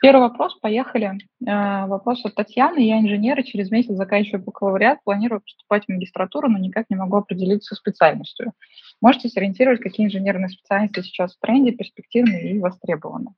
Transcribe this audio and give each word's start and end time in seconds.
Первый 0.00 0.20
вопрос, 0.28 0.54
поехали. 0.60 1.18
Э, 1.44 1.86
вопрос 1.86 2.24
от 2.24 2.34
Татьяны. 2.34 2.78
Я 2.78 3.00
инженер 3.00 3.40
и 3.40 3.44
через 3.44 3.70
месяц 3.70 3.94
заканчиваю 3.94 4.44
бакалавриат, 4.44 5.02
планирую 5.02 5.40
поступать 5.40 5.86
в 5.86 5.88
магистратуру, 5.88 6.48
но 6.48 6.58
никак 6.58 6.86
не 6.88 6.96
могу 6.96 7.16
определиться 7.16 7.74
специальностью. 7.74 8.52
Можете 9.00 9.28
сориентировать, 9.28 9.80
какие 9.80 10.06
инженерные 10.06 10.50
специальности 10.50 11.00
сейчас 11.00 11.34
в 11.34 11.40
тренде, 11.40 11.72
перспективны 11.72 12.52
и 12.52 12.58
востребованы? 12.60 13.34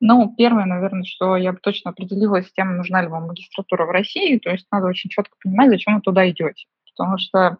Ну, 0.00 0.34
первое, 0.36 0.64
наверное, 0.64 1.04
что 1.04 1.36
я 1.36 1.52
бы 1.52 1.58
точно 1.62 1.90
определилась 1.90 2.48
с 2.48 2.52
тем, 2.52 2.76
нужна 2.76 3.02
ли 3.02 3.08
вам 3.08 3.26
магистратура 3.26 3.84
в 3.84 3.90
России. 3.90 4.38
То 4.38 4.50
есть 4.50 4.66
надо 4.72 4.86
очень 4.86 5.10
четко 5.10 5.36
понимать, 5.42 5.70
зачем 5.70 5.96
вы 5.96 6.00
туда 6.00 6.28
идете. 6.28 6.64
Потому 6.96 7.18
что 7.18 7.58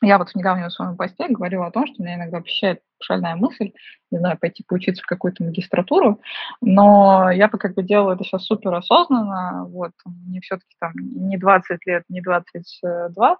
я 0.00 0.18
вот 0.18 0.30
в 0.30 0.34
недавнем 0.34 0.70
своем 0.70 0.96
посте 0.96 1.28
говорила 1.28 1.66
о 1.66 1.70
том, 1.70 1.86
что 1.86 2.02
меня 2.02 2.16
иногда 2.16 2.40
посещает 2.40 2.80
шальная 3.02 3.36
мысль, 3.36 3.72
не 4.10 4.18
знаю, 4.18 4.38
пойти 4.38 4.62
поучиться 4.66 5.02
в 5.02 5.06
какую-то 5.06 5.44
магистратуру, 5.44 6.20
но 6.60 7.30
я 7.30 7.48
бы 7.48 7.58
как 7.58 7.74
бы 7.74 7.82
делала 7.82 8.14
это 8.14 8.24
сейчас 8.24 8.44
супер 8.44 8.74
осознанно, 8.74 9.64
вот, 9.66 9.92
мне 10.26 10.40
все-таки 10.40 10.74
там 10.78 10.92
не 10.96 11.38
20 11.38 11.86
лет, 11.86 12.04
не 12.08 12.20
22, 12.20 13.36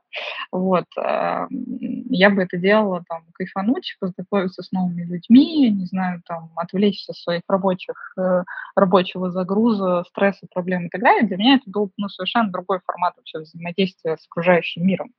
вот, 0.51 0.87
а, 0.99 1.47
я 1.51 2.31
бы 2.31 2.43
это 2.43 2.57
делала 2.57 3.05
там 3.09 3.23
кайфануть, 3.33 3.97
познакомиться 4.01 4.63
с 4.63 4.73
новыми 4.73 5.03
людьми, 5.03 5.71
не 5.71 5.87
знаю, 5.87 6.23
там, 6.27 6.51
отвлечься 6.57 7.13
от 7.13 7.19
своих 7.19 7.43
рабочих, 7.49 8.15
э, 8.19 8.45
рабочего 8.77 9.31
загруза, 9.31 10.05
стресса, 10.09 10.47
проблем 10.53 10.87
и 10.87 10.89
так 10.89 11.01
далее. 11.01 11.27
Для 11.27 11.37
меня 11.37 11.55
это 11.57 11.65
был 11.67 11.91
ну, 11.97 12.09
совершенно 12.09 12.51
другой 12.51 12.81
формат 12.85 13.15
вообще 13.17 13.41
взаимодействия 13.41 14.17
с 14.17 14.27
окружающим 14.27 14.87
миром. 14.87 15.13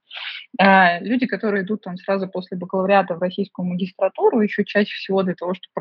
А, 0.59 1.00
люди, 1.00 1.26
которые 1.26 1.64
идут 1.64 1.82
там 1.82 1.98
сразу 1.98 2.28
после 2.28 2.58
бакалавриата 2.58 3.16
в 3.16 3.22
российскую 3.22 3.68
магистратуру, 3.68 4.33
культуру 4.34 4.42
еще 4.42 4.66
чаще 4.66 4.96
всего 4.96 5.24
для 5.24 5.36
того, 5.36 5.54
чтобы 5.54 5.72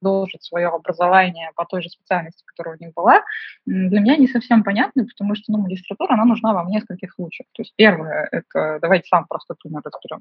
продолжить 0.00 0.44
свое 0.44 0.68
образование 0.68 1.50
по 1.54 1.64
той 1.64 1.82
же 1.82 1.88
специальности, 1.88 2.44
которая 2.44 2.76
у 2.76 2.84
них 2.84 2.94
была, 2.94 3.22
для 3.66 4.00
меня 4.00 4.16
не 4.16 4.28
совсем 4.28 4.62
понятно, 4.62 5.04
потому 5.04 5.34
что 5.34 5.52
ну, 5.52 5.58
магистратура, 5.58 6.14
она 6.14 6.24
нужна 6.24 6.52
вам 6.52 6.66
в 6.66 6.70
нескольких 6.70 7.12
случаях. 7.12 7.46
То 7.52 7.62
есть 7.62 7.72
первое, 7.76 8.28
это, 8.30 8.78
давайте 8.80 9.08
сам 9.08 9.26
просто 9.26 9.54
пример 9.54 9.82
разберем. 9.84 10.20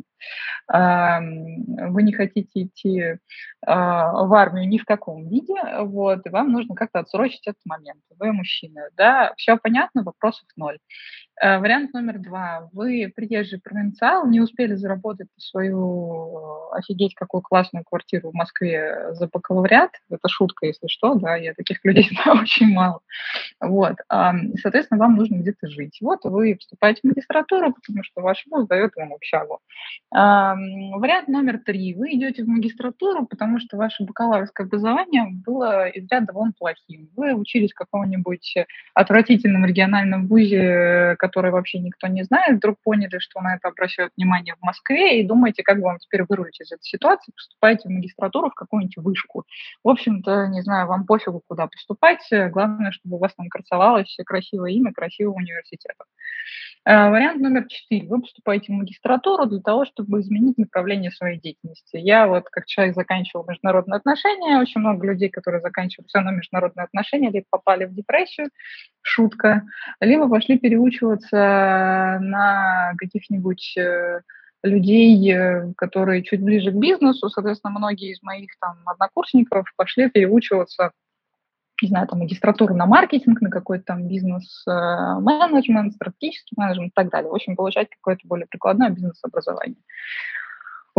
Вы 1.91 2.03
не 2.03 2.13
хотите 2.13 2.63
идти 2.63 3.17
а, 3.65 4.23
в 4.25 4.33
армию 4.33 4.67
ни 4.67 4.77
в 4.77 4.85
каком 4.85 5.27
виде, 5.27 5.55
вот, 5.79 6.25
и 6.25 6.29
вам 6.29 6.51
нужно 6.51 6.75
как-то 6.75 6.99
отсрочить 6.99 7.47
этот 7.47 7.65
момент. 7.65 8.01
Вы 8.19 8.31
мужчина, 8.31 8.89
да, 8.95 9.33
все 9.37 9.57
понятно, 9.57 10.03
вопросов 10.03 10.47
ноль. 10.55 10.77
Э, 11.39 11.59
вариант 11.59 11.93
номер 11.93 12.17
два. 12.19 12.69
Вы 12.73 13.11
приезжий 13.15 13.59
провинциал, 13.59 14.27
не 14.27 14.41
успели 14.41 14.73
заработать 14.73 15.29
свою 15.37 16.71
офигеть 16.71 17.13
какую 17.13 17.41
классную 17.41 17.85
квартиру 17.85 18.31
в 18.31 18.33
Москве 18.33 19.13
за 19.13 19.27
бакалавриат. 19.27 19.66
Это 20.09 20.27
шутка, 20.27 20.65
если 20.65 20.87
что, 20.87 21.15
да, 21.15 21.35
я 21.35 21.53
таких 21.53 21.79
людей 21.83 22.09
знаю 22.11 22.41
очень 22.41 22.73
мало. 22.73 23.01
Вот. 23.59 23.95
Соответственно, 24.09 24.99
вам 24.99 25.15
нужно 25.15 25.37
где-то 25.37 25.67
жить. 25.67 25.97
Вот 26.01 26.19
вы 26.23 26.57
вступаете 26.59 27.01
в 27.03 27.07
магистратуру, 27.07 27.73
потому 27.73 28.03
что 28.03 28.21
ваш 28.21 28.45
вуз 28.49 28.67
дает 28.67 28.95
вам 28.95 29.13
общагу. 29.13 29.59
Вариант 30.11 31.27
номер 31.27 31.59
три. 31.59 31.93
Вы 31.93 32.13
идете 32.13 32.43
в 32.43 32.47
магистратуру, 32.47 33.25
потому 33.25 33.59
что 33.59 33.77
ваше 33.77 34.03
бакалаврское 34.03 34.65
образование 34.67 35.25
было 35.45 35.87
из 35.87 36.09
ряда 36.09 36.33
вон 36.33 36.53
плохим. 36.53 37.09
Вы 37.15 37.33
учились 37.33 37.71
в 37.71 37.75
каком-нибудь 37.75 38.55
отвратительном 38.93 39.65
региональном 39.65 40.27
вузе, 40.27 41.15
который 41.19 41.51
вообще 41.51 41.79
никто 41.79 42.07
не 42.07 42.23
знает, 42.23 42.57
вдруг 42.57 42.77
поняли, 42.83 43.19
что 43.19 43.41
на 43.41 43.55
это 43.55 43.67
обращают 43.67 44.13
внимание 44.17 44.55
в 44.55 44.65
Москве, 44.65 45.19
и 45.19 45.27
думаете, 45.27 45.63
как 45.63 45.79
вам 45.79 45.97
теперь 45.99 46.23
вырулить 46.27 46.59
из 46.59 46.71
этой 46.71 46.83
ситуации, 46.83 47.31
поступаете 47.31 47.89
в 47.89 47.91
магистратуру 47.91 48.49
в 48.49 48.55
какую-нибудь 48.55 48.97
вышку. 48.97 49.43
В 49.83 49.89
общем-то, 49.89 50.47
не 50.47 50.61
знаю, 50.61 50.87
вам 50.87 51.05
пофигу, 51.05 51.41
куда 51.47 51.67
поступать, 51.67 52.27
главное, 52.51 52.91
чтобы 52.91 53.17
у 53.17 53.19
вас 53.19 53.33
там 53.35 53.47
красовалось 53.49 54.17
красивое 54.25 54.71
имя 54.71 54.93
красивого 54.93 55.35
университета. 55.35 56.05
Э, 56.85 57.09
вариант 57.09 57.41
номер 57.41 57.65
четыре. 57.67 58.07
Вы 58.07 58.21
поступаете 58.21 58.71
в 58.71 58.77
магистратуру 58.77 59.45
для 59.45 59.59
того, 59.59 59.83
чтобы 59.83 60.21
изменить 60.21 60.57
направление 60.57 61.11
своей 61.11 61.37
деятельности. 61.37 61.97
Я 61.97 62.27
вот 62.27 62.45
как 62.49 62.65
человек 62.65 62.95
заканчивал 62.95 63.45
международные 63.45 63.97
отношения, 63.97 64.57
очень 64.57 64.79
много 64.79 65.05
людей, 65.05 65.29
которые 65.29 65.61
заканчивают 65.61 66.07
все 66.07 66.19
равно 66.19 66.31
международные 66.31 66.85
отношения, 66.85 67.29
либо 67.29 67.45
попали 67.49 67.83
в 67.83 67.93
депрессию, 67.93 68.49
шутка, 69.01 69.63
либо 69.99 70.29
пошли 70.29 70.57
переучиваться 70.57 72.19
на 72.21 72.93
каких-нибудь 72.97 73.75
э, 73.77 74.21
людей, 74.63 75.31
э, 75.31 75.73
которые 75.75 76.23
чуть 76.23 76.43
ближе 76.43 76.71
к 76.71 76.75
бизнесу. 76.75 77.29
Соответственно, 77.29 77.77
многие 77.77 78.11
из 78.11 78.21
моих 78.21 78.51
там 78.59 78.77
однокурсников 78.85 79.65
пошли 79.75 80.09
переучиваться 80.09 80.91
не 81.81 81.89
знаю, 81.89 82.07
там, 82.07 82.19
магистратуру 82.19 82.73
на 82.75 82.85
маркетинг, 82.85 83.41
на 83.41 83.49
какой-то 83.49 83.85
там 83.85 84.07
бизнес-менеджмент, 84.07 85.93
стратегический 85.93 86.55
менеджмент 86.57 86.89
и 86.89 86.95
так 86.95 87.09
далее. 87.09 87.29
В 87.29 87.35
общем, 87.35 87.55
получать 87.55 87.89
какое-то 87.89 88.27
более 88.27 88.47
прикладное 88.47 88.89
бизнес-образование. 88.89 89.77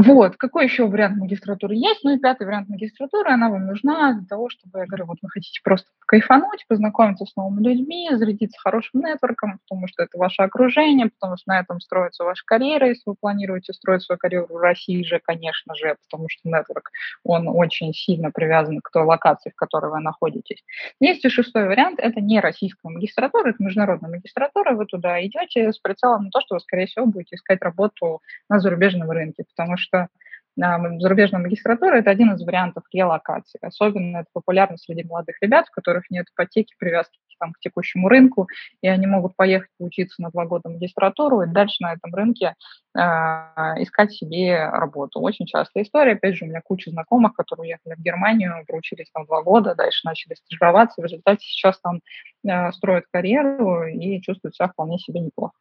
Вот. 0.00 0.36
Какой 0.36 0.66
еще 0.66 0.86
вариант 0.86 1.16
магистратуры 1.16 1.74
есть? 1.74 2.04
Ну 2.04 2.14
и 2.14 2.20
пятый 2.20 2.46
вариант 2.46 2.68
магистратуры, 2.68 3.32
она 3.32 3.50
вам 3.50 3.66
нужна 3.66 4.12
для 4.12 4.26
того, 4.28 4.48
чтобы, 4.48 4.78
я 4.78 4.86
говорю, 4.86 5.06
вот 5.06 5.18
вы 5.22 5.28
хотите 5.28 5.60
просто 5.64 5.88
кайфануть, 6.06 6.64
познакомиться 6.68 7.26
с 7.26 7.34
новыми 7.34 7.64
людьми, 7.64 8.08
зарядиться 8.12 8.60
хорошим 8.62 9.00
нетворком, 9.00 9.58
потому 9.68 9.88
что 9.88 10.04
это 10.04 10.16
ваше 10.16 10.42
окружение, 10.42 11.10
потому 11.10 11.36
что 11.36 11.50
на 11.50 11.58
этом 11.58 11.80
строится 11.80 12.22
ваша 12.22 12.44
карьера, 12.46 12.86
если 12.86 13.02
вы 13.06 13.16
планируете 13.20 13.72
строить 13.72 14.02
свою 14.02 14.20
карьеру 14.20 14.46
в 14.48 14.56
России 14.56 15.02
же, 15.02 15.18
конечно 15.18 15.74
же, 15.74 15.96
потому 16.08 16.28
что 16.28 16.48
нетворк, 16.48 16.90
он 17.24 17.48
очень 17.48 17.92
сильно 17.92 18.30
привязан 18.30 18.80
к 18.80 18.92
той 18.92 19.02
локации, 19.02 19.50
в 19.50 19.56
которой 19.56 19.90
вы 19.90 19.98
находитесь. 19.98 20.62
Есть 21.00 21.24
и 21.24 21.28
шестой 21.28 21.66
вариант, 21.66 21.98
это 21.98 22.20
не 22.20 22.38
российская 22.38 22.88
магистратура, 22.88 23.50
это 23.50 23.60
международная 23.64 24.10
магистратура, 24.10 24.74
вы 24.74 24.86
туда 24.86 25.20
идете 25.26 25.72
с 25.72 25.78
прицелом 25.80 26.26
на 26.26 26.30
то, 26.30 26.40
что 26.40 26.54
вы, 26.54 26.60
скорее 26.60 26.86
всего, 26.86 27.04
будете 27.06 27.34
искать 27.34 27.60
работу 27.62 28.22
на 28.48 28.60
зарубежном 28.60 29.10
рынке, 29.10 29.42
потому 29.56 29.76
что 29.76 29.87
что 29.88 30.08
зарубежная 30.56 31.40
магистратура– 31.40 31.96
это 31.98 32.10
один 32.10 32.34
из 32.34 32.44
вариантов 32.44 32.84
релокации. 32.92 33.58
Особенно 33.62 34.18
это 34.18 34.26
популярно 34.32 34.76
среди 34.76 35.04
молодых 35.04 35.36
ребят, 35.40 35.66
у 35.68 35.72
которых 35.72 36.10
нет 36.10 36.26
ипотеки, 36.32 36.74
привязки 36.78 37.18
там, 37.38 37.52
к 37.52 37.60
текущему 37.60 38.08
рынку, 38.08 38.48
и 38.82 38.88
они 38.88 39.06
могут 39.06 39.36
поехать 39.36 39.70
учиться 39.78 40.20
на 40.20 40.30
два 40.30 40.44
года 40.46 40.68
магистратуру 40.68 41.42
и 41.42 41.46
дальше 41.46 41.76
на 41.80 41.92
этом 41.92 42.12
рынке 42.12 42.54
э, 42.96 43.00
искать 43.00 44.12
себе 44.12 44.68
работу. 44.68 45.20
Очень 45.20 45.46
частая 45.46 45.84
история. 45.84 46.12
Опять 46.12 46.36
же, 46.36 46.44
у 46.44 46.48
меня 46.48 46.60
куча 46.60 46.90
знакомых, 46.90 47.34
которые 47.34 47.74
уехали 47.74 47.94
в 47.94 48.02
Германию, 48.02 48.64
проучились 48.66 49.10
там 49.12 49.24
два 49.26 49.42
года, 49.42 49.76
дальше 49.76 50.00
начали 50.04 50.34
стажироваться, 50.34 51.00
в 51.00 51.04
результате 51.04 51.46
сейчас 51.46 51.78
там 51.80 52.00
э, 52.46 52.72
строят 52.72 53.04
карьеру 53.12 53.86
и 53.86 54.20
чувствуют 54.20 54.56
себя 54.56 54.68
вполне 54.68 54.98
себе 54.98 55.20
неплохо. 55.20 55.54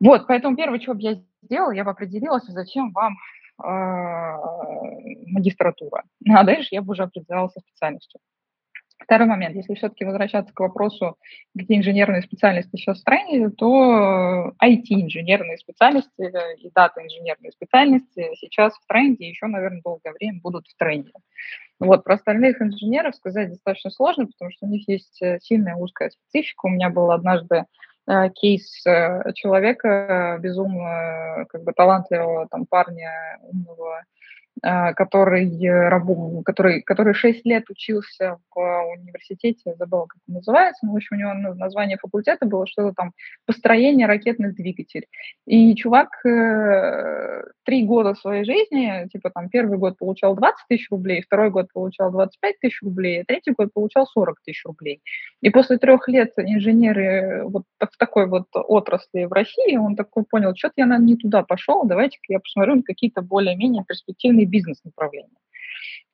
Вот, 0.00 0.26
поэтому 0.26 0.56
первое, 0.56 0.80
что 0.80 0.94
я 0.98 1.20
сделала, 1.42 1.72
я 1.72 1.84
бы 1.84 1.90
определилась, 1.90 2.44
зачем 2.46 2.92
вам 2.92 3.16
э, 3.62 3.66
магистратура. 5.26 6.04
А 6.28 6.44
дальше 6.44 6.68
я 6.72 6.82
бы 6.82 6.92
уже 6.92 7.04
определялась 7.04 7.52
со 7.52 7.60
специальностью. 7.60 8.20
Второй 9.04 9.26
момент, 9.26 9.54
если 9.54 9.74
все-таки 9.74 10.04
возвращаться 10.04 10.54
к 10.54 10.60
вопросу, 10.60 11.16
какие 11.56 11.78
инженерные 11.78 12.22
специальности 12.22 12.76
сейчас 12.76 13.00
в 13.00 13.04
тренде, 13.04 13.50
то 13.50 14.52
IT-инженерные 14.62 15.58
специальности 15.58 16.10
и 16.58 16.70
дата-инженерные 16.74 17.52
специальности 17.52 18.30
сейчас 18.36 18.72
в 18.74 18.86
тренде, 18.86 19.28
еще, 19.28 19.46
наверное, 19.46 19.82
долгое 19.82 20.12
время 20.12 20.40
будут 20.42 20.66
в 20.68 20.76
тренде. 20.76 21.10
Вот, 21.80 22.04
про 22.04 22.14
остальных 22.14 22.62
инженеров 22.62 23.16
сказать 23.16 23.50
достаточно 23.50 23.90
сложно, 23.90 24.26
потому 24.26 24.50
что 24.52 24.66
у 24.66 24.70
них 24.70 24.88
есть 24.88 25.20
э, 25.20 25.38
сильная 25.42 25.74
узкая 25.74 26.10
специфика. 26.10 26.66
У 26.66 26.70
меня 26.70 26.88
был 26.88 27.10
однажды 27.10 27.56
э, 27.56 27.64
кейс 28.34 28.86
э, 28.86 29.32
человека 29.34 30.38
безумно 30.40 31.46
как 31.48 31.62
бы 31.64 31.72
талантливого 31.72 32.48
там 32.48 32.66
парня, 32.66 33.38
умного, 33.42 34.02
Э, 34.02 34.23
который, 34.62 36.42
который, 36.44 36.82
который 36.82 37.14
6 37.14 37.44
лет 37.44 37.68
учился 37.68 38.38
в 38.54 38.92
университете, 38.96 39.60
я 39.66 39.74
забыла, 39.74 40.06
как 40.06 40.18
он 40.28 40.36
называется, 40.36 40.86
но, 40.86 40.92
в 40.92 40.96
общем, 40.96 41.16
у 41.16 41.20
него 41.20 41.54
название 41.54 41.98
факультета 41.98 42.46
было 42.46 42.66
что-то 42.66 42.94
там 42.94 43.12
«Построение 43.46 44.06
ракетных 44.06 44.54
двигателей». 44.54 45.08
И 45.46 45.74
чувак 45.74 46.24
э, 46.24 47.42
три 47.64 47.84
года 47.84 48.14
своей 48.14 48.44
жизни, 48.44 49.08
типа 49.08 49.30
там 49.30 49.48
первый 49.48 49.78
год 49.78 49.98
получал 49.98 50.36
20 50.36 50.66
тысяч 50.68 50.90
рублей, 50.90 51.22
второй 51.22 51.50
год 51.50 51.66
получал 51.72 52.10
25 52.12 52.60
тысяч 52.60 52.82
рублей, 52.82 53.22
а 53.22 53.24
третий 53.24 53.52
год 53.52 53.72
получал 53.72 54.06
40 54.06 54.36
тысяч 54.44 54.64
рублей. 54.64 55.02
И 55.40 55.50
после 55.50 55.78
трех 55.78 56.08
лет 56.08 56.32
инженеры 56.36 57.44
вот 57.44 57.64
в 57.80 57.98
такой 57.98 58.26
вот 58.26 58.46
отрасли 58.52 59.24
в 59.24 59.32
России, 59.32 59.76
он 59.76 59.96
такой 59.96 60.24
понял, 60.24 60.54
что-то 60.56 60.74
я, 60.76 60.86
наверное, 60.86 61.08
не 61.08 61.16
туда 61.16 61.42
пошел, 61.42 61.84
давайте-ка 61.84 62.32
я 62.32 62.40
посмотрю 62.40 62.76
на 62.76 62.82
какие-то 62.82 63.22
более-менее 63.22 63.84
перспективные 63.86 64.43
бизнес-направления. 64.46 65.36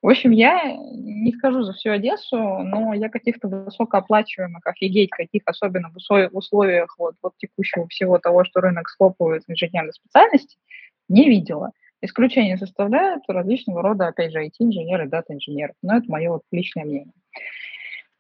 В 0.03 0.09
общем, 0.09 0.31
я 0.31 0.75
не 0.75 1.33
скажу 1.33 1.63
за 1.63 1.75
всю 1.75 1.91
Одессу, 1.91 2.39
но 2.39 2.95
я 2.95 3.11
каких-то 3.11 3.49
высокооплачиваемых, 3.49 4.67
офигеть, 4.67 5.11
каких 5.11 5.43
особенно 5.45 5.91
в 5.91 6.37
условиях 6.37 6.95
вот, 6.99 7.17
вот 7.23 7.35
текущего 7.37 7.87
всего 7.89 8.19
того, 8.19 8.45
что 8.45 8.61
рынок 8.63 8.89
схлопывает 8.89 9.43
инженерной 9.47 9.93
специальности, 9.93 10.57
не 11.09 11.29
видела. 11.29 11.73
Исключение 12.01 12.57
составляют 12.57 13.25
различного 13.29 13.83
рода, 13.83 14.07
опять 14.07 14.33
же, 14.33 14.43
IT-инженеры, 14.43 15.07
дата-инженеры. 15.07 15.75
Но 15.83 15.99
это 15.99 16.11
мое 16.11 16.31
вот 16.31 16.43
личное 16.51 16.85
мнение. 16.85 17.13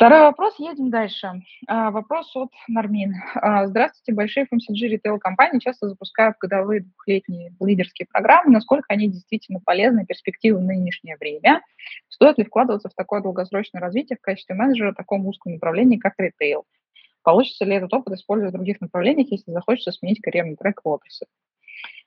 Второй 0.01 0.21
вопрос, 0.21 0.55
едем 0.59 0.89
дальше. 0.89 1.43
А, 1.67 1.91
вопрос 1.91 2.35
от 2.35 2.49
Нармин. 2.69 3.17
А, 3.35 3.67
здравствуйте, 3.67 4.15
большие 4.17 4.47
FMCG 4.47 4.89
ритейл-компании 4.89 5.59
часто 5.59 5.91
запускают 5.91 6.39
годовые 6.41 6.81
двухлетние 6.81 7.53
лидерские 7.61 8.09
программы. 8.11 8.51
Насколько 8.51 8.87
они 8.89 9.09
действительно 9.11 9.61
полезны 9.63 10.07
перспективы 10.07 10.61
в 10.61 10.63
нынешнее 10.63 11.19
время? 11.21 11.61
Стоит 12.09 12.39
ли 12.39 12.45
вкладываться 12.45 12.89
в 12.89 12.95
такое 12.95 13.21
долгосрочное 13.21 13.83
развитие 13.83 14.17
в 14.17 14.23
качестве 14.23 14.55
менеджера 14.55 14.93
в 14.93 14.97
таком 14.97 15.27
узком 15.27 15.53
направлении, 15.53 15.99
как 15.99 16.15
ритейл? 16.17 16.65
Получится 17.23 17.67
ли 17.67 17.75
этот 17.75 17.93
опыт 17.93 18.15
использовать 18.15 18.55
в 18.55 18.57
других 18.57 18.81
направлениях, 18.81 19.31
если 19.31 19.53
захочется 19.53 19.93
сменить 19.93 20.23
карьерный 20.23 20.57
трек 20.57 20.81
в 20.83 20.89
отрасли? 20.89 21.27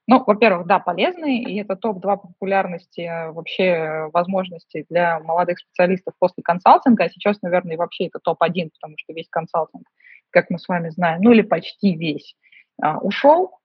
Ну, 0.08 0.22
во-первых, 0.26 0.68
да, 0.68 0.80
полезный, 0.80 1.38
и 1.40 1.62
это 1.62 1.78
топ-2 1.78 2.18
популярности 2.18 3.02
э, 3.02 3.32
вообще 3.32 4.10
возможностей 4.12 4.86
для 4.90 5.20
молодых 5.22 5.60
специалистов 5.60 6.14
после 6.20 6.44
консалтинга, 6.44 7.06
а 7.06 7.10
сейчас, 7.10 7.42
наверное, 7.42 7.78
вообще 7.78 8.08
это 8.08 8.20
топ-1, 8.20 8.72
потому 8.74 8.96
что 8.98 9.14
весь 9.14 9.30
консалтинг, 9.30 9.88
как 10.30 10.50
мы 10.50 10.60
с 10.60 10.68
вами 10.68 10.90
знаем, 10.90 11.22
ну 11.22 11.32
или 11.32 11.42
почти 11.42 11.96
весь, 11.96 12.36
а, 12.82 12.98
ушел, 13.00 13.60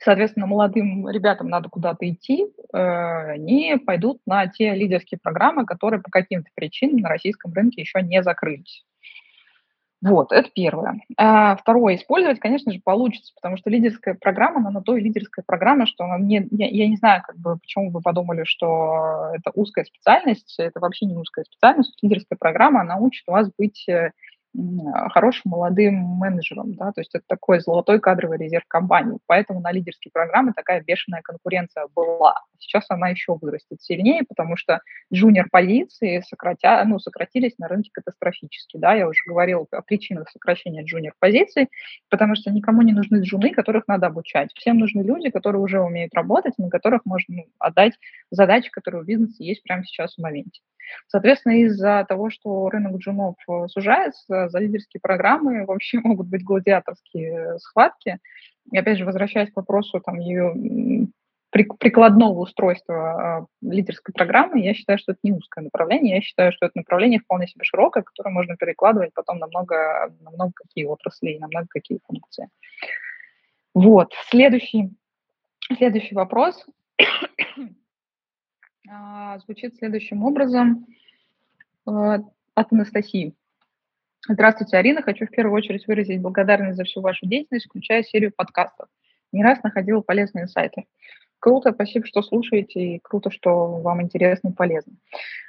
соответственно, 0.00 0.46
молодым 0.46 1.08
ребятам 1.08 1.48
надо 1.48 1.70
куда-то 1.70 2.08
идти, 2.10 2.46
э, 2.74 2.78
они 2.78 3.76
пойдут 3.86 4.20
на 4.26 4.48
те 4.48 4.74
лидерские 4.74 5.18
программы, 5.22 5.64
которые 5.64 6.02
по 6.02 6.10
каким-то 6.10 6.50
причинам 6.54 6.98
на 6.98 7.08
российском 7.08 7.54
рынке 7.54 7.80
еще 7.80 8.02
не 8.02 8.22
закрылись. 8.22 8.84
Вот, 10.00 10.30
это 10.30 10.48
первое. 10.54 11.00
А 11.16 11.56
второе, 11.56 11.96
использовать, 11.96 12.38
конечно 12.38 12.72
же, 12.72 12.80
получится, 12.80 13.32
потому 13.34 13.56
что 13.56 13.68
лидерская 13.68 14.14
программа, 14.14 14.60
она 14.60 14.70
на 14.70 14.80
то 14.80 14.96
и 14.96 15.00
лидерская 15.00 15.44
программа, 15.44 15.86
что 15.86 16.04
она 16.04 16.18
не, 16.18 16.46
я, 16.52 16.68
я 16.68 16.88
не 16.88 16.96
знаю, 16.96 17.22
как 17.26 17.36
бы, 17.36 17.56
почему 17.56 17.90
вы 17.90 18.00
подумали, 18.00 18.44
что 18.44 19.32
это 19.34 19.50
узкая 19.54 19.84
специальность, 19.84 20.54
это 20.58 20.78
вообще 20.78 21.06
не 21.06 21.16
узкая 21.16 21.44
специальность. 21.44 21.98
Лидерская 22.00 22.36
программа, 22.38 22.82
она 22.82 22.96
учит 22.96 23.26
вас 23.26 23.50
быть 23.58 23.88
э, 23.88 24.12
хорошим 25.10 25.50
молодым 25.50 25.94
менеджером, 25.94 26.74
да, 26.74 26.92
то 26.92 27.00
есть 27.00 27.14
это 27.14 27.24
такой 27.26 27.60
золотой 27.60 28.00
кадровый 28.00 28.38
резерв 28.38 28.64
компании. 28.66 29.18
Поэтому 29.26 29.60
на 29.60 29.70
лидерские 29.70 30.10
программы 30.12 30.52
такая 30.54 30.82
бешеная 30.82 31.22
конкуренция 31.22 31.86
была. 31.94 32.34
Сейчас 32.58 32.86
она 32.88 33.08
еще 33.08 33.36
вырастет 33.40 33.80
сильнее, 33.80 34.24
потому 34.28 34.56
что 34.56 34.80
джуниор-позиции 35.12 36.22
сократя, 36.26 36.82
ну, 36.84 36.98
сократились 36.98 37.56
на 37.58 37.68
рынке 37.68 37.90
катастрофически, 37.92 38.78
да, 38.78 38.94
я 38.94 39.08
уже 39.08 39.20
говорила 39.26 39.66
о 39.70 39.82
причинах 39.82 40.28
сокращения 40.30 40.82
джуниор-позиций, 40.82 41.68
потому 42.08 42.34
что 42.34 42.50
никому 42.50 42.82
не 42.82 42.92
нужны 42.92 43.22
джуны, 43.22 43.52
которых 43.52 43.86
надо 43.86 44.06
обучать. 44.06 44.52
Всем 44.54 44.78
нужны 44.78 45.02
люди, 45.02 45.30
которые 45.30 45.62
уже 45.62 45.80
умеют 45.80 46.14
работать, 46.14 46.54
на 46.58 46.68
которых 46.68 47.04
можно 47.04 47.36
ну, 47.36 47.46
отдать 47.58 47.92
задачи, 48.30 48.70
которые 48.70 49.02
у 49.02 49.04
бизнеса 49.04 49.42
есть 49.42 49.62
прямо 49.62 49.84
сейчас 49.84 50.14
в 50.14 50.22
моменте. 50.22 50.60
Соответственно, 51.06 51.62
из-за 51.62 52.04
того, 52.08 52.30
что 52.30 52.68
рынок 52.68 52.96
джунов 52.96 53.36
э, 53.48 53.66
сужается, 53.68 54.48
за 54.48 54.58
лидерские 54.58 55.00
программы 55.00 55.64
вообще 55.64 55.98
могут 56.04 56.28
быть 56.28 56.44
гладиаторские 56.44 57.32
э, 57.32 57.58
схватки. 57.58 58.18
И 58.70 58.76
опять 58.78 58.98
же, 58.98 59.04
возвращаясь 59.04 59.50
к 59.50 59.56
вопросу 59.56 60.00
там, 60.00 60.18
ее 60.18 60.54
прикладного 61.50 62.40
устройства 62.40 63.48
э, 63.62 63.66
лидерской 63.66 64.12
программы, 64.12 64.60
я 64.60 64.74
считаю, 64.74 64.98
что 64.98 65.12
это 65.12 65.20
не 65.22 65.32
узкое 65.32 65.64
направление, 65.64 66.16
я 66.16 66.20
считаю, 66.20 66.52
что 66.52 66.66
это 66.66 66.76
направление 66.76 67.20
вполне 67.20 67.46
себе 67.46 67.64
широкое, 67.64 68.02
которое 68.02 68.30
можно 68.30 68.56
перекладывать 68.56 69.14
потом 69.14 69.38
на 69.38 69.46
много, 69.46 70.12
на 70.20 70.30
много 70.30 70.52
какие 70.54 70.84
отрасли, 70.84 71.38
на 71.38 71.48
много 71.48 71.66
какие 71.70 72.00
функции. 72.06 72.48
Вот, 73.74 74.12
следующий, 74.28 74.90
следующий 75.78 76.14
вопрос. 76.14 76.66
А, 78.90 79.38
звучит 79.40 79.76
следующим 79.76 80.24
образом 80.24 80.86
от 81.84 82.72
Анастасии. 82.72 83.34
Здравствуйте, 84.26 84.76
Арина. 84.76 85.02
Хочу 85.02 85.26
в 85.26 85.30
первую 85.30 85.54
очередь 85.56 85.86
выразить 85.86 86.20
благодарность 86.20 86.76
за 86.76 86.84
всю 86.84 87.00
вашу 87.00 87.26
деятельность, 87.26 87.66
включая 87.66 88.02
серию 88.02 88.32
подкастов. 88.34 88.88
Не 89.32 89.42
раз 89.42 89.62
находила 89.62 90.00
полезные 90.00 90.48
сайты. 90.48 90.84
Круто, 91.40 91.72
спасибо, 91.72 92.04
что 92.04 92.22
слушаете, 92.22 92.80
и 92.80 92.98
круто, 92.98 93.30
что 93.30 93.80
вам 93.80 94.02
интересно 94.02 94.48
и 94.48 94.52
полезно. 94.52 94.94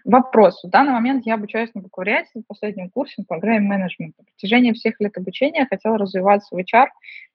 Вопрос. 0.06 0.62
В 0.64 0.70
данный 0.70 0.92
момент 0.92 1.26
я 1.26 1.34
обучаюсь 1.34 1.74
на 1.74 1.82
бакалавриате 1.82 2.42
в 2.42 2.48
последнем 2.48 2.90
курсе 2.90 3.24
по 3.24 3.36
программе 3.36 3.68
менеджмента. 3.68 4.20
На 4.20 4.26
протяжении 4.26 4.74
всех 4.74 5.00
лет 5.00 5.18
обучения 5.18 5.66
хотела 5.68 5.98
развиваться 5.98 6.56
в 6.56 6.60
HR, 6.60 6.88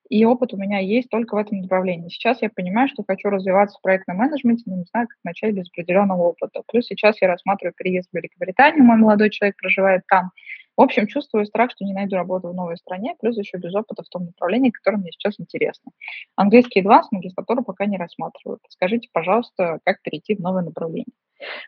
и 0.08 0.25
опыт 0.25 0.52
у 0.52 0.56
меня 0.56 0.78
есть 0.78 1.08
только 1.08 1.34
в 1.34 1.38
этом 1.38 1.61
направлении. 1.61 2.08
Сейчас 2.08 2.42
я 2.42 2.50
понимаю, 2.50 2.88
что 2.88 3.04
хочу 3.06 3.30
развиваться 3.30 3.78
в 3.78 3.82
проектном 3.82 4.18
менеджменте, 4.18 4.64
но 4.66 4.76
не 4.76 4.84
знаю, 4.84 5.08
как 5.08 5.18
начать 5.25 5.54
без 5.54 5.68
определенного 5.68 6.23
опыта. 6.23 6.62
Плюс 6.66 6.87
сейчас 6.87 7.20
я 7.23 7.28
рассматриваю 7.28 7.75
переезд 7.76 8.11
в 8.12 8.16
Великобританию, 8.16 8.84
мой 8.84 8.96
молодой 8.96 9.30
человек 9.30 9.56
проживает 9.56 10.02
там. 10.08 10.30
В 10.76 10.82
общем, 10.82 11.06
чувствую 11.06 11.46
страх, 11.46 11.70
что 11.70 11.84
не 11.84 11.94
найду 11.94 12.16
работу 12.16 12.49
в 12.49 12.54
новой 12.54 12.76
стране, 12.76 13.14
плюс 13.20 13.38
еще 13.38 13.58
без 13.58 13.75
опыта 13.75 14.02
в 14.02 14.08
том 14.08 14.26
направлении, 14.26 14.70
которое 14.70 14.96
мне 14.96 15.12
сейчас 15.12 15.38
интересно. 15.38 15.92
Английский 16.34 16.82
2 16.82 17.04
с 17.04 17.12
магистратуру 17.12 17.62
пока 17.62 17.87
не 17.87 17.96
рассматриваю. 17.96 18.58
Подскажите, 18.61 19.08
пожалуйста, 19.12 19.78
как 19.84 20.02
перейти 20.02 20.34
в 20.34 20.40
новое 20.40 20.62
направление. 20.62 21.06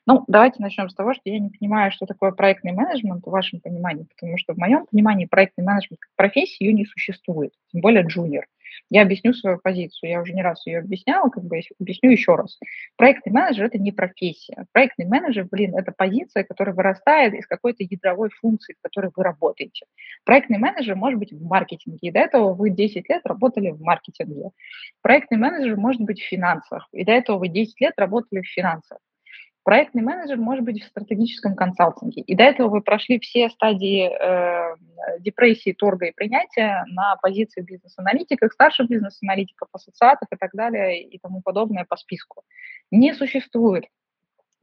Ну, 0.07 0.25
давайте 0.29 0.63
начнем 0.63 0.89
с 0.89 0.95
того, 0.95 1.15
что 1.15 1.23
я 1.25 1.39
не 1.39 1.51
понимаю, 1.51 1.91
что 1.93 2.07
такое 2.07 2.33
проектный 2.33 2.73
менеджмент 2.73 3.25
в 3.25 3.31
вашем 3.31 3.61
понимании, 3.61 4.05
потому 4.05 4.39
что 4.39 4.55
в 4.55 4.59
моем 4.59 4.87
понимании 4.87 5.27
проектный 5.27 5.65
менеджмент 5.65 6.01
как 6.01 6.11
профессии 6.17 6.65
ее 6.65 6.73
не 6.73 6.85
существует, 6.85 7.53
тем 7.73 7.81
более 7.81 8.05
джуниор. 8.05 8.47
Я 8.91 9.03
объясню 9.03 9.33
свою 9.33 9.59
позицию, 9.59 10.11
я 10.11 10.21
уже 10.21 10.33
не 10.33 10.43
раз 10.43 10.67
ее 10.67 10.79
объясняла, 10.79 11.29
как 11.29 11.45
бы 11.45 11.61
объясню 11.81 12.11
еще 12.11 12.35
раз. 12.35 12.59
Проектный 12.97 13.33
менеджер– 13.33 13.65
это 13.67 13.79
не 13.79 13.93
профессия. 13.93 14.67
Проектный 14.73 15.07
менеджер, 15.07 15.47
блин, 15.51 15.77
это 15.77 15.93
позиция, 15.93 16.45
которая 16.45 16.75
вырастает 16.75 17.35
из 17.35 17.47
какой-то 17.47 17.83
ядровой 17.83 18.31
функции, 18.31 18.75
в 18.79 18.83
которой 18.83 19.11
вы 19.15 19.23
работаете. 19.23 19.87
Проектный 20.25 20.59
менеджер 20.59 20.95
может 20.95 21.19
быть 21.19 21.33
в 21.33 21.43
маркетинге, 21.43 21.99
и 22.09 22.11
до 22.11 22.21
этого 22.21 22.55
вы 22.55 22.71
10 22.71 23.09
лет 23.09 23.23
работали 23.25 23.71
в 23.71 23.81
маркетинге. 23.81 24.51
Проектный 25.03 25.39
менеджер 25.39 25.77
может 25.77 26.03
быть 26.03 26.21
в 26.21 26.29
финансах, 26.29 26.89
и 26.93 27.05
до 27.05 27.13
этого 27.13 27.39
вы 27.39 27.49
10 27.49 27.81
лет 27.81 27.95
работали 27.97 28.43
в 28.43 28.47
финансах. 28.47 28.99
Проектный 29.67 30.03
менеджер 30.03 30.37
может 30.37 30.65
быть 30.65 30.81
в 30.81 30.87
стратегическом 30.87 31.57
консалтинге. 31.57 32.23
И 32.23 32.37
до 32.37 32.45
этого 32.45 32.69
вы 32.69 32.83
прошли 32.83 33.19
все 33.19 33.51
стадии 33.51 34.09
э, 34.09 34.77
депрессии, 35.19 35.73
торга 35.73 36.07
и 36.07 36.13
принятия 36.13 36.85
на 36.87 37.17
позиции 37.17 37.63
бизнес-аналитиков, 37.63 38.53
старших 38.53 38.89
бизнес-аналитиков, 38.89 39.69
ассоциатов 39.73 40.29
и 40.31 40.37
так 40.37 40.53
далее 40.55 41.03
и 41.03 41.19
тому 41.19 41.43
подобное 41.43 41.85
по 41.85 41.97
списку. 41.97 42.45
Не 42.93 43.13
существует 43.13 43.87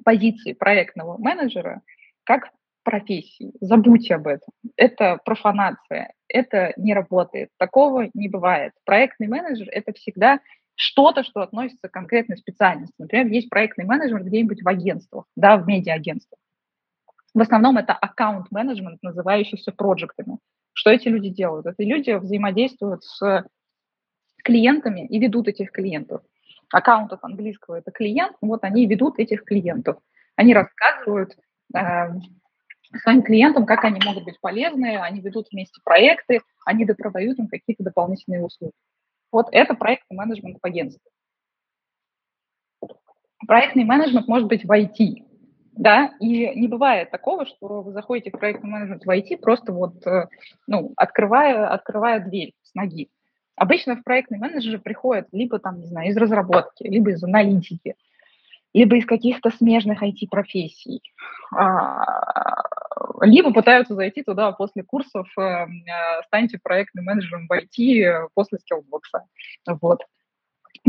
позиции 0.06 0.54
проектного 0.54 1.18
менеджера 1.18 1.82
как 2.24 2.52
профессии. 2.84 3.52
Забудьте 3.60 4.16
об 4.16 4.28
этом. 4.28 4.54
Это 4.78 5.20
профанация. 5.26 6.14
Это 6.30 6.72
не 6.78 6.94
работает. 6.94 7.50
Такого 7.58 8.10
не 8.14 8.30
бывает. 8.30 8.72
Проектный 8.86 9.28
менеджер– 9.28 9.68
это 9.74 9.92
всегда 9.92 10.40
что-то, 10.75 11.24
что 11.24 11.42
относится 11.42 11.88
к 11.88 11.92
конкретной 11.92 12.38
специальности. 12.38 12.96
Например, 12.98 13.27
есть 13.27 13.50
проектный 13.50 13.86
менеджмент 13.86 14.25
где-нибудь 14.25 14.63
в 14.63 14.68
агентствах, 14.68 15.25
да, 15.36 15.58
в 15.58 15.68
медиа-агентствах. 15.68 16.39
В 17.34 17.42
основном 17.42 17.77
это 17.77 17.94
аккаунт-менеджмент, 17.94 19.01
называющийся 19.01 19.72
проектами. 19.72 20.38
Что 20.74 20.92
эти 20.92 21.08
люди 21.08 21.30
делают? 21.30 21.65
Это 21.65 21.84
люди 21.84 22.12
взаимодействуют 22.12 23.03
с 23.03 23.46
клиентами 24.44 25.06
и 25.08 25.20
ведут 25.20 25.48
этих 25.48 25.72
клиентов. 25.72 26.22
Аккаунт 26.72 27.13
от 27.13 27.24
английского– 27.24 27.75
это 27.77 27.92
клиент, 27.92 28.36
вот 28.42 28.63
они 28.63 28.88
ведут 28.88 29.20
этих 29.20 29.44
клиентов. 29.46 29.98
Они 30.36 30.53
рассказывают 30.53 31.36
э, 31.75 31.80
своим 33.01 33.22
клиентам, 33.22 33.65
как 33.65 33.84
они 33.86 34.00
могут 34.03 34.24
быть 34.24 34.39
полезны, 34.42 34.98
они 34.98 35.22
ведут 35.22 35.48
вместе 35.51 35.80
проекты, 35.84 36.42
они 36.65 36.86
допродают 36.86 37.38
им 37.39 37.48
какие-то 37.48 37.84
дополнительные 37.84 38.44
услуги. 38.44 38.74
Вот 39.34 39.48
это 39.52 39.74
проектный 39.74 40.16
менеджмент 40.16 40.60
в 40.62 40.66
агентстве. 40.66 41.12
Проектный 43.48 43.84
менеджмент 43.84 44.28
может 44.28 44.48
быть 44.48 44.63
в 44.63 44.72
IT, 44.72 45.25
да, 45.74 46.12
и 46.20 46.54
не 46.56 46.68
бывает 46.68 47.10
такого, 47.10 47.48
что 47.48 47.82
вы 47.82 47.92
заходите 47.92 48.30
в 48.30 48.40
проектный 48.40 48.70
менеджмент 48.70 49.04
в 49.04 49.10
IT 49.10 49.38
просто 49.40 49.74
вот, 49.74 50.06
э, 50.06 50.28
ну, 50.68 50.94
открывая, 50.96 51.68
открывая 51.68 52.20
дверь 52.20 52.54
с 52.62 52.75
ноги. 52.75 53.10
Обычно 53.56 53.96
в 53.96 54.04
проектный 54.04 54.38
менеджер 54.38 54.80
приходят 54.80 55.28
либо 55.32 55.58
там, 55.58 55.80
не 55.80 55.88
знаю, 55.88 56.10
из 56.10 56.18
разработки, 56.18 56.84
либо 56.84 57.10
из 57.10 57.24
аналитики, 57.24 57.96
либо 58.72 58.98
из 58.98 59.06
каких-то 59.06 59.50
смежных 59.50 60.04
IT-профессий, 60.04 61.02
либо 63.22 63.54
пытаются 63.54 63.96
зайти 63.96 64.24
туда 64.24 64.52
после 64.52 64.84
курсов 64.84 65.28
э, 65.38 65.42
э, 65.42 65.68
«Станьте 66.28 66.60
проектным 66.62 67.06
менеджером 67.06 67.48
в 67.48 67.52
IT» 67.52 68.30
после 68.34 68.60
скиллбокса. 68.60 69.26
Вот. 69.68 70.02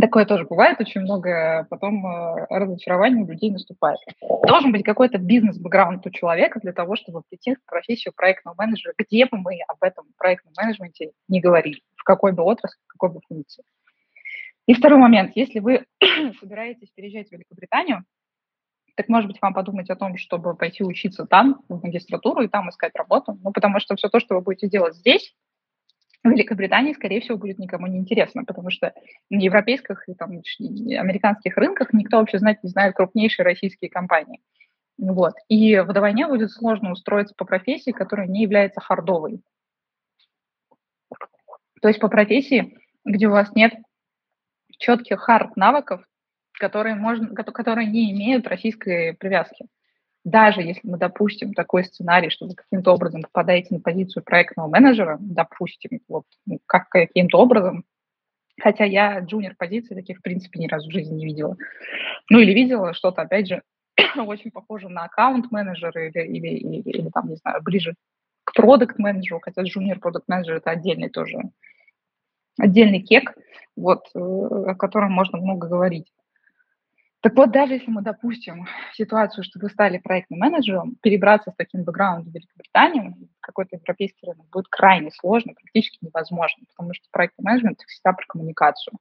Такое 0.01 0.25
тоже 0.25 0.45
бывает, 0.45 0.81
очень 0.81 1.03
много 1.03 1.69
потом 1.71 2.05
э, 2.05 2.47
разочарований 2.51 3.23
у 3.23 3.27
людей 3.27 3.53
наступает. 3.53 3.99
Должен 4.21 4.73
быть 4.73 4.83
какой-то 4.83 5.19
бизнес-бэкграунд 5.19 6.05
у 6.05 6.11
человека 6.11 6.59
для 6.61 6.73
того, 6.73 6.97
чтобы 6.97 7.23
прийти 7.29 7.55
в 7.55 7.65
профессию 7.65 8.13
проектного 8.17 8.57
менеджера, 8.59 8.95
где 8.99 9.27
бы 9.27 9.39
мы 9.39 9.61
об 9.69 9.77
этом 9.83 10.07
проектном 10.19 10.53
менеджменте 10.57 11.13
не 11.29 11.41
говорили, 11.41 11.81
в 11.97 12.03
какой 12.03 12.33
бы 12.33 12.43
отрасли, 12.43 12.81
в 12.89 12.93
какой 12.93 13.11
бы 13.11 13.21
функции. 13.29 13.63
И 14.67 14.75
второй 14.75 14.99
момент. 14.99 15.33
Если 15.37 15.61
вы 15.61 15.85
собираетесь 16.41 16.91
переезжать 16.91 17.29
в 17.29 17.33
Великобританию, 17.33 18.05
так, 18.95 19.09
может 19.09 19.29
быть, 19.29 19.41
вам 19.43 19.55
подумать 19.55 19.91
о 19.91 19.97
том, 19.97 20.17
чтобы 20.17 20.55
пойти 20.55 20.85
учиться 20.85 21.27
там, 21.27 21.63
в 21.69 21.83
магистратуру, 21.83 22.43
и 22.43 22.49
там 22.49 22.69
искать 22.71 22.95
работу. 22.95 23.39
Ну, 23.43 23.53
потому 23.53 23.81
что 23.81 23.97
все 23.97 24.09
то, 24.09 24.21
что 24.21 24.37
вы 24.37 24.41
будете 24.41 24.69
делать 24.69 24.95
здесь, 24.95 25.35
в 26.23 26.31
Великобритании, 26.31 26.95
скорее 26.95 27.21
всего, 27.21 27.37
будет 27.37 27.59
никому 27.59 27.87
не 27.87 27.99
интересно, 27.99 28.45
потому 28.45 28.71
что 28.71 28.95
на 29.29 29.41
европейских 29.41 30.09
и 30.09 30.15
там, 30.15 30.31
американских 30.31 31.57
рынках 31.57 31.93
никто 31.93 32.19
вообще 32.19 32.39
знать 32.39 32.63
не 32.63 32.71
знает 32.71 32.95
крупнейшие 32.95 33.45
российские 33.45 33.91
компании. 33.91 34.41
Вот. 34.97 35.35
И 35.49 35.79
вдвойне 35.81 36.27
будет 36.27 36.51
сложно 36.51 36.93
устроиться 36.93 37.35
по 37.37 37.45
профессии, 37.45 37.91
которая 37.91 38.27
не 38.27 38.43
является 38.43 38.81
хардовой. 38.81 39.43
То 41.83 41.89
есть 41.89 42.01
по 42.01 42.09
профессии, 42.09 42.79
где 43.05 43.27
у 43.27 43.33
вас 43.33 43.55
нет 43.55 43.75
четких 44.79 45.21
хард-навыков, 45.21 46.03
которые, 46.55 46.95
можно, 46.95 47.35
которые 47.35 47.89
не 47.89 48.13
имеют 48.13 48.47
российской 48.47 49.15
привязки 49.15 49.67
даже 50.25 50.63
если 50.63 50.89
мы 50.89 50.97
допустим 50.97 51.53
такой 51.53 51.85
сценарий, 51.85 52.31
что 52.31 52.47
вы 52.47 52.55
каким-то 52.55 52.93
образом 52.93 53.23
попадаете 53.23 53.75
на 53.75 53.81
позицию 53.81 54.25
проектного 54.25 54.69
менеджера, 54.69 55.19
допустим, 55.21 56.01
вот 56.09 56.25
ну, 56.47 56.59
как 56.67 56.89
каким-то 56.89 57.39
образом, 57.39 57.85
хотя 58.61 58.85
я 58.85 59.21
джуниор 59.21 59.55
позиции 59.57 59.95
таких 59.95 60.19
в 60.19 60.23
принципе 60.23 60.59
ни 60.61 60.67
разу 60.67 60.89
в 60.89 60.93
жизни 60.93 61.17
не 61.17 61.27
видела, 61.27 61.57
ну 62.31 62.39
или 62.39 62.55
видела 62.55 62.95
что-то, 62.95 63.23
опять 63.23 63.49
же, 63.49 63.63
очень 64.17 64.51
похоже 64.51 64.89
на 64.89 65.05
аккаунт-менеджера 65.05 66.09
или, 66.09 66.27
или, 66.27 66.49
или, 66.57 66.81
или 66.81 67.11
там, 67.11 67.29
не 67.29 67.37
знаю, 67.37 67.63
ближе 67.63 67.95
к 68.45 68.55
продукт-менеджеру, 68.55 69.41
хотя 69.41 69.63
джуниор 69.63 69.99
продукт-менеджер 69.99 70.57
это 70.57 70.71
отдельный 70.71 71.11
тоже, 71.11 71.39
отдельный 72.59 73.01
кек, 73.01 73.35
вот, 73.77 74.07
э, 74.15 74.19
о 74.19 74.75
котором 74.75 75.13
можно 75.13 75.39
много 75.39 75.69
говорить. 75.69 76.11
Так 77.25 77.35
вот, 77.37 77.53
даже 77.53 77.73
если 77.73 77.91
мы 77.91 78.03
допустим 78.03 78.67
ситуацию, 78.93 79.45
что 79.45 79.59
вы 79.59 79.71
стали 79.71 79.97
проектным 79.97 80.41
менеджером, 80.41 80.97
перебраться 81.01 81.53
с 81.53 81.57
таким 81.57 81.83
бэкграундом 81.83 82.31
в 82.31 82.35
Великобританию, 82.35 83.15
какой-то 83.41 83.77
европейский 83.77 84.27
рынок, 84.27 84.47
будет 84.53 84.69
крайне 84.69 85.11
сложно, 85.11 85.55
практически 85.55 86.05
невозможно, 86.05 86.65
потому 86.69 86.93
что 86.93 87.07
проектный 87.11 87.45
менеджмент 87.45 87.81
всегда 87.81 88.13
про 88.13 88.27
коммуникацию. 88.27 88.99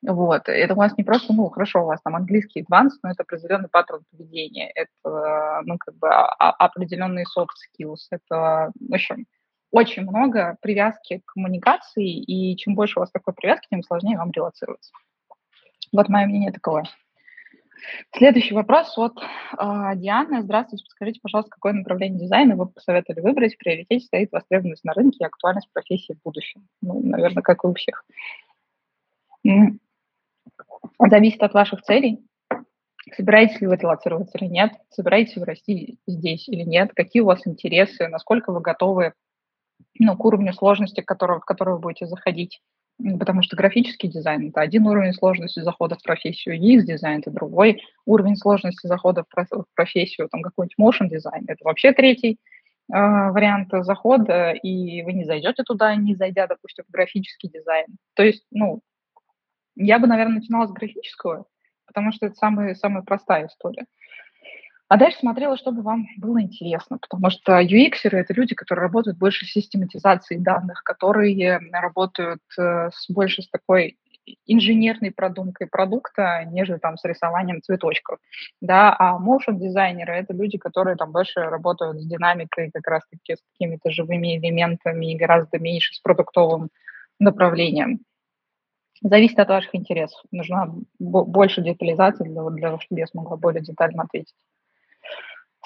Вот. 0.00 0.48
Это 0.48 0.74
у 0.74 0.76
вас 0.76 0.96
не 0.96 1.02
просто, 1.02 1.32
ну, 1.32 1.48
хорошо, 1.48 1.82
у 1.82 1.86
вас 1.86 2.00
там 2.02 2.14
английский 2.14 2.62
advanced, 2.62 3.00
но 3.02 3.10
это 3.10 3.24
определенный 3.24 3.68
паттерн 3.68 4.04
поведения, 4.12 4.70
это, 4.70 5.62
ну, 5.64 5.76
как 5.76 5.96
бы 5.96 6.08
а, 6.08 6.36
а, 6.38 6.50
определенные 6.66 7.24
soft 7.24 7.48
skills, 7.66 8.06
это, 8.12 8.70
в 8.78 8.94
общем, 8.94 9.26
очень 9.72 10.02
много 10.04 10.56
привязки 10.62 11.20
к 11.24 11.32
коммуникации, 11.32 12.06
и 12.06 12.56
чем 12.58 12.76
больше 12.76 13.00
у 13.00 13.02
вас 13.02 13.10
такой 13.10 13.34
привязки, 13.34 13.66
тем 13.68 13.82
сложнее 13.82 14.18
вам 14.18 14.30
релацироваться. 14.30 14.92
Вот 15.92 16.08
мое 16.08 16.26
мнение 16.26 16.52
таковое. 16.52 16.84
Следующий 18.16 18.54
вопрос 18.54 18.96
от 18.96 19.18
э, 19.18 19.96
Дианы. 19.96 20.42
Здравствуйте, 20.42 20.84
подскажите, 20.84 21.20
пожалуйста, 21.22 21.50
какое 21.50 21.72
направление 21.72 22.20
дизайна 22.20 22.56
вы 22.56 22.66
посоветовали 22.66 23.20
выбрать? 23.20 23.54
В 23.54 23.58
приоритете 23.58 24.04
стоит 24.04 24.32
востребованность 24.32 24.84
на 24.84 24.92
рынке 24.92 25.18
и 25.20 25.24
актуальность 25.24 25.70
профессии 25.72 26.14
в 26.14 26.22
будущем. 26.22 26.66
Ну, 26.80 27.00
наверное, 27.02 27.42
как 27.42 27.64
и 27.64 27.66
у 27.66 27.74
всех. 27.74 28.04
Зависит 30.98 31.42
от 31.42 31.54
ваших 31.54 31.82
целей. 31.82 32.26
Собираетесь 33.14 33.60
ли 33.60 33.66
вы 33.68 33.76
релацироваться 33.76 34.38
или 34.38 34.46
нет? 34.46 34.72
Собираетесь 34.90 35.36
вы 35.36 35.44
расти 35.44 35.98
здесь 36.06 36.48
или 36.48 36.62
нет? 36.62 36.92
Какие 36.94 37.22
у 37.22 37.26
вас 37.26 37.46
интересы? 37.46 38.08
Насколько 38.08 38.52
вы 38.52 38.60
готовы 38.60 39.12
ну, 39.98 40.16
к 40.16 40.24
уровню 40.24 40.52
сложности, 40.52 41.02
в 41.02 41.04
который 41.04 41.74
вы 41.74 41.78
будете 41.78 42.06
заходить? 42.06 42.60
Потому 42.98 43.42
что 43.42 43.56
графический 43.56 44.08
дизайн– 44.08 44.48
это 44.50 44.60
один 44.60 44.86
уровень 44.86 45.12
сложности 45.12 45.60
захода 45.60 45.96
в 45.96 46.02
профессию, 46.02 46.58
UX-дизайн– 46.58 47.18
это 47.20 47.30
другой 47.30 47.82
уровень 48.04 48.36
сложности 48.36 48.86
захода 48.86 49.24
в 49.24 49.64
профессию, 49.74 50.28
там 50.28 50.42
какой-нибудь 50.42 50.78
motion 50.78 51.08
дизайн– 51.08 51.44
это 51.48 51.62
вообще 51.64 51.92
третий 51.92 52.38
э, 52.92 52.94
вариант 52.94 53.68
захода, 53.70 54.52
и 54.52 55.02
вы 55.02 55.12
не 55.12 55.24
зайдете 55.24 55.62
туда, 55.62 55.94
не 55.94 56.14
зайдя, 56.14 56.46
допустим, 56.46 56.84
в 56.88 56.92
графический 56.92 57.50
дизайн. 57.50 57.86
То 58.14 58.22
есть, 58.22 58.44
ну, 58.50 58.80
я 59.76 59.98
бы, 59.98 60.06
наверное, 60.06 60.36
начинала 60.36 60.66
с 60.66 60.72
графического, 60.72 61.46
потому 61.86 62.12
что 62.12 62.26
это 62.26 62.34
самая, 62.36 62.74
самая 62.74 63.02
простая 63.02 63.46
история. 63.46 63.86
А 64.88 64.96
дальше 64.98 65.18
смотрела, 65.18 65.56
чтобы 65.56 65.82
вам 65.82 66.06
было 66.16 66.40
интересно, 66.40 66.98
потому 66.98 67.28
что 67.30 67.60
UX– 67.60 67.94
это 68.04 68.32
люди, 68.34 68.54
которые 68.54 68.84
работают 68.84 69.18
больше 69.18 69.44
с 69.44 69.50
систематизацией 69.50 70.40
данных, 70.40 70.84
которые 70.84 71.58
работают 71.72 72.42
э, 72.56 72.90
с 72.94 73.10
больше 73.10 73.42
с 73.42 73.48
такой 73.48 73.98
инженерной 74.46 75.10
продумкой 75.10 75.66
продукта, 75.66 76.44
нежели 76.46 76.78
там 76.78 76.96
с 76.96 77.04
рисованием 77.04 77.62
цветочков, 77.62 78.18
да, 78.60 78.94
а 78.96 79.18
motion 79.18 79.58
дизайнеры 79.58 80.14
это 80.14 80.32
люди, 80.32 80.58
которые 80.58 80.96
там 80.96 81.12
больше 81.12 81.40
работают 81.40 82.00
с 82.00 82.06
динамикой, 82.06 82.70
как 82.72 82.86
раз-таки 82.86 83.34
с 83.34 83.42
какими-то 83.52 83.90
живыми 83.90 84.38
элементами 84.38 85.12
и 85.12 85.16
гораздо 85.16 85.58
меньше 85.58 85.94
с 85.94 86.00
продуктовым 86.00 86.70
направлением. 87.18 88.00
Зависит 89.02 89.38
от 89.38 89.48
ваших 89.48 89.74
интересов. 89.74 90.20
Нужна 90.30 90.72
больше 90.98 91.62
детализации 91.62 92.24
для, 92.24 92.42
для 92.50 92.68
того, 92.68 92.80
чтобы 92.80 93.00
я 93.00 93.06
смогла 93.06 93.36
более 93.36 93.62
детально 93.62 94.04
ответить. 94.04 94.34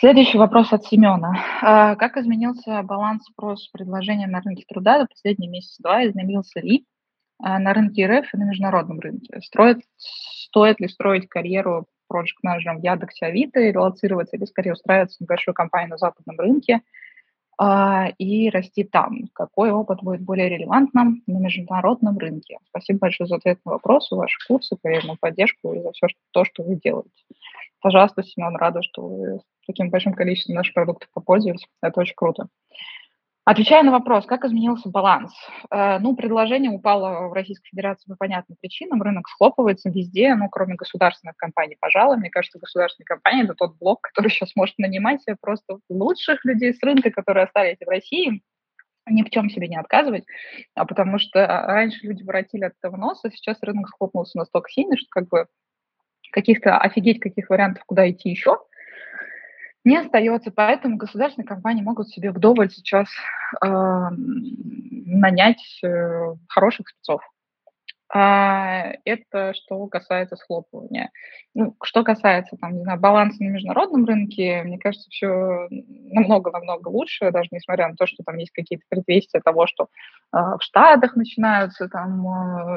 Следующий 0.01 0.39
вопрос 0.39 0.73
от 0.73 0.87
Семена. 0.87 1.35
А, 1.61 1.95
как 1.95 2.17
изменился 2.17 2.83
баланс 2.83 3.23
спрос 3.25 3.69
предложения 3.69 4.27
на 4.27 4.41
рынке 4.41 4.65
труда 4.67 4.99
за 4.99 5.05
последние 5.05 5.51
месяца-два? 5.51 6.07
Изменился 6.07 6.59
ли 6.61 6.87
а, 7.39 7.59
на 7.59 7.75
рынке 7.75 8.07
РФ 8.07 8.33
и 8.33 8.37
на 8.39 8.45
международном 8.45 8.99
рынке? 8.99 9.39
Строит, 9.43 9.83
стоит 9.99 10.81
ли 10.81 10.89
строить 10.89 11.29
карьеру 11.29 11.87
проект-менеджером 12.09 12.81
в 12.81 12.83
Яндексе, 12.83 13.27
Авито, 13.27 13.61
и 13.61 13.73
релацироваться, 13.73 14.39
или 14.39 14.47
скорее 14.47 14.73
устраиваться 14.73 15.19
в 15.19 15.21
небольшую 15.21 15.55
компанию 15.55 15.91
на 15.91 15.99
западном 15.99 16.39
рынке 16.39 16.81
и 18.19 18.51
расти 18.51 18.85
там? 18.85 19.29
Какой 19.35 19.71
опыт 19.71 20.03
будет 20.03 20.23
более 20.23 20.49
релевантным 20.49 21.23
на 21.27 21.39
международном 21.39 22.17
рынке? 22.19 22.59
Спасибо 22.71 23.01
большое 23.01 23.29
за 23.29 23.37
ответ 23.37 23.59
на 23.65 23.73
вопрос, 23.73 24.11
ваши 24.11 24.39
курсы, 24.47 24.77
карьерную 24.83 25.19
поддержку 25.21 25.75
и 25.75 25.83
за 25.83 25.93
все 25.93 26.07
то, 26.31 26.45
что 26.45 26.63
вы 26.63 26.77
делаете. 26.77 27.11
Пожалуйста, 27.81 28.23
Семен, 28.23 28.57
рада, 28.57 28.83
что 28.83 29.07
вы 29.07 29.41
таким 29.67 29.91
большим 29.91 30.15
количеством 30.15 30.57
наших 30.57 30.75
продуктов 30.75 31.09
попользовались. 31.13 31.67
Это 31.83 32.01
очень 32.01 32.15
круто. 32.15 32.49
Отвечая 33.47 33.83
на 33.83 33.91
вопрос, 33.91 34.27
как 34.27 34.45
изменился 34.45 34.91
баланс? 34.91 35.33
Э, 35.71 35.99
ну, 35.99 36.15
предложение 36.15 36.71
упало 36.71 37.29
в 37.29 37.33
Российской 37.33 37.71
Федерации 37.71 38.07
по 38.07 38.17
понятным 38.17 38.57
причинам, 38.61 39.03
рынок 39.03 39.29
схлопывается 39.29 39.89
везде, 39.89 40.35
ну, 40.35 40.49
кроме 40.51 40.75
государственных 40.75 41.37
компаний, 41.37 41.77
пожалуй. 41.81 42.19
Мне 42.19 42.29
кажется, 42.29 42.59
государственные 42.59 43.07
компании– 43.07 43.45
это 43.45 43.55
тот 43.55 43.79
блок, 43.79 44.03
который 44.03 44.29
сейчас 44.31 44.55
может 44.57 44.79
нанимать 44.79 45.23
себе 45.23 45.37
просто 45.41 45.79
лучших 45.89 46.45
людей 46.45 46.75
с 46.75 46.83
рынка, 46.83 47.11
которые 47.11 47.45
остались 47.45 47.79
в 47.81 47.89
России, 47.89 48.43
ни 49.09 49.23
в 49.23 49.31
чем 49.31 49.49
себе 49.49 49.69
не 49.69 49.77
отказывать, 49.77 50.25
а 50.75 50.85
потому 50.85 51.19
что 51.19 51.47
раньше 51.47 52.07
люди 52.07 52.23
воротили 52.23 52.65
от 52.65 52.75
этого 52.79 52.97
носа, 52.97 53.31
сейчас 53.31 53.57
рынок 53.63 53.89
схлопнулся 53.89 54.37
настолько 54.37 54.71
сильно, 54.71 54.97
что 54.99 55.09
как 55.11 55.29
бы 55.29 55.47
каких-то 56.31 56.77
офигеть 56.77 57.19
каких 57.19 57.49
вариантов, 57.49 57.83
куда 57.87 58.09
идти 58.09 58.29
еще– 58.29 58.59
не 59.85 59.97
остается. 59.97 60.51
Поэтому 60.51 60.97
государственные 60.97 61.47
компании 61.47 61.83
могут 61.83 62.09
себе 62.09 62.31
вдоволь 62.31 62.71
сейчас 62.71 63.09
э, 63.63 64.09
нанять 64.11 65.63
э, 65.83 66.35
хороших 66.49 66.89
спецов. 66.89 67.23
А, 68.13 68.93
это 69.05 69.55
что 69.55 69.87
касается 69.87 70.35
схлопывания. 70.35 71.11
Ну, 71.55 71.77
что 71.83 72.03
касается, 72.03 72.57
там, 72.61 72.77
не 72.77 72.83
знаю, 72.83 72.99
баланса 72.99 73.43
на 73.43 73.51
международном 73.51 74.05
рынке, 74.05 74.63
мне 74.65 74.79
кажется, 74.79 75.09
все 75.11 75.69
намного-намного 75.71 76.89
лучше, 76.89 77.31
даже 77.31 77.49
несмотря 77.53 77.89
на 77.89 77.95
то, 77.95 78.07
что 78.07 78.25
там 78.25 78.37
есть 78.39 78.51
какие-то 78.51 78.85
предвестия 78.89 79.41
того, 79.41 79.69
что 79.69 79.85
э, 80.33 80.37
в 80.37 80.59
Штатах 80.61 81.15
начинаются 81.15 81.89
там 81.89 82.27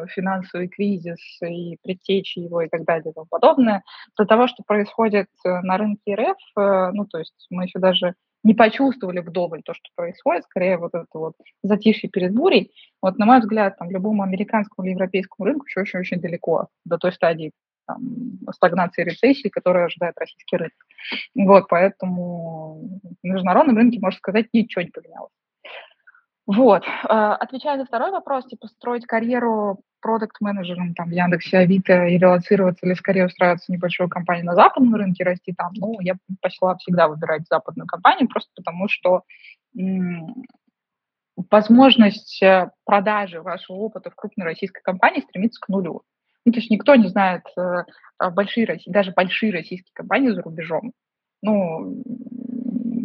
э, 0.04 0.08
финансовый 0.10 0.68
кризис 0.68 1.20
и 1.42 1.78
предтечи 1.82 2.38
его 2.38 2.62
и 2.62 2.70
так 2.70 2.84
далее 2.86 3.10
и 3.10 3.14
тому 3.14 3.26
подобное. 3.28 3.84
До 4.16 4.26
того, 4.26 4.46
что 4.46 4.62
происходит 4.64 5.30
э, 5.46 5.50
на 5.62 5.78
рынке 5.78 6.14
РФ, 6.14 6.38
э, 6.58 6.92
ну, 6.94 7.06
то 7.06 7.18
есть 7.18 7.48
мы 7.50 7.64
еще 7.64 7.80
даже 7.80 8.14
не 8.44 8.54
почувствовали 8.54 9.20
вдоволь 9.20 9.64
то, 9.64 9.74
что 9.74 9.90
происходит, 9.96 10.44
скорее 10.44 10.78
вот 10.78 10.94
это 10.94 11.08
вот 11.14 11.34
затишье 11.64 12.10
перед 12.10 12.34
бурей. 12.34 12.72
Вот, 13.02 13.18
на 13.18 13.26
мой 13.26 13.40
взгляд, 13.40 13.78
там, 13.78 13.90
любому 13.90 14.24
американскому 14.24 14.86
или 14.86 14.94
европейскому 14.94 15.46
рынку 15.46 15.66
еще 15.66 15.82
очень-очень 15.82 16.20
далеко 16.20 16.68
до 16.86 16.98
той 16.98 17.14
стадии 17.14 17.52
там, 17.86 18.00
стагнации 18.52 19.02
и 19.02 19.06
рецессии, 19.06 19.50
которая 19.50 19.86
ожидает 19.86 20.18
российский 20.18 20.58
рынок. 20.58 20.74
Вот, 21.36 21.68
поэтому 21.70 23.00
на 23.24 23.34
международном 23.34 23.78
рынке, 23.78 24.00
можно 24.00 24.18
сказать, 24.18 24.48
ничего 24.54 24.84
не 24.84 24.92
поменялось. 24.92 25.32
Вот. 26.46 26.84
А, 27.06 27.36
отвечая 27.36 27.78
на 27.78 27.86
второй 27.86 28.12
вопрос, 28.12 28.46
типа 28.48 28.68
строить 28.68 29.06
карьеру 29.06 29.80
продукт-менеджером 30.04 30.94
там, 30.94 31.10
в 31.10 31.14
Яндексе, 31.14 31.60
Авито 31.60 32.06
и 32.06 32.18
релацироваться 32.18 32.86
или 32.86 32.94
скорее 32.94 33.26
устраиваться 33.26 33.68
в 33.68 33.70
небольшую 33.70 34.10
компанию 34.10 34.46
на 34.46 34.54
западном 34.54 34.94
рынке, 34.96 35.24
расти 35.24 35.54
там, 35.54 35.72
ну, 35.76 36.00
я 36.02 36.16
пошла 36.42 36.76
всегда 36.76 37.08
выбирать 37.08 37.48
западную 37.50 37.88
компанию, 37.88 38.28
просто 38.28 38.52
потому 38.56 38.88
что 38.90 39.24
возможность 41.50 42.44
э, 42.44 42.70
продажи 42.86 43.42
вашего 43.42 43.78
опыта 43.78 44.12
в 44.12 44.16
крупной 44.16 44.46
российской 44.46 44.82
компании 44.84 45.22
стремится 45.22 45.60
к 45.60 45.70
нулю. 45.70 46.04
Ну, 46.46 46.52
то 46.52 46.60
есть 46.60 46.70
никто 46.70 46.94
не 46.96 47.08
знает 47.08 47.44
э, 47.58 47.86
большие, 48.32 48.80
даже 48.86 49.12
большие 49.12 49.52
российские 49.52 49.94
компании 49.94 50.30
за 50.30 50.42
рубежом. 50.42 50.92
Ну, 51.42 52.04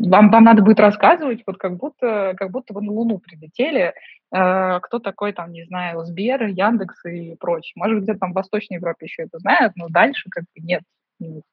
вам, 0.06 0.30
вам 0.30 0.44
надо 0.44 0.62
будет 0.62 0.80
рассказывать, 0.80 1.42
вот 1.46 1.56
как 1.58 1.76
будто, 1.76 2.34
как 2.36 2.50
будто 2.50 2.72
вы 2.74 2.82
на 2.82 2.92
Луну 2.92 3.18
прилетели, 3.18 3.94
э, 4.32 4.80
кто 4.80 4.98
такой 4.98 5.32
там, 5.32 5.52
не 5.52 5.64
знаю, 5.64 6.04
Сбер, 6.04 6.46
Яндекс 6.46 7.04
и 7.04 7.34
прочее. 7.36 7.72
Может, 7.76 8.02
где-то 8.02 8.20
там 8.20 8.32
в 8.32 8.36
Восточной 8.36 8.76
Европе 8.76 9.06
еще 9.06 9.22
это 9.22 9.38
знают, 9.38 9.74
но 9.76 9.88
дальше 9.88 10.28
как 10.30 10.44
бы 10.44 10.62
нет. 10.62 10.82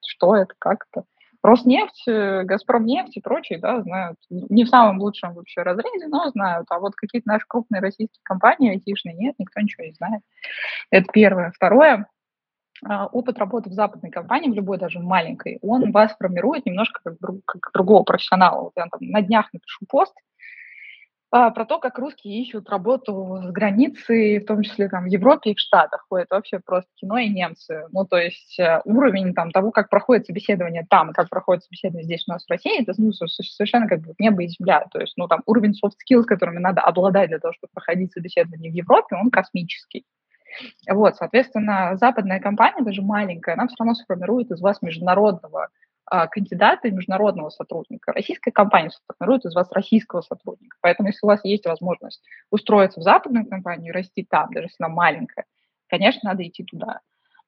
Что 0.06 0.36
это, 0.36 0.54
как 0.60 0.86
это? 0.92 1.06
Роснефть, 1.42 2.08
э, 2.08 2.44
Газпромнефть 2.44 3.18
и 3.18 3.22
прочие, 3.22 3.60
да, 3.60 3.82
знают. 3.82 4.18
Не 4.30 4.64
в 4.64 4.70
самом 4.70 5.00
лучшем 5.00 5.34
вообще 5.34 5.62
разрезе, 5.62 6.08
но 6.08 6.30
знают. 6.30 6.66
А 6.70 6.80
вот 6.80 6.96
какие-то 6.96 7.28
наши 7.28 7.46
крупные 7.48 7.82
российские 7.82 8.22
компании, 8.24 8.72
айтишные, 8.72 9.16
нет, 9.16 9.36
никто 9.38 9.62
ничего 9.62 9.86
не 9.86 9.94
знает. 9.94 10.22
Это 10.90 11.08
первое. 11.14 11.52
Второе, 11.56 12.08
опыт 12.84 13.38
работы 13.39 13.70
в 13.70 13.74
западной 13.74 14.12
компании, 14.12 14.51
в 14.51 14.55
любой 14.55 14.77
даже 14.77 15.00
маленькой, 15.00 15.60
он 15.62 15.91
вас 15.91 16.15
формирует 16.17 16.65
немножко 16.65 17.00
как, 17.03 17.20
друг, 17.20 17.38
как 17.46 17.72
другого 17.74 18.03
профессионала. 18.03 18.63
Вот 18.63 18.74
я 18.75 18.88
там 18.88 19.00
на 19.01 19.22
днях 19.22 19.51
напишу 19.53 19.86
пост 19.88 20.13
а, 21.32 21.52
про 21.52 21.65
то, 21.65 21.80
как 21.80 21.97
русские 21.97 22.41
ищут 22.41 22.69
работу 22.69 23.41
с 23.43 23.52
границы, 23.52 24.39
в 24.39 24.45
том 24.45 24.62
числе 24.62 24.88
там 24.88 25.04
в 25.04 25.08
Европе 25.08 25.52
и 25.52 25.56
в 25.56 25.60
Штатах. 25.60 26.06
Ой, 26.10 26.23
это 26.23 26.36
вообще 26.36 26.60
просто 26.60 26.89
кино 26.95 27.17
и 27.17 27.28
немцы. 27.28 27.88
Ну, 27.91 28.06
то 28.06 28.15
есть 28.15 28.58
э, 28.58 28.82
уровень 28.86 29.34
там 29.34 29.52
того, 29.52 29.71
как 29.71 29.89
проходит 29.89 30.28
собеседование 30.28 30.86
там 30.89 31.12
как 31.12 31.28
проходит 31.30 31.65
собеседование 31.65 32.06
здесь 32.06 32.23
у 32.28 32.32
нас 32.32 32.45
в 32.45 32.50
России, 32.50 32.82
это 32.82 32.93
ну, 32.97 33.12
совершенно 33.12 33.88
как 33.89 34.00
бы 34.00 34.13
небо 34.17 34.43
и 34.43 34.47
земля. 34.47 34.86
То 34.91 35.02
есть, 35.02 35.13
ну, 35.17 35.28
там 35.28 35.41
уровень 35.45 35.73
soft 35.73 35.95
skills, 36.10 36.23
которыми 36.23 36.60
надо 36.60 36.80
обладать 36.80 37.28
для 37.28 37.39
того, 37.39 37.54
чтобы 37.54 37.71
проходить 37.73 38.13
собеседование 38.13 38.71
в 38.71 38.76
Европе, 38.76 39.17
он 39.17 39.30
космический. 39.30 40.06
Вот, 40.89 41.15
соответственно, 41.15 41.98
западная 41.98 42.39
компания, 42.39 42.84
даже 42.84 43.02
маленькая, 43.02 43.54
она 43.54 43.68
все 43.68 43.76
равно 43.80 43.96
сформирует 43.96 44.52
из 44.52 44.62
вас 44.62 44.82
международного 44.82 45.70
а, 46.08 46.28
кандидата 46.28 46.88
и 46.88 46.91
международного 46.91 47.50
сотрудника. 47.50 48.13
Российская 48.13 48.52
компания 48.52 48.91
сформирует 48.91 49.46
из 49.46 49.56
вас 49.56 49.72
российского 49.72 50.22
сотрудника. 50.22 50.78
Поэтому, 50.82 51.08
если 51.10 51.20
у 51.24 51.28
вас 51.28 51.39
есть 51.44 51.65
возможность 51.65 52.24
устроиться 52.52 53.00
в 53.00 53.04
западную 53.04 53.48
компанию 53.48 53.91
и 53.91 53.96
расти 53.96 54.24
там, 54.24 54.54
даже 54.54 54.68
если 54.68 54.84
она 54.84 54.94
маленькая, 54.94 55.46
конечно, 55.88 56.30
надо 56.30 56.44
идти 56.44 56.63
туда. 56.63 57.02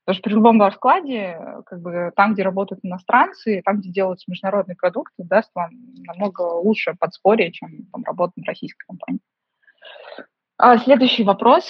Потому 0.03 0.15
что 0.15 0.23
при 0.23 0.33
любом 0.35 0.61
раскладе, 0.61 1.37
как 1.65 1.81
бы 1.81 2.11
там, 2.15 2.33
где 2.33 2.41
работают 2.41 2.83
иностранцы, 2.83 3.61
там, 3.63 3.79
где 3.79 3.89
делаются 3.89 4.25
международные 4.31 4.75
продукты, 4.75 5.23
даст 5.23 5.51
вам 5.53 5.71
намного 5.97 6.41
лучшее 6.41 6.95
подспорье, 6.97 7.51
чем 7.51 7.85
там, 7.91 8.03
работа 8.05 8.33
в 8.37 8.47
российской 8.47 8.85
компании. 8.87 9.19
А, 10.57 10.77
следующий 10.79 11.23
вопрос 11.23 11.69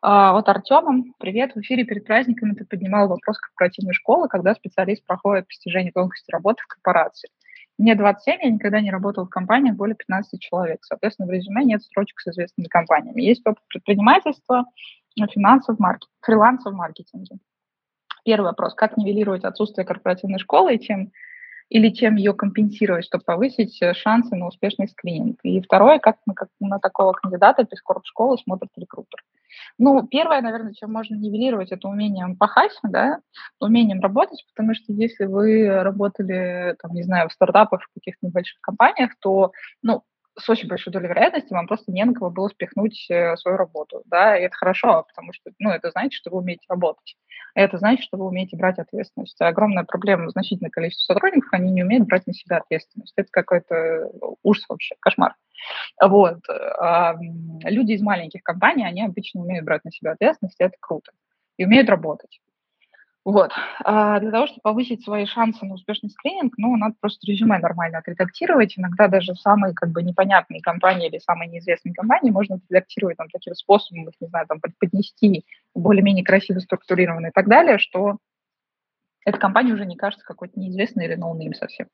от 0.00 0.48
Артема. 0.48 1.04
Привет. 1.18 1.54
В 1.54 1.60
эфире 1.60 1.84
перед 1.84 2.06
праздниками 2.06 2.54
ты 2.54 2.64
поднимал 2.64 3.08
вопрос 3.08 3.38
корпоративной 3.38 3.92
школы, 3.94 4.28
когда 4.28 4.54
специалист 4.54 5.04
проходит 5.04 5.46
постижение 5.46 5.92
тонкости 5.92 6.30
работы 6.30 6.62
в 6.62 6.68
корпорации. 6.68 7.28
Мне 7.78 7.94
27, 7.94 8.38
я 8.42 8.50
никогда 8.50 8.80
не 8.80 8.90
работал 8.90 9.26
в 9.26 9.30
компаниях 9.30 9.76
более 9.76 9.96
15 9.96 10.40
человек. 10.40 10.78
Соответственно, 10.82 11.28
в 11.28 11.32
резюме 11.32 11.64
нет 11.64 11.82
строчек 11.82 12.20
с 12.20 12.28
известными 12.28 12.68
компаниями. 12.68 13.22
Есть 13.22 13.46
опыт 13.46 13.62
предпринимательства, 13.68 14.64
финансов, 15.30 15.78
маркет, 15.78 16.08
фриланса 16.20 16.70
в 16.70 16.74
маркетинге. 16.74 17.36
Первый 18.24 18.46
вопрос. 18.46 18.74
Как 18.74 18.96
нивелировать 18.96 19.44
отсутствие 19.44 19.84
корпоративной 19.84 20.38
школы 20.38 20.74
и 20.74 20.80
чем 20.80 21.12
или 21.72 21.88
чем 21.88 22.16
ее 22.16 22.34
компенсировать, 22.34 23.06
чтобы 23.06 23.24
повысить 23.24 23.80
э, 23.80 23.94
шансы 23.94 24.36
на 24.36 24.46
успешный 24.46 24.88
скрининг. 24.88 25.38
И 25.42 25.58
второе, 25.62 25.98
как 25.98 26.18
на, 26.26 26.34
как 26.34 26.48
на 26.60 26.78
такого 26.78 27.12
кандидата 27.14 27.64
без 27.64 27.80
корп-школы 27.80 28.36
смотрит 28.36 28.68
рекрутер. 28.76 29.24
Ну, 29.78 30.06
первое, 30.06 30.42
наверное, 30.42 30.74
чем 30.74 30.92
можно 30.92 31.14
нивелировать, 31.14 31.72
это 31.72 31.88
умением 31.88 32.36
пахать, 32.36 32.78
да, 32.82 33.20
умением 33.58 34.00
работать, 34.00 34.44
потому 34.54 34.74
что 34.74 34.92
если 34.92 35.24
вы 35.24 35.82
работали, 35.82 36.76
там, 36.82 36.92
не 36.92 37.04
знаю, 37.04 37.30
в 37.30 37.32
стартапах, 37.32 37.82
в 37.84 37.94
каких-то 37.94 38.26
небольших 38.26 38.60
компаниях, 38.60 39.12
то, 39.18 39.52
ну, 39.82 40.02
с 40.38 40.48
очень 40.48 40.68
большой 40.68 40.92
долей 40.92 41.08
вероятности 41.08 41.52
вам 41.52 41.66
просто 41.66 41.92
не 41.92 42.04
на 42.04 42.14
кого 42.14 42.30
было 42.30 42.48
спихнуть 42.48 43.06
э, 43.10 43.36
свою 43.36 43.56
работу, 43.56 44.02
да, 44.06 44.36
и 44.36 44.42
это 44.42 44.54
хорошо, 44.54 45.04
потому 45.08 45.32
что, 45.32 45.50
ну, 45.58 45.70
это 45.70 45.90
значит, 45.90 46.12
что 46.12 46.30
вы 46.30 46.38
умеете 46.38 46.64
работать, 46.68 47.16
это 47.54 47.78
значит, 47.78 48.04
что 48.04 48.16
вы 48.16 48.26
умеете 48.26 48.56
брать 48.56 48.78
ответственность. 48.78 49.40
Огромная 49.40 49.84
проблема, 49.84 50.30
значительное 50.30 50.70
количество 50.70 51.12
сотрудников, 51.14 51.52
они 51.52 51.70
не 51.70 51.82
умеют 51.82 52.06
брать 52.06 52.26
на 52.26 52.32
себя 52.32 52.58
ответственность. 52.58 53.12
Это 53.16 53.28
какой-то 53.30 54.10
ужас 54.42 54.64
вообще, 54.68 54.94
кошмар. 55.00 55.34
Вот. 56.00 56.38
А 56.48 57.14
люди 57.64 57.92
из 57.92 58.00
маленьких 58.00 58.42
компаний, 58.42 58.86
они 58.86 59.02
обычно 59.02 59.42
умеют 59.42 59.66
брать 59.66 59.84
на 59.84 59.92
себя 59.92 60.12
ответственность, 60.12 60.58
и 60.58 60.64
это 60.64 60.76
круто. 60.80 61.12
И 61.58 61.64
умеют 61.64 61.90
работать. 61.90 62.40
Вот. 63.24 63.52
А 63.84 64.18
для 64.18 64.32
того, 64.32 64.46
чтобы 64.48 64.60
повысить 64.62 65.04
свои 65.04 65.26
шансы 65.26 65.64
на 65.64 65.74
успешный 65.74 66.10
скрининг, 66.10 66.54
ну, 66.58 66.76
надо 66.76 66.96
просто 67.00 67.24
резюме 67.26 67.58
нормально 67.58 67.98
отредактировать. 67.98 68.76
Иногда 68.76 69.06
даже 69.06 69.34
самые 69.36 69.74
как 69.74 69.90
бы 69.90 70.02
непонятные 70.02 70.60
компании 70.60 71.08
или 71.08 71.18
самые 71.18 71.48
неизвестные 71.48 71.94
компании 71.94 72.32
можно 72.32 72.56
отредактировать 72.56 73.16
там 73.18 73.28
таким 73.30 73.54
способом, 73.54 74.08
их, 74.08 74.14
не 74.20 74.26
знаю, 74.26 74.46
там 74.48 74.60
поднести 74.80 75.44
более-менее 75.74 76.24
красиво 76.24 76.58
структурированно 76.58 77.28
и 77.28 77.32
так 77.32 77.46
далее, 77.48 77.78
что 77.78 78.18
эта 79.24 79.38
компания 79.38 79.72
уже 79.72 79.86
не 79.86 79.96
кажется 79.96 80.24
какой-то 80.26 80.58
неизвестной 80.58 81.06
или 81.06 81.14
no 81.14 81.27
name 81.27 81.54
совсем. 81.54 81.86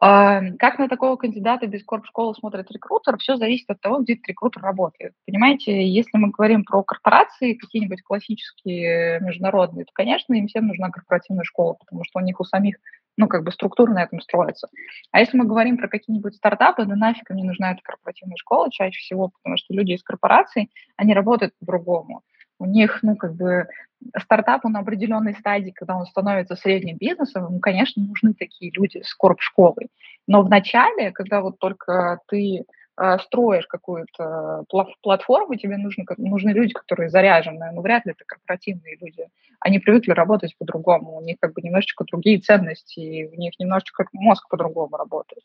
Как 0.00 0.78
на 0.78 0.88
такого 0.88 1.16
кандидата 1.16 1.66
без 1.66 1.84
корп-школы 1.84 2.34
смотрит 2.34 2.70
рекрутер, 2.70 3.18
все 3.18 3.36
зависит 3.36 3.68
от 3.68 3.82
того, 3.82 3.98
где 3.98 4.14
этот 4.14 4.28
рекрутер 4.28 4.62
работает. 4.62 5.12
Понимаете, 5.26 5.86
если 5.86 6.16
мы 6.16 6.30
говорим 6.30 6.64
про 6.64 6.82
корпорации, 6.82 7.52
какие-нибудь 7.52 8.00
классические 8.02 9.20
международные, 9.20 9.84
то, 9.84 9.90
конечно, 9.92 10.32
им 10.32 10.46
всем 10.46 10.68
нужна 10.68 10.88
корпоративная 10.88 11.44
школа, 11.44 11.74
потому 11.74 12.04
что 12.04 12.18
у 12.18 12.22
них 12.22 12.40
у 12.40 12.44
самих, 12.44 12.76
ну, 13.18 13.28
как 13.28 13.44
бы 13.44 13.52
структура 13.52 13.92
на 13.92 14.02
этом 14.04 14.22
строится. 14.22 14.68
А 15.12 15.20
если 15.20 15.36
мы 15.36 15.44
говорим 15.44 15.76
про 15.76 15.86
какие-нибудь 15.86 16.34
стартапы, 16.34 16.86
да 16.86 16.96
нафиг 16.96 17.30
им 17.30 17.36
не 17.36 17.44
нужна 17.44 17.72
эта 17.72 17.82
корпоративная 17.82 18.36
школа 18.38 18.70
чаще 18.70 18.98
всего, 19.00 19.28
потому 19.28 19.58
что 19.58 19.74
люди 19.74 19.92
из 19.92 20.02
корпораций, 20.02 20.70
они 20.96 21.12
работают 21.12 21.52
по-другому 21.58 22.22
у 22.60 22.66
них, 22.66 23.00
ну, 23.02 23.16
как 23.16 23.34
бы, 23.34 23.66
стартапу 24.16 24.68
на 24.68 24.80
определенной 24.80 25.34
стадии, 25.34 25.72
когда 25.72 25.96
он 25.96 26.06
становится 26.06 26.54
средним 26.54 26.96
бизнесом, 26.96 27.46
ему, 27.46 27.58
конечно, 27.58 28.02
нужны 28.02 28.34
такие 28.34 28.70
люди 28.74 29.02
с 29.02 29.14
корп-школой. 29.14 29.88
Но 30.26 30.42
в 30.42 30.48
начале, 30.48 31.10
когда 31.10 31.40
вот 31.40 31.58
только 31.58 32.20
ты 32.28 32.64
строишь 33.22 33.66
какую-то 33.66 34.64
платформу, 35.02 35.54
тебе 35.54 35.76
нужны, 35.76 36.04
нужны 36.18 36.50
люди, 36.50 36.72
которые 36.72 37.08
заряжены, 37.08 37.70
ну, 37.72 37.80
вряд 37.80 38.04
ли 38.06 38.12
это 38.12 38.24
корпоративные 38.26 38.96
люди. 39.00 39.26
Они 39.60 39.78
привыкли 39.78 40.12
работать 40.12 40.56
по-другому, 40.58 41.16
у 41.16 41.22
них 41.22 41.36
как 41.40 41.54
бы 41.54 41.62
немножечко 41.62 42.04
другие 42.04 42.40
ценности, 42.40 43.30
у 43.32 43.36
них 43.38 43.58
немножечко 43.58 44.04
мозг 44.12 44.48
по-другому 44.48 44.96
работает. 44.96 45.42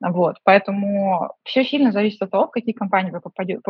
Вот, 0.00 0.36
поэтому 0.42 1.32
все 1.44 1.64
сильно 1.64 1.92
зависит 1.92 2.20
от 2.22 2.30
того, 2.30 2.48
в 2.48 2.50
какие 2.50 2.74
компании 2.74 3.10
вы 3.12 3.20
попадете, 3.20 3.60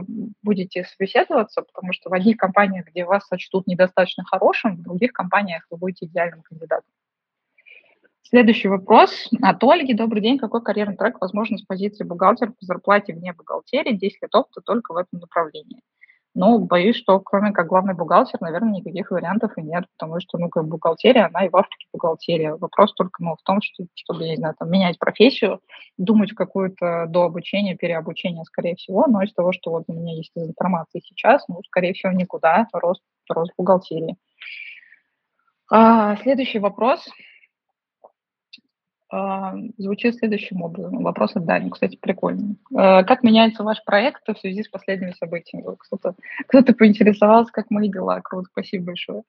будете 0.42 0.84
собеседоваться, 0.84 1.62
потому 1.62 1.92
что 1.92 2.08
в 2.10 2.14
одних 2.14 2.38
компаниях, 2.38 2.86
где 2.86 3.04
вас 3.04 3.26
сочтут 3.26 3.66
недостаточно 3.66 4.24
хорошим, 4.24 4.76
в 4.76 4.82
других 4.82 5.12
компаниях 5.12 5.66
вы 5.70 5.76
будете 5.76 6.06
идеальным 6.06 6.42
кандидатом. 6.42 6.90
Следующий 8.24 8.68
вопрос 8.68 9.28
от 9.42 9.62
Ольги. 9.64 9.94
Добрый 9.94 10.22
день. 10.22 10.38
Какой 10.38 10.62
карьерный 10.62 10.96
трек 10.96 11.20
возможен 11.20 11.58
с 11.58 11.62
позиции 11.62 12.04
бухгалтера 12.04 12.50
по 12.50 12.64
зарплате 12.64 13.12
вне 13.12 13.32
бухгалтерии? 13.32 13.94
10 13.94 14.22
лет 14.22 14.34
опыта 14.34 14.60
только 14.60 14.92
в 14.92 14.96
этом 14.96 15.18
направлении. 15.20 15.82
Ну, 16.34 16.60
боюсь, 16.60 16.96
что 16.96 17.20
кроме 17.20 17.52
как 17.52 17.66
главный 17.66 17.92
бухгалтер, 17.94 18.40
наверное, 18.40 18.78
никаких 18.78 19.10
вариантов 19.10 19.52
и 19.58 19.62
нет, 19.62 19.84
потому 19.98 20.18
что, 20.20 20.38
ну, 20.38 20.48
как 20.48 20.66
бухгалтерия, 20.66 21.26
она 21.26 21.44
и 21.44 21.50
в 21.50 21.56
Африке 21.56 21.86
бухгалтерия. 21.92 22.54
Вопрос 22.54 22.94
только, 22.94 23.22
ну, 23.22 23.36
в 23.36 23.42
том, 23.42 23.60
что, 23.60 23.84
чтобы, 23.94 24.24
не 24.24 24.36
знаю, 24.36 24.54
там, 24.58 24.70
менять 24.70 24.98
профессию, 24.98 25.60
думать 25.98 26.32
какую-то 26.32 27.06
до 27.08 27.24
обучения, 27.24 27.76
переобучение, 27.76 28.44
скорее 28.44 28.76
всего, 28.76 29.04
но 29.06 29.22
из 29.22 29.34
того, 29.34 29.52
что 29.52 29.72
вот 29.72 29.84
у 29.88 29.92
меня 29.92 30.14
есть 30.14 30.30
из 30.34 30.48
информации 30.48 31.02
сейчас, 31.04 31.46
ну, 31.48 31.60
скорее 31.66 31.92
всего, 31.92 32.12
никуда, 32.12 32.66
рост, 32.72 33.02
рост 33.28 33.52
бухгалтерии. 33.58 34.16
А, 35.70 36.16
следующий 36.16 36.60
вопрос– 36.60 37.06
звучит 39.76 40.16
следующим 40.16 40.62
образом. 40.62 41.02
Вопрос 41.02 41.36
от 41.36 41.44
Дани, 41.44 41.68
кстати, 41.68 41.96
прикольный. 41.96 42.56
А, 42.74 43.04
как 43.04 43.22
меняется 43.22 43.62
ваш 43.62 43.84
проект 43.84 44.26
в 44.26 44.38
связи 44.38 44.62
с 44.62 44.68
последними 44.68 45.12
событиями? 45.12 45.64
Кто-то 45.78 46.14
кто 46.46 46.62
поинтересовался, 46.74 47.52
как 47.52 47.70
мои 47.70 47.88
дела. 47.90 48.20
Круто, 48.22 48.48
спасибо 48.50 48.86
большое. 48.86 49.22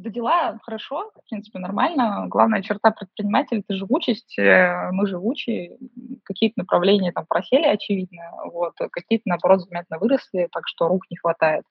Да 0.00 0.08
дела 0.08 0.58
хорошо, 0.62 1.10
в 1.14 1.28
принципе, 1.28 1.58
нормально. 1.58 2.24
Главная 2.28 2.62
черта 2.62 2.90
предпринимателя– 2.90 3.58
это 3.68 3.76
живучесть. 3.76 4.38
Э, 4.38 4.90
мы 4.92 5.06
живучие, 5.06 5.76
какие-то 6.24 6.54
направления 6.58 7.12
там 7.12 7.26
просели, 7.28 7.66
очевидно, 7.66 8.22
вот, 8.46 8.72
какие-то, 8.92 9.24
наоборот, 9.26 9.60
заметно 9.60 9.98
выросли, 9.98 10.48
так 10.50 10.62
что 10.66 10.88
рук 10.88 11.02
не 11.10 11.18
хватает. 11.18 11.64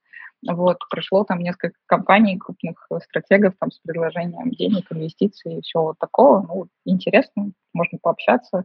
Вот, 0.47 0.77
пришло 0.91 1.23
там 1.23 1.39
несколько 1.39 1.77
компаний, 1.87 2.37
крупных 2.37 2.87
стратегов 3.03 3.55
там 3.59 3.71
с 3.71 3.79
предложением 3.79 4.51
денег, 4.51 4.85
инвестиций 4.91 5.57
и 5.57 5.61
всего 5.61 5.85
вот 5.85 5.97
такого. 5.97 6.45
Ну, 6.47 6.67
интересно, 6.85 7.51
можно 7.73 7.97
пообщаться, 7.99 8.63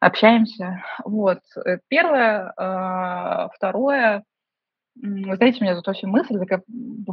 общаемся. 0.00 0.84
Вот, 1.04 1.40
э, 1.64 1.78
первое. 1.88 2.52
А, 2.58 3.48
второе, 3.54 4.24
вы 4.94 5.36
знаете, 5.36 5.58
у 5.60 5.64
меня 5.64 5.74
тут 5.74 5.86
вообще 5.86 6.06
мысль 6.06 6.38
такая 6.38 6.62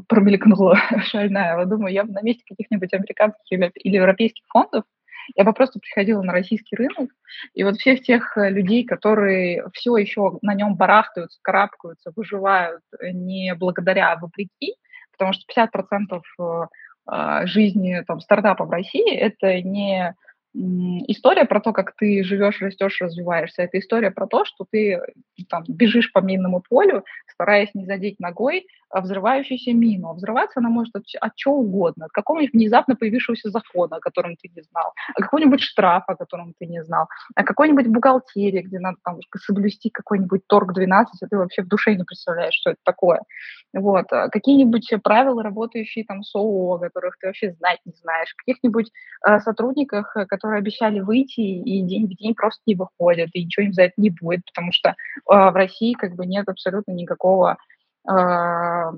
промелькнула 0.08 0.78
шальная. 1.04 1.58
Я 1.58 1.66
думаю, 1.66 1.94
я 1.94 2.04
бы 2.04 2.12
на 2.12 2.22
месте 2.22 2.44
каких-нибудь 2.48 2.94
американских 2.94 3.44
или, 3.50 3.72
европейских 3.84 4.44
фондов 4.48 4.84
я 5.36 5.44
бы 5.44 5.54
просто 5.54 5.80
приходила 5.80 6.22
на 6.22 6.34
российский 6.34 6.76
рынок, 6.76 7.12
и 7.54 7.64
вот 7.64 7.78
всех 7.78 8.02
тех 8.02 8.38
э, 8.38 8.50
людей, 8.50 8.86
которые 8.86 9.64
все 9.74 9.96
еще 9.98 10.40
на 10.42 10.54
нем 10.54 10.76
барахтаются, 10.76 11.40
карабкаются, 11.42 12.12
выживают 12.16 12.82
э, 13.00 13.12
не 13.12 13.54
благодаря, 13.56 14.12
а 14.12 14.20
вопреки, 14.20 14.76
потому 15.12 15.34
что 15.34 15.44
50% 15.54 16.22
э, 16.40 16.68
а, 17.06 17.46
жизни 17.48 18.04
там, 18.08 18.20
стартапа 18.22 18.66
в 18.66 18.72
России– 18.72 19.16
это 19.16 19.62
не 19.62 20.16
история 20.54 21.46
про 21.46 21.62
то, 21.62 21.74
как 21.74 21.96
ты 21.96 22.24
живешь, 22.24 22.62
растешь, 22.62 23.02
развиваешься. 23.02 23.64
Это 23.64 23.80
история 23.80 24.12
про 24.12 24.28
то, 24.28 24.46
что 24.46 24.66
ты 24.70 25.00
там, 25.50 25.64
бежишь 25.68 26.12
по 26.12 26.20
минному 26.20 26.64
полю, 26.68 27.04
стараясь 27.28 27.74
не 27.74 27.86
задеть 27.86 28.20
ногой 28.20 28.66
взрывающуюся 28.92 29.72
мину. 29.74 30.10
А 30.10 30.14
взрываться 30.14 30.60
она 30.60 30.70
может 30.70 30.96
от, 30.96 31.04
от 31.22 31.36
чего 31.36 31.60
угодно, 31.60 32.06
от 32.06 32.12
какого-нибудь 32.12 32.54
внезапно 32.54 32.96
появившегося 32.96 33.50
закона, 33.50 33.98
о 33.98 34.00
котором 34.00 34.36
ты 34.36 34.50
не 34.56 34.62
знал, 34.64 34.94
от 35.16 35.24
какого-нибудь 35.24 35.62
штрафа, 35.62 36.14
о 36.14 36.16
котором 36.16 36.54
ты 36.58 36.66
не 36.66 36.84
знал, 36.84 37.08
о 37.36 37.44
какой-нибудь 37.44 37.88
бухгалтерии, 37.88 38.62
где 38.62 38.80
надо 38.80 38.98
там 39.04 39.20
соблюсти 39.38 39.90
какой-нибудь 39.90 40.42
торг 40.48 40.74
12, 40.74 41.22
а 41.22 41.28
ты 41.28 41.38
вообще 41.38 41.62
в 41.62 41.68
душе 41.68 41.96
не 41.96 42.04
представляешь, 42.04 42.56
что 42.56 42.72
это 42.72 42.80
такое. 42.84 43.22
Вот. 43.74 44.12
А 44.12 44.30
какие-нибудь 44.30 44.92
правила, 45.04 45.44
работающие 45.44 46.06
там 46.06 46.24
с 46.24 46.34
ООО, 46.36 46.80
которых 46.80 47.18
ты 47.20 47.28
вообще 47.28 47.52
знать 47.52 47.80
не 47.86 47.94
знаешь, 47.94 48.34
каких-нибудь 48.36 48.92
э, 49.28 49.40
сотрудниках, 49.40 50.16
которые 50.28 50.49
обещали 50.58 51.00
выйти 51.00 51.42
и 51.42 51.82
день 51.82 52.08
в 52.08 52.16
день 52.16 52.34
просто 52.36 52.62
не 52.66 52.76
выходят, 52.76 53.30
и 53.34 53.46
ничего 53.46 53.66
им 53.66 53.74
за 53.74 53.84
это 53.84 53.94
не 53.98 54.10
будет, 54.10 54.46
потому 54.46 54.72
что 54.72 54.90
э, 54.90 54.94
в 55.26 55.56
России 55.56 55.94
как 55.94 56.16
бы 56.16 56.26
нет 56.26 56.48
абсолютно 56.48 56.92
никакого 56.92 57.58
а, 58.08 58.92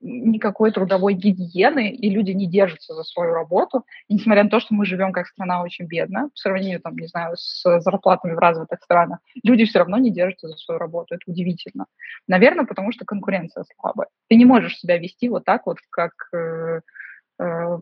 никакой 0.00 0.72
трудовой 0.72 1.14
гигиены, 1.14 1.90
и 1.90 2.10
люди 2.10 2.32
не 2.32 2.48
держатся 2.48 2.94
за 2.94 3.04
свою 3.04 3.32
работу. 3.34 3.84
И 4.08 4.14
несмотря 4.14 4.42
на 4.42 4.50
то, 4.50 4.58
что 4.58 4.74
мы 4.74 4.86
живем 4.86 5.12
как 5.12 5.26
страна 5.26 5.62
очень 5.62 5.86
бедно, 5.86 6.30
по 6.30 6.36
сравнению, 6.36 6.80
там, 6.80 6.96
не 6.96 7.06
знаю, 7.06 7.36
с 7.36 7.62
зарплатами 7.80 8.34
в 8.34 8.38
развитых 8.38 8.82
странах, 8.82 9.18
люди 9.44 9.64
все 9.64 9.80
равно 9.80 9.98
не 9.98 10.10
держатся 10.10 10.48
за 10.48 10.56
свою 10.56 10.78
работу. 10.78 11.14
Это 11.14 11.22
удивительно. 11.26 11.86
Наверное, 12.26 12.64
потому 12.64 12.90
что 12.90 13.04
конкуренция 13.04 13.64
слабая. 13.78 14.08
Ты 14.28 14.36
не 14.36 14.44
можешь 14.44 14.78
себя 14.78 14.98
вести 14.98 15.28
вот 15.28 15.44
так 15.44 15.66
вот, 15.66 15.76
как 15.90 16.12
э, 16.32 16.36
э, 16.36 16.80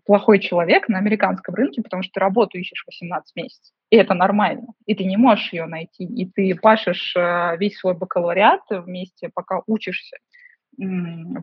плохой 0.05 0.39
человек 0.39 0.89
на 0.89 0.99
американском 0.99 1.55
рынке, 1.55 1.83
потому 1.83 2.03
что 2.03 2.13
ты 2.13 2.21
работу 2.21 2.59
ищешь 2.59 2.85
18 2.87 3.37
месяцев. 3.37 3.75
И 3.91 3.97
это 3.97 4.15
нормально. 4.15 4.69
И 4.85 4.95
ты 4.95 5.05
не 5.05 5.17
можешь 5.17 5.53
ее 5.53 5.67
найти. 5.67 6.05
И 6.05 6.31
ты 6.31 6.55
пашешь 6.55 7.15
э, 7.17 7.57
весь 7.57 7.79
свой 7.79 7.95
бакалавриат 7.95 8.63
вместе, 8.71 9.31
пока 9.33 9.63
учишься 9.67 10.17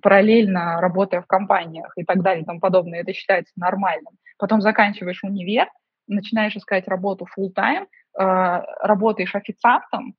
параллельно 0.01 0.79
работая 0.79 1.21
в 1.21 1.25
компаниях 1.25 1.91
и 1.95 2.03
так 2.03 2.21
далее 2.21 2.43
и 2.43 2.45
тому 2.45 2.59
подобное, 2.59 3.01
это 3.01 3.13
считается 3.13 3.53
нормальным. 3.55 4.13
Потом 4.37 4.61
заканчиваешь 4.61 5.23
универ, 5.23 5.69
начинаешь 6.07 6.55
искать 6.55 6.87
работу 6.87 7.27
full-time, 7.35 7.85
э, 7.85 8.61
работаешь 8.81 9.33
официантом, 9.33 10.15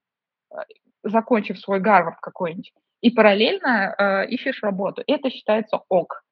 э, 0.50 0.56
закончив 1.04 1.58
свой 1.58 1.80
Гарвард 1.80 2.18
какой-нибудь, 2.20 2.72
и 3.02 3.10
параллельно 3.10 3.94
э, 3.96 4.26
ищешь 4.30 4.62
работу. 4.62 5.02
Это 5.06 5.30
считается 5.30 5.78
ок. 5.88 6.24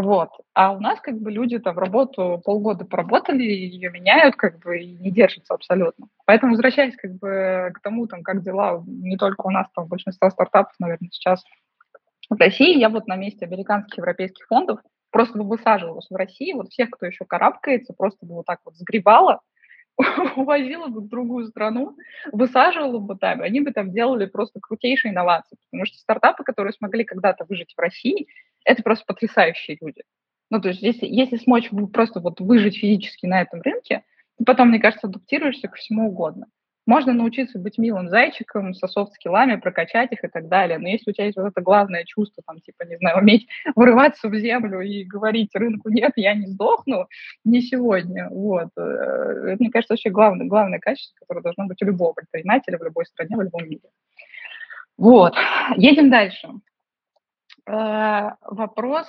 Вот. 0.00 0.30
А 0.54 0.70
у 0.72 0.78
нас 0.78 1.00
как 1.00 1.18
бы 1.18 1.32
люди 1.32 1.58
там 1.58 1.76
работу 1.76 2.40
полгода 2.44 2.84
поработали, 2.84 3.42
ее 3.42 3.90
меняют 3.90 4.36
как 4.36 4.60
бы 4.60 4.78
и 4.78 4.92
не 4.92 5.10
держатся 5.10 5.54
абсолютно. 5.54 6.06
Поэтому 6.24 6.52
возвращаясь 6.52 6.94
как 6.94 7.14
бы 7.16 7.72
к 7.74 7.80
тому, 7.82 8.06
там, 8.06 8.22
как 8.22 8.44
дела 8.44 8.80
не 8.86 9.16
только 9.16 9.40
у 9.44 9.50
нас, 9.50 9.66
там 9.74 9.88
большинство 9.88 10.30
стартапов, 10.30 10.72
наверное, 10.78 11.10
сейчас 11.10 11.42
в 12.30 12.38
России 12.38 12.78
я 12.78 12.90
вот 12.90 13.08
на 13.08 13.16
месте 13.16 13.44
американских 13.44 13.98
европейских 13.98 14.46
фондов 14.46 14.78
просто 15.10 15.36
бы 15.36 15.48
высаживалась 15.48 16.06
в 16.08 16.14
России, 16.14 16.52
вот 16.52 16.68
всех, 16.68 16.90
кто 16.90 17.06
еще 17.06 17.24
карабкается, 17.24 17.92
просто 17.92 18.24
бы 18.24 18.36
вот 18.36 18.46
так 18.46 18.60
вот 18.64 18.76
сгребала, 18.76 19.40
увозила 20.36 20.86
бы 20.86 21.00
в 21.00 21.08
другую 21.08 21.48
страну, 21.48 21.96
высаживала 22.30 22.98
бы 22.98 23.16
там, 23.16 23.42
они 23.42 23.60
бы 23.62 23.72
там 23.72 23.90
делали 23.90 24.26
просто 24.26 24.60
крутейшие 24.60 25.10
инновации, 25.10 25.56
потому 25.72 25.86
что 25.86 25.98
стартапы, 25.98 26.44
которые 26.44 26.72
смогли 26.72 27.02
когда-то 27.02 27.46
выжить 27.48 27.74
в 27.76 27.80
России, 27.80 28.28
это 28.68 28.82
просто 28.82 29.04
потрясающие 29.06 29.78
люди. 29.80 30.02
Ну, 30.50 30.60
то 30.60 30.68
есть 30.68 30.82
если, 30.82 31.06
если 31.06 31.36
смочь 31.36 31.70
просто 31.92 32.20
вот 32.20 32.40
выжить 32.40 32.78
физически 32.78 33.26
на 33.26 33.40
этом 33.42 33.60
рынке, 33.62 34.02
потом, 34.44 34.68
мне 34.68 34.78
кажется, 34.78 35.06
адаптируешься 35.06 35.68
ко 35.68 35.76
всему 35.76 36.08
угодно. 36.08 36.46
Можно 36.86 37.12
научиться 37.12 37.58
быть 37.58 37.76
милым 37.76 38.08
зайчиком, 38.08 38.72
со 38.72 38.88
софт-скиллами, 38.88 39.56
прокачать 39.56 40.10
их 40.12 40.24
и 40.24 40.28
так 40.28 40.48
далее. 40.48 40.78
Но 40.78 40.88
если 40.88 41.10
у 41.10 41.12
тебя 41.12 41.26
есть 41.26 41.36
вот 41.36 41.48
это 41.48 41.60
главное 41.60 42.04
чувство, 42.04 42.42
там, 42.46 42.60
типа, 42.60 42.84
не 42.84 42.96
знаю, 42.96 43.18
уметь 43.18 43.46
вырываться 43.76 44.28
в 44.28 44.34
землю 44.34 44.80
и 44.80 45.04
говорить 45.04 45.50
рынку 45.54 45.90
«нет, 45.90 46.12
я 46.16 46.34
не 46.34 46.46
сдохну», 46.46 47.06
не 47.44 47.60
сегодня. 47.60 48.30
Вот. 48.30 48.68
Э, 48.78 48.80
это, 48.80 49.56
мне 49.58 49.70
кажется, 49.70 49.92
вообще 49.92 50.08
главное, 50.08 50.46
главное 50.46 50.78
качество, 50.78 51.14
которое 51.20 51.42
должно 51.42 51.66
быть 51.66 51.82
у 51.82 51.84
любого 51.84 52.14
предпринимателя 52.14 52.78
в 52.78 52.84
любой 52.84 53.04
стране, 53.04 53.36
в 53.36 53.42
любом 53.42 53.68
мире. 53.68 53.90
Вот. 54.96 55.34
Едем 55.76 56.08
дальше. 56.08 56.48
Э, 57.68 58.30
вопрос 58.46 59.06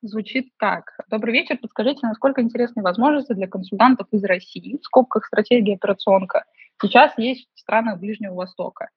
звучит 0.00 0.52
так. 0.58 0.96
Добрый 1.08 1.34
вечер. 1.34 1.58
Подскажите, 1.58 2.06
насколько 2.06 2.40
интересны 2.40 2.82
возможности 2.82 3.34
для 3.34 3.46
консультантов 3.46 4.06
из 4.10 4.24
России, 4.24 4.78
в 4.78 4.84
скобках 4.84 5.26
стратегия 5.26 5.74
операционка, 5.74 6.44
сейчас 6.80 7.12
есть 7.18 7.48
в 7.54 7.60
странах 7.60 8.00
Ближнего 8.00 8.34
Востока? 8.34 8.88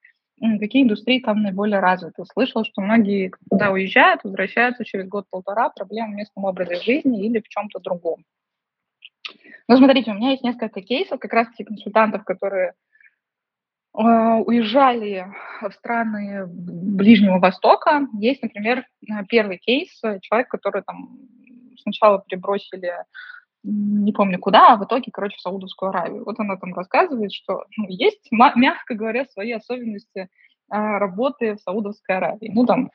Какие 0.60 0.84
индустрии 0.84 1.20
там 1.20 1.42
наиболее 1.44 1.80
развиты? 1.80 2.24
Слышал, 2.32 2.63
что 2.63 2.82
многие, 2.82 3.32
когда 3.50 3.72
уезжают, 3.72 4.24
возвращаются 4.24 4.86
через 4.86 5.08
год-полтора, 5.08 5.70
проблемы 5.70 6.13
в 6.13 6.16
местном 6.16 6.46
образе 6.46 6.76
жизни 6.82 7.26
или 7.26 7.39
в 7.39 7.48
чем-то 7.48 7.80
другом. 7.80 8.24
Ну, 9.68 9.78
смотрите, 9.78 10.12
у 10.12 10.16
меня 10.16 10.32
есть 10.32 10.44
несколько 10.44 10.82
кейсов, 10.82 11.20
как 11.20 11.34
раз-таки 11.34 11.63
консультантов, 11.63 12.24
которые 12.24 12.74
уезжали 13.94 15.28
в 15.62 15.72
страны 15.72 16.46
Ближнего 16.48 17.40
Востока. 17.40 18.08
Есть, 18.20 18.42
например, 18.42 18.86
первый 19.30 19.58
кейс, 19.60 19.90
человек, 20.22 20.50
который 20.50 20.82
там 20.82 21.20
сначала 21.78 22.24
перебросили 22.28 22.94
не 23.64 24.12
помню 24.12 24.40
куда, 24.40 24.74
а 24.74 24.76
в 24.76 24.84
итоге, 24.84 25.12
короче, 25.12 25.38
в 25.38 25.42
Саудовскую 25.42 25.90
Аравию. 25.90 26.26
Вот 26.26 26.40
она 26.40 26.58
там 26.58 26.74
рассказывает, 26.74 27.32
что 27.32 27.64
ну, 27.78 27.86
есть, 27.88 28.28
мягко 28.32 28.94
говоря, 28.94 29.26
свои 29.26 29.52
особенности 29.54 30.30
а, 30.70 31.00
работы 31.00 31.56
в 31.56 31.62
Саудовской 31.62 32.18
Аравии. 32.18 32.52
Ну, 32.54 32.66
там, 32.66 32.92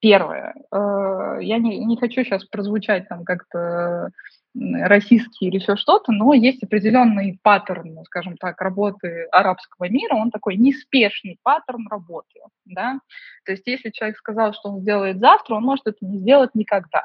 первое, 0.00 0.54
э, 0.70 1.38
я 1.42 1.58
не, 1.58 1.84
не 1.84 1.96
хочу 1.96 2.24
сейчас 2.24 2.44
прозвучать 2.44 3.08
там 3.08 3.24
как-то 3.24 4.10
российский 4.54 5.46
или 5.46 5.56
еще 5.56 5.76
что-то, 5.76 6.10
но 6.10 6.32
есть 6.34 6.62
определенный 6.62 7.38
паттерн, 7.42 8.04
скажем 8.06 8.36
так, 8.36 8.60
работы 8.60 9.26
арабского 9.30 9.88
мира, 9.88 10.14
он 10.14 10.30
такой 10.30 10.56
неспешный 10.56 11.38
паттерн 11.42 11.86
работы, 11.88 12.40
да, 12.64 12.98
то 13.44 13.52
есть 13.52 13.66
если 13.66 13.90
человек 13.90 14.16
сказал, 14.16 14.54
что 14.54 14.70
он 14.70 14.80
сделает 14.80 15.20
завтра, 15.20 15.54
он 15.54 15.64
может 15.64 15.86
это 15.86 15.98
не 16.00 16.18
сделать 16.18 16.50
никогда, 16.54 17.04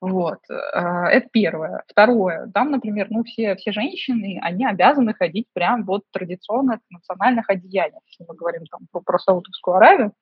вот, 0.00 0.38
э, 0.48 0.54
это 0.54 1.28
первое. 1.30 1.84
Второе, 1.86 2.50
там, 2.54 2.70
например, 2.70 3.08
ну, 3.10 3.22
все, 3.22 3.54
все 3.56 3.70
женщины, 3.70 4.40
они 4.42 4.64
обязаны 4.64 5.12
ходить 5.12 5.46
прям 5.52 5.84
вот 5.84 6.04
традиционно 6.10 6.78
в 6.88 6.92
национальных 6.92 7.50
одеяниях, 7.50 8.02
если 8.06 8.24
мы 8.26 8.34
говорим 8.34 8.64
там 8.66 8.86
про, 8.90 9.02
про 9.02 9.18
Саудовскую 9.18 9.76
Аравию, 9.76 10.12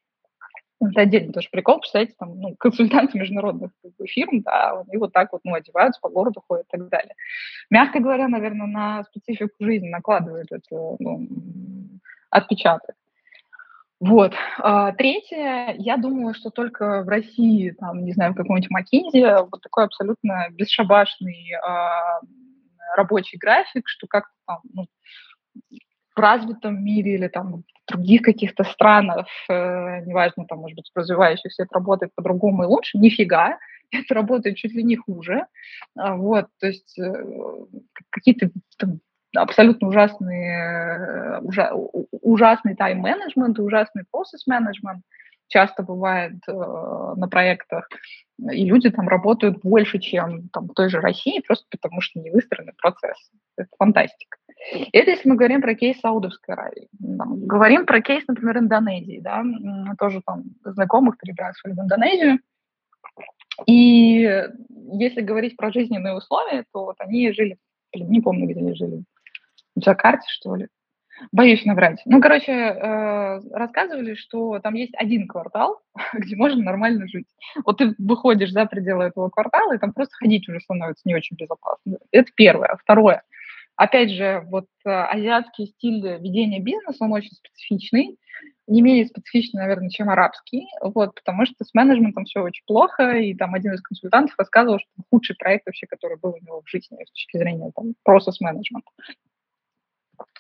это 0.81 1.01
отдельный 1.01 1.33
тоже 1.33 1.49
прикол, 1.51 1.81
представляете, 1.81 2.15
там, 2.19 2.39
ну, 2.39 2.55
консультанты 2.57 3.19
международных 3.19 3.73
фирм, 4.07 4.43
да, 4.43 4.81
они 4.81 4.97
вот 4.97 5.13
так 5.13 5.33
вот, 5.33 5.41
ну, 5.45 5.55
одеваются, 5.55 6.01
по 6.01 6.09
городу 6.09 6.43
ходят 6.47 6.67
и 6.67 6.77
так 6.77 6.89
далее. 6.89 7.15
Мягко 7.71 8.01
говоря, 8.01 8.29
наверное, 8.29 8.67
на 8.67 9.05
специфику 9.05 9.55
жизни 9.61 9.89
накладывают 9.89 10.53
это, 10.53 10.97
ну, 10.99 11.29
отпечаток. 12.31 12.95
Вот. 14.01 14.33
А, 14.59 14.93
третье, 14.93 15.75
я 15.77 15.97
думаю, 15.97 16.33
что 16.35 16.51
только 16.51 17.03
в 17.03 17.09
России, 17.09 17.71
там, 17.71 18.05
не 18.05 18.13
знаю, 18.13 18.33
в 18.33 18.37
каком-нибудь 18.37 18.71
Макинзе 18.71 19.39
вот 19.51 19.61
такой 19.61 19.87
абсолютно 19.87 20.47
бесшабашный 20.53 21.53
а, 21.55 22.21
рабочий 22.97 23.39
график, 23.39 23.89
что 23.89 24.07
как-то 24.07 24.33
там, 24.47 24.61
ну, 24.73 24.87
в 26.15 26.21
развитом 26.21 26.85
мире 26.85 27.15
или 27.15 27.27
там 27.27 27.65
других 27.89 28.23
каких-то 28.23 28.65
странах, 28.65 29.27
э, 29.49 30.01
неважно, 30.05 30.47
там, 30.47 30.59
может 30.59 30.77
быть, 30.77 30.91
развивающихся, 30.95 31.63
это 31.63 31.75
работает 31.75 32.13
по-другому 32.15 32.65
и 32.65 32.67
лучше, 32.67 32.99
нифига, 32.99 33.59
это 33.91 34.15
работает 34.15 34.57
чуть 34.57 34.75
ли 34.75 34.83
не 34.83 34.97
хуже. 34.97 35.47
А, 35.97 36.17
вот, 36.17 36.47
то 36.61 36.67
есть 36.67 36.99
э, 36.99 37.13
какие-то 38.11 38.51
абсолютно 39.37 39.89
ужасные, 39.89 41.41
ужа, 41.43 41.73
ужасный 42.23 42.75
тайм-менеджмент, 42.75 43.59
ужасный 43.59 44.05
процесс-менеджмент 44.11 45.03
часто 45.49 45.83
бывает 45.83 46.37
э, 46.47 46.53
на 46.53 47.27
проектах, 47.29 47.89
и 48.39 48.65
люди 48.65 48.91
там 48.91 49.09
работают 49.09 49.61
больше, 49.63 49.99
чем 49.99 50.49
там, 50.51 50.69
в 50.69 50.75
той 50.75 50.89
же 50.89 51.01
России, 51.01 51.43
просто 51.47 51.67
потому 51.71 52.01
что 52.01 52.21
не 52.21 52.31
выстроены 52.31 52.73
процессы. 52.77 53.33
Это 53.57 53.69
фантастика. 53.79 54.39
Это 54.93 55.11
если 55.11 55.29
мы 55.29 55.37
говорим 55.37 55.63
про 55.63 55.75
кейс 55.75 55.99
Саудовской 56.01 56.55
Аравии. 56.55 56.89
Там, 57.01 57.47
говорим 57.47 57.87
про 57.87 58.01
кейс, 58.01 58.25
например, 58.27 58.59
Индонезии. 58.59 59.21
Да? 59.21 59.45
Тоже 59.99 60.21
там 60.25 60.45
знакомых 60.65 61.17
перебрасывали 61.19 61.75
в 61.75 61.81
Индонезию. 61.81 62.39
И 63.67 64.49
если 64.93 65.21
говорить 65.21 65.57
про 65.57 65.73
жизненные 65.73 66.15
условия, 66.15 66.65
то 66.73 66.87
вот 66.87 66.97
они 66.99 67.33
жили, 67.33 67.59
не 67.95 68.21
помню, 68.21 68.47
где 68.47 68.61
они 68.61 68.75
жили, 68.75 69.05
в 69.75 69.81
Джакарте, 69.81 70.27
что 70.29 70.55
ли. 70.55 70.69
Боюсь 71.33 71.65
наврать. 71.65 72.01
Ну, 72.05 72.21
короче, 72.21 72.53
э, 72.53 73.41
рассказывали, 73.53 74.15
что 74.15 74.61
там 74.61 74.75
есть 74.75 74.95
один 74.97 75.27
квартал, 75.27 75.81
где 76.15 76.37
можно 76.37 76.63
нормально 76.63 77.09
жить. 77.09 77.27
Вот 77.65 77.79
ты 77.79 77.95
выходишь 77.99 78.53
за 78.53 78.67
пределы 78.67 79.05
этого 79.05 79.29
квартала, 79.29 79.75
и 79.75 79.79
там 79.79 79.93
просто 79.93 80.15
ходить 80.15 80.49
уже 80.49 80.61
становится 80.61 81.03
не 81.07 81.17
очень 81.17 81.37
безопасно. 81.37 81.99
Это 82.13 82.31
первое. 82.37 82.77
Второе. 82.81 83.23
Опять 83.79 84.11
же, 84.11 84.43
вот 84.47 84.67
э, 84.85 84.91
азиатский 84.91 85.69
стиль 85.69 86.03
ведения 86.19 86.59
бизнеса, 86.59 87.05
он 87.05 87.13
очень 87.13 87.31
специфичный, 87.31 88.19
не 88.67 88.83
менее 88.83 89.07
специфичный, 89.07 89.61
наверное, 89.61 89.89
чем 89.89 90.11
арабский, 90.11 90.67
вот, 90.81 91.15
потому 91.15 91.47
что 91.47 91.65
с 91.65 91.73
менеджментом 91.75 92.25
все 92.25 92.41
очень 92.41 92.65
плохо, 92.67 93.13
и 93.13 93.35
там 93.35 93.55
один 93.55 93.75
из 93.75 93.81
консультантов 93.81 94.35
рассказывал, 94.37 94.81
что 94.81 94.89
худший 95.13 95.37
проект 95.37 95.67
вообще, 95.67 95.87
который 95.87 96.19
был 96.19 96.31
у 96.31 96.45
него 96.45 96.61
в 96.61 96.69
жизни 96.69 96.97
с 97.05 97.11
точки 97.13 97.37
зрения 97.39 97.71
там, 97.73 97.95
процесс-менеджмента. 98.03 98.91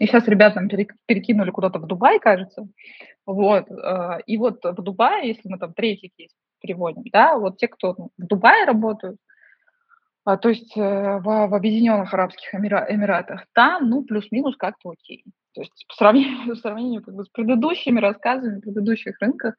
И 0.01 0.07
сейчас 0.07 0.27
ребята 0.27 0.57
там 0.57 0.68
перекинули 1.07 1.51
куда-то 1.53 1.79
в 1.79 1.87
Дубай, 1.87 2.18
кажется. 2.18 2.66
Вот. 3.24 3.70
Э, 3.70 4.18
и 4.27 4.37
вот 4.37 4.64
в 4.64 4.83
Дубае, 4.83 5.29
если 5.29 5.48
мы 5.48 5.59
там 5.59 5.74
третий 5.74 6.11
кейс 6.16 6.33
переводим, 6.61 7.05
да, 7.12 7.38
вот 7.38 7.59
те, 7.59 7.68
кто 7.68 7.94
ну, 7.96 8.11
в 8.18 8.27
Дубае 8.27 8.64
работают, 8.64 9.20
то 10.37 10.49
есть 10.49 10.77
э, 10.77 10.81
в, 10.81 11.23
в 11.23 11.55
Объединенных 11.55 12.12
Арабских 12.12 12.55
Эмиратах, 12.55 13.47
там, 13.55 13.88
ну, 13.88 14.03
плюс-минус 14.05 14.57
как-то 14.57 14.91
окей. 14.91 15.25
То 15.55 15.62
есть 15.62 15.87
по 15.88 15.95
сравнению, 15.95 16.49
по 16.55 16.55
сравнению 16.57 17.03
как 17.03 17.14
бы, 17.14 17.25
с 17.25 17.29
предыдущими 17.29 17.99
рассказами, 17.99 18.61
предыдущих 18.61 19.21
рынках, 19.21 19.55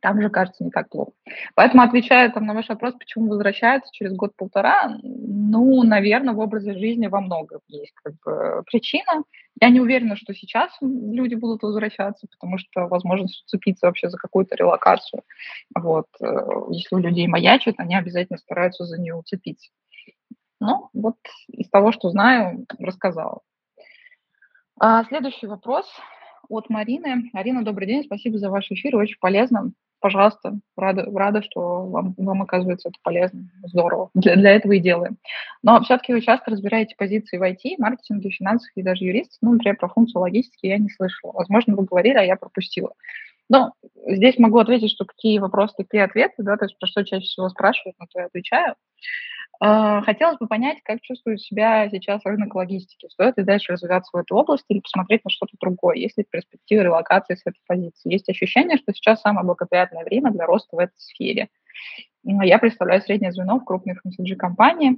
там 0.00 0.20
же 0.20 0.30
кажется 0.30 0.64
не 0.64 0.70
так 0.70 0.88
плохо. 0.88 1.12
Поэтому, 1.54 1.82
отвечая 1.82 2.30
там, 2.30 2.46
на 2.46 2.54
ваш 2.54 2.68
вопрос, 2.68 2.94
почему 2.94 3.28
возвращаются 3.28 3.90
через 3.92 4.14
год-полтора, 4.14 4.98
ну, 5.02 5.82
наверное, 5.82 6.34
в 6.34 6.38
образе 6.38 6.74
жизни 6.74 7.06
во 7.06 7.20
многом 7.20 7.60
есть 7.68 7.94
как 7.94 8.14
бы, 8.24 8.62
причина. 8.66 9.24
Я 9.60 9.70
не 9.70 9.80
уверена, 9.80 10.16
что 10.16 10.34
сейчас 10.34 10.70
люди 10.80 11.34
будут 11.34 11.62
возвращаться, 11.62 12.28
потому 12.30 12.58
что 12.58 12.86
возможность 12.86 13.42
уцепиться 13.44 13.86
вообще 13.86 14.08
за 14.08 14.16
какую-то 14.16 14.54
релокацию. 14.54 15.22
Вот. 15.74 16.06
Э, 16.20 16.26
если 16.70 16.94
у 16.94 16.98
людей 16.98 17.26
маячат, 17.26 17.74
они 17.78 17.96
обязательно 17.96 18.38
стараются 18.38 18.84
за 18.84 19.00
нее 19.00 19.16
уцепиться. 19.16 19.70
Ну, 20.60 20.90
вот 20.92 21.16
из 21.48 21.68
того, 21.70 21.92
что 21.92 22.10
знаю, 22.10 22.66
рассказала. 22.78 23.40
А, 24.80 25.04
следующий 25.04 25.46
вопрос 25.46 25.86
от 26.48 26.70
Марины. 26.70 27.30
Арина, 27.32 27.64
добрый 27.64 27.88
день, 27.88 28.04
спасибо 28.04 28.38
за 28.38 28.48
ваш 28.48 28.70
эфир, 28.70 28.96
очень 28.96 29.18
полезно 29.20 29.72
пожалуйста, 30.00 30.58
рада, 30.76 31.04
рада 31.12 31.42
что 31.42 31.86
вам, 31.86 32.14
вам 32.16 32.42
оказывается 32.42 32.88
это 32.88 32.98
полезно, 33.02 33.50
здорово. 33.64 34.10
Для, 34.14 34.36
для 34.36 34.52
этого 34.52 34.72
и 34.72 34.80
делаем. 34.80 35.18
Но 35.62 35.80
все-таки 35.82 36.12
вы 36.12 36.20
часто 36.20 36.50
разбираете 36.50 36.94
позиции 36.96 37.38
в 37.38 37.42
IT, 37.42 37.76
маркетинге, 37.78 38.30
финансах 38.30 38.70
и 38.74 38.82
даже 38.82 39.04
юристах. 39.04 39.38
Ну, 39.42 39.52
например, 39.52 39.76
про 39.76 39.88
функцию 39.88 40.22
логистики 40.22 40.66
я 40.66 40.78
не 40.78 40.90
слышала. 40.90 41.32
Возможно, 41.32 41.76
вы 41.76 41.84
говорили, 41.84 42.16
а 42.16 42.22
я 42.22 42.36
пропустила. 42.36 42.92
Но 43.48 43.72
здесь 44.06 44.38
могу 44.38 44.58
ответить, 44.58 44.90
что 44.90 45.04
какие 45.04 45.38
вопросы, 45.38 45.74
такие 45.76 46.04
ответы, 46.04 46.42
да, 46.42 46.56
то 46.56 46.66
есть 46.66 46.78
про 46.78 46.86
что 46.86 47.04
чаще 47.04 47.24
всего 47.24 47.48
спрашивают, 47.48 47.98
на 47.98 48.06
то 48.06 48.20
я 48.20 48.26
отвечаю. 48.26 48.74
А, 49.60 50.02
хотелось 50.02 50.38
бы 50.38 50.46
понять, 50.46 50.78
как 50.84 51.00
чувствует 51.00 51.40
себя 51.40 51.88
сейчас 51.90 52.24
рынок 52.24 52.54
логистики. 52.54 53.08
Стоит 53.08 53.36
ли 53.38 53.44
дальше 53.44 53.72
развиваться 53.72 54.10
в 54.12 54.20
этой 54.20 54.32
области 54.32 54.66
или 54.68 54.80
посмотреть 54.80 55.24
на 55.24 55.30
что-то 55.30 55.56
другое? 55.60 55.96
Есть 55.96 56.16
ли 56.16 56.24
перспективы 56.30 56.84
релокации 56.84 57.34
с 57.34 57.42
этой 57.44 57.60
позиции? 57.66 58.12
Есть 58.12 58.28
ощущение, 58.28 58.76
что 58.76 58.92
сейчас 58.92 59.20
самое 59.20 59.44
благоприятное 59.44 60.04
время 60.04 60.30
для 60.30 60.46
роста 60.46 60.76
в 60.76 60.78
этой 60.78 60.96
сфере. 60.96 61.48
Я 62.24 62.58
представляю 62.58 63.00
среднее 63.02 63.32
звено 63.32 63.58
в 63.58 63.64
крупной 63.64 63.96
FMCG-компании, 63.96 64.96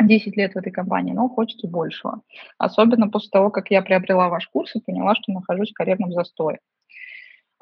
10 0.00 0.36
лет 0.36 0.54
в 0.54 0.56
этой 0.56 0.72
компании, 0.72 1.12
но 1.12 1.28
хочется 1.28 1.68
большего. 1.68 2.22
Особенно 2.58 3.08
после 3.08 3.30
того, 3.30 3.50
как 3.50 3.70
я 3.70 3.82
приобрела 3.82 4.28
ваш 4.28 4.48
курс 4.48 4.74
и 4.74 4.80
поняла, 4.80 5.14
что 5.14 5.32
нахожусь 5.32 5.70
в 5.70 5.74
карьерном 5.74 6.12
застое. 6.12 6.60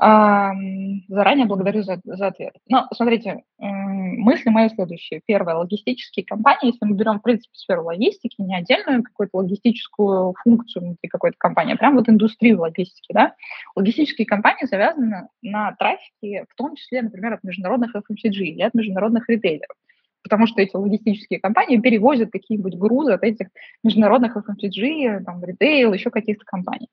Заранее 0.03 1.47
благодарю 1.47 1.85
за, 1.85 2.01
за 2.03 2.27
ответ. 2.27 2.55
Но, 2.69 2.89
смотрите, 2.93 3.45
мысли 3.59 4.51
мои 4.51 4.69
следующие. 4.69 5.21
Первое, 5.25 5.55
логистические 5.55 6.27
компании, 6.27 6.73
если 6.73 6.85
мы 6.87 6.97
берем, 6.97 7.21
в 7.21 7.23
принципе, 7.23 7.55
сферу 7.55 7.85
логистики, 7.85 8.35
не 8.41 8.57
отдельную 8.57 9.05
какую-то 9.05 9.37
логистическую 9.37 10.35
функцию 10.43 10.83
внутри 10.83 11.09
какой-то 11.09 11.37
компании, 11.39 11.75
а 11.75 11.77
прям 11.77 11.95
вот 11.95 12.09
индустрию 12.09 12.61
логистики, 12.61 13.13
да, 13.13 13.35
логистические 13.77 14.27
компании 14.27 14.67
завязаны 14.67 15.29
на 15.41 15.73
трафике, 15.79 16.47
в 16.49 16.55
том 16.57 16.75
числе, 16.75 17.03
например, 17.03 17.35
от 17.35 17.45
международных 17.45 17.95
FMCG 17.95 18.39
или 18.39 18.63
от 18.63 18.75
международных 18.75 19.29
ритейлеров 19.29 19.77
потому 20.25 20.47
что 20.47 20.63
эти 20.63 20.77
логистические 20.77 21.41
компании 21.41 21.79
перевозят 21.79 22.31
какие-нибудь 22.31 22.77
грузы 22.77 23.13
от 23.13 23.25
этих 23.25 23.49
международных 23.83 24.37
FMCG, 24.37 25.25
там, 25.25 25.45
ритейл, 25.45 25.93
еще 25.93 26.11
каких-то 26.11 26.45
компаний. 26.45 26.89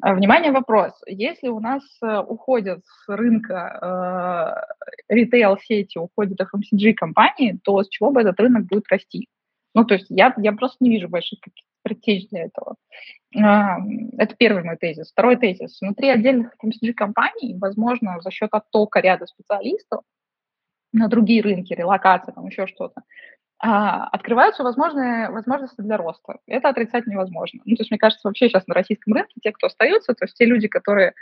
А, 0.00 0.14
внимание, 0.14 0.52
вопрос. 0.52 0.92
Если 1.06 1.48
у 1.48 1.60
нас 1.60 1.82
э, 2.02 2.18
уходят 2.20 2.84
с 2.84 3.08
рынка 3.08 4.64
э, 5.08 5.14
ритейл-сети, 5.14 5.98
уходят 5.98 6.40
FMCG-компании, 6.40 7.58
то 7.62 7.82
с 7.82 7.88
чего 7.88 8.10
бы 8.10 8.22
этот 8.22 8.40
рынок 8.40 8.66
будет 8.66 8.88
расти? 8.88 9.28
Ну, 9.74 9.84
то 9.84 9.94
есть 9.94 10.06
я, 10.08 10.34
я 10.38 10.52
просто 10.52 10.78
не 10.80 10.90
вижу 10.90 11.08
больших 11.08 11.40
предтеч 11.82 12.28
для 12.30 12.44
этого. 12.44 12.76
Э, 13.36 13.76
это 14.16 14.34
первый 14.36 14.64
мой 14.64 14.76
тезис. 14.76 15.10
Второй 15.12 15.36
тезис. 15.36 15.80
Внутри 15.80 16.08
отдельных 16.08 16.54
FMCG-компаний, 16.62 17.58
возможно, 17.58 18.18
за 18.22 18.30
счет 18.30 18.48
оттока 18.52 19.00
ряда 19.00 19.26
специалистов 19.26 20.02
на 20.92 21.08
другие 21.08 21.42
рынки, 21.42 21.72
релокация, 21.74 22.32
там 22.32 22.46
еще 22.46 22.66
что-то, 22.66 23.02
открываются 23.64 24.64
возможные 24.64 25.30
возможности 25.30 25.80
для 25.80 25.96
роста. 25.96 26.38
Это 26.48 26.68
отрицать 26.68 27.06
невозможно. 27.06 27.60
Ну, 27.64 27.76
то 27.76 27.82
есть, 27.82 27.92
мне 27.92 27.98
кажется, 27.98 28.26
вообще 28.26 28.48
сейчас 28.48 28.66
на 28.66 28.74
российском 28.74 29.12
рынке 29.12 29.34
те, 29.40 29.52
кто 29.52 29.68
остаются, 29.68 30.14
то 30.14 30.24
есть 30.24 30.36
те 30.36 30.46
люди, 30.46 30.66
которые 30.66 31.14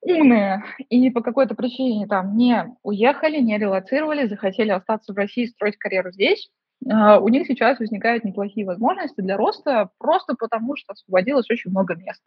умные 0.00 0.64
и 0.88 1.10
по 1.10 1.20
какой-то 1.20 1.54
причине 1.54 2.06
там 2.06 2.36
не 2.36 2.74
уехали, 2.82 3.38
не 3.38 3.58
релацировали, 3.58 4.28
захотели 4.28 4.70
остаться 4.70 5.12
в 5.12 5.16
России, 5.16 5.46
строить 5.46 5.76
карьеру 5.76 6.10
здесь, 6.12 6.48
а, 6.90 7.18
у 7.18 7.28
них 7.28 7.46
сейчас 7.46 7.78
возникают 7.78 8.24
неплохие 8.24 8.66
возможности 8.66 9.20
для 9.20 9.36
роста 9.36 9.90
просто 9.98 10.34
потому, 10.38 10.76
что 10.76 10.92
освободилось 10.92 11.50
очень 11.50 11.70
много 11.70 11.94
мест. 11.96 12.22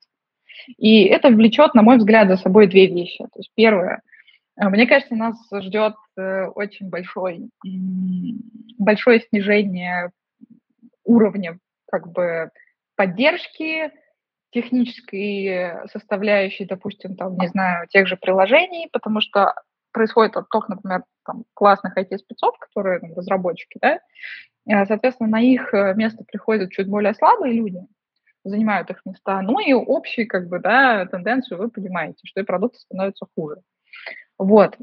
И 0.77 1.05
это 1.05 1.29
влечет, 1.29 1.73
на 1.73 1.81
мой 1.81 1.97
взгляд, 1.97 2.27
за 2.27 2.37
собой 2.37 2.67
две 2.67 2.87
вещи. 2.87 3.23
То 3.23 3.39
есть 3.39 3.51
первое, 3.55 3.95
а, 3.95 4.08
мне 4.59 4.87
кажется, 4.87 5.15
нас 5.15 5.37
ждет 5.51 5.95
э, 6.17 6.47
очень 6.47 6.89
большой, 6.89 7.49
большое 8.77 9.21
снижение 9.21 10.11
уровня 11.05 11.59
как 11.89 12.11
бы 12.11 12.51
поддержки 12.95 13.91
технической 14.51 15.87
составляющей, 15.91 16.65
допустим, 16.65 17.15
там, 17.15 17.37
не 17.37 17.47
знаю, 17.47 17.87
тех 17.87 18.07
же 18.07 18.17
приложений, 18.17 18.89
потому 18.91 19.21
что 19.21 19.53
происходит 19.91 20.35
отток, 20.37 20.69
например, 20.69 21.03
там, 21.25 21.45
классных 21.53 21.97
IT-спецов, 21.97 22.57
которые 22.57 22.99
там, 22.99 23.13
разработчики, 23.15 23.77
да, 23.81 23.99
а, 24.69 24.85
соответственно, 24.85 25.29
на 25.29 25.41
их 25.41 25.73
э, 25.73 25.93
место 25.95 26.23
приходят 26.23 26.71
чуть 26.71 26.87
более 26.87 27.13
слабые 27.13 27.53
люди, 27.53 27.79
занимают 28.43 28.89
их 28.89 29.01
места, 29.05 29.41
ну 29.41 29.59
и 29.59 29.73
общие, 29.73 30.25
как 30.25 30.47
бы, 30.47 30.59
да, 30.59 31.05
тенденцию 31.05 31.57
вы 31.57 31.69
понимаете, 31.69 32.19
что 32.23 32.39
и 32.39 32.43
продукты 32.45 32.79
становятся 32.79 33.25
хуже. 33.35 33.57
Вот. 34.39 34.77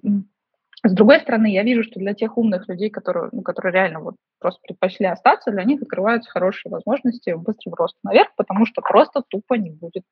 С 0.84 0.92
другой 0.92 1.20
стороны, 1.20 1.52
я 1.52 1.64
вижу, 1.64 1.82
что 1.82 1.98
для 1.98 2.14
тех 2.14 2.36
умных 2.38 2.68
людей, 2.68 2.90
которые, 2.90 3.30
ну, 3.32 3.42
которые 3.42 3.72
реально 3.72 4.00
вот 4.00 4.14
просто 4.38 4.60
предпочли 4.62 5.06
остаться, 5.06 5.50
для 5.50 5.64
них 5.64 5.82
открываются 5.82 6.30
хорошие 6.30 6.70
возможности 6.70 7.30
быстрого 7.30 7.76
роста 7.76 7.98
наверх, 8.04 8.28
потому 8.36 8.66
что 8.66 8.82
просто 8.82 9.22
тупо 9.26 9.54
не 9.54 9.70
будет 9.70 10.04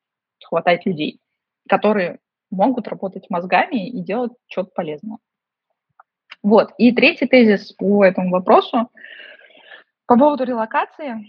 хватать 0.43 0.87
людей, 0.87 1.21
которые 1.69 2.19
могут 2.51 2.89
работать 2.89 3.31
мозгами 3.31 3.87
и 3.87 4.01
делать 4.01 4.33
что-то 4.49 4.71
полезное. 4.75 5.19
Вот. 6.43 6.73
И 6.79 6.93
третий 6.93 7.27
тезис 7.27 7.73
по 7.73 8.05
этому 8.05 8.31
вопросу. 8.31 8.91
По 10.07 10.19
поводу 10.19 10.45
релокации. 10.45 11.27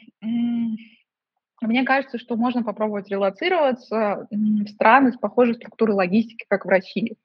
Мне 1.61 1.83
кажется, 1.83 2.17
что 2.17 2.35
можно 2.35 2.63
попробовать 2.63 3.09
релацироваться 3.09 4.27
в 4.29 4.67
страны 4.67 5.13
с 5.13 5.17
похожей 5.17 5.55
структурой 5.55 5.95
логистики, 5.95 6.45
как 6.49 6.65
в 6.65 6.69
России. 6.69 7.15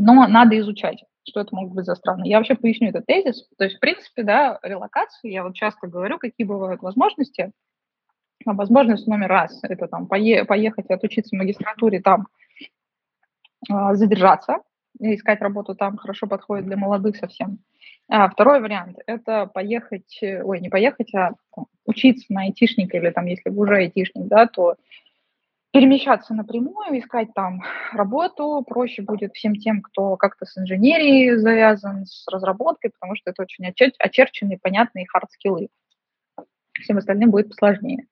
Но 0.00 0.28
надо 0.28 0.56
изучать, 0.60 1.04
что 1.28 1.40
это 1.40 1.54
могут 1.56 1.74
быть 1.74 1.84
за 1.84 1.96
страны. 1.96 2.28
Я 2.28 2.38
вообще 2.38 2.54
поясню 2.54 2.90
этот 2.90 3.06
тезис. 3.06 3.48
То 3.58 3.64
есть, 3.64 3.78
в 3.78 3.80
принципе, 3.80 4.22
да, 4.22 4.60
релокации, 4.62 5.32
я 5.32 5.42
вот 5.42 5.56
часто 5.56 5.88
говорю, 5.88 6.18
какие 6.18 6.46
бывают 6.46 6.82
возможности. 6.82 7.50
А 8.46 8.52
возможность 8.52 9.08
номер 9.08 9.28
раз– 9.28 9.58
это 9.64 9.88
там 9.88 10.06
пое- 10.08 10.44
поехать 10.44 10.88
отучиться 10.90 11.34
в 11.34 11.38
магистратуре, 11.38 12.00
там 12.00 12.28
э, 13.68 13.94
задержаться, 13.94 14.58
искать 15.00 15.40
работу 15.40 15.74
там 15.74 15.96
хорошо 15.96 16.28
подходит 16.28 16.66
для 16.66 16.76
молодых 16.76 17.16
совсем. 17.16 17.58
А 18.08 18.28
второй 18.30 18.60
вариант– 18.60 18.98
это 19.06 19.46
поехать, 19.46 20.20
ой, 20.22 20.60
не 20.60 20.68
поехать, 20.68 21.12
а 21.16 21.32
учиться 21.84 22.32
на 22.32 22.42
айтишника 22.42 22.96
или 22.96 23.10
там, 23.10 23.26
если 23.26 23.50
вы 23.50 23.62
уже 23.62 23.74
айтишник, 23.74 24.28
да, 24.28 24.46
то 24.46 24.76
перемещаться 25.72 26.34
напрямую, 26.34 26.98
искать 26.98 27.34
там 27.34 27.62
работу. 27.92 28.64
Проще 28.66 29.02
будет 29.02 29.34
всем 29.34 29.54
тем, 29.56 29.82
кто 29.82 30.16
как-то 30.16 30.46
с 30.46 30.56
инженерией 30.56 31.36
завязан, 31.36 32.06
с 32.06 32.26
разработкой, 32.28 32.90
потому 32.90 33.16
что 33.16 33.30
это 33.30 33.42
очень 33.42 33.66
очер- 33.68 33.94
очерченные, 33.98 34.58
понятные 34.58 35.06
хард-скиллы. 35.06 35.68
Всем 36.72 36.98
остальным 36.98 37.30
будет 37.30 37.48
посложнее. 37.48 38.06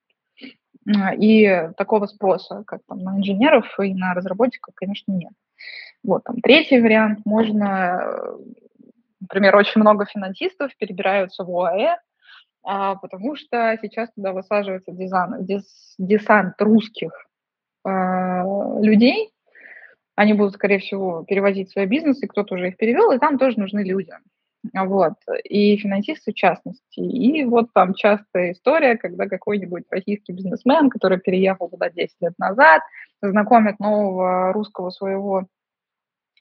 И 1.17 1.69
такого 1.75 2.05
спроса, 2.05 2.63
как 2.65 2.81
там 2.87 2.99
на 2.99 3.17
инженеров 3.17 3.65
и 3.79 3.93
на 3.93 4.13
разработчиков, 4.13 4.73
конечно, 4.75 5.11
нет. 5.11 5.33
Вот, 6.03 6.23
там, 6.23 6.39
третий 6.39 6.79
вариант, 6.79 7.25
можно, 7.25 8.15
например, 9.19 9.55
очень 9.55 9.81
много 9.81 10.05
финансистов 10.05 10.71
перебираются 10.77 11.43
в 11.43 11.49
ОАЭ, 11.49 11.97
а, 12.63 12.95
потому 12.95 13.35
что 13.35 13.77
сейчас 13.81 14.11
туда 14.13 14.31
высаживается 14.31 14.91
дизайн, 14.91 15.43
дес, 15.43 15.95
десант 15.97 16.61
русских 16.61 17.26
людей, 18.81 19.31
они 20.15 20.33
будут, 20.33 20.55
скорее 20.55 20.79
всего, 20.79 21.23
перевозить 21.23 21.69
свои 21.71 21.85
бизнесы, 21.85 22.27
кто-то 22.27 22.55
уже 22.55 22.69
их 22.69 22.77
перевел, 22.77 23.11
и 23.11 23.19
там 23.19 23.37
тоже 23.37 23.59
нужны 23.59 23.83
люди. 23.83 24.11
Вот. 24.73 25.13
И 25.43 25.77
финансисты 25.77 26.31
в 26.31 26.35
частности. 26.35 26.99
И 26.99 27.45
вот 27.45 27.71
там 27.73 27.93
частая 27.93 28.51
история, 28.51 28.97
когда 28.97 29.27
какой-нибудь 29.27 29.83
российский 29.89 30.33
бизнесмен, 30.33 30.89
который 30.89 31.19
переехал 31.19 31.69
туда 31.69 31.89
10 31.89 32.15
лет 32.21 32.33
назад, 32.37 32.81
знакомит 33.21 33.79
нового 33.79 34.51
русского 34.53 34.89
своего 34.89 35.45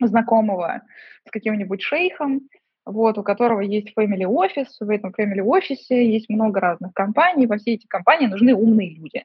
знакомого 0.01 0.83
с 1.27 1.31
каким-нибудь 1.31 1.83
шейхом, 1.83 2.49
вот, 2.85 3.19
у 3.19 3.23
которого 3.23 3.61
есть 3.61 3.93
family 3.99 4.25
офис, 4.25 4.77
в 4.81 4.89
этом 4.89 5.13
family 5.19 5.43
офисе 5.43 6.11
есть 6.11 6.29
много 6.29 6.61
разных 6.61 6.93
компаний, 6.95 7.47
во 7.47 7.59
все 7.59 7.75
эти 7.75 7.87
компании 7.87 8.27
нужны 8.27 8.55
умные 8.55 8.95
люди. 8.95 9.25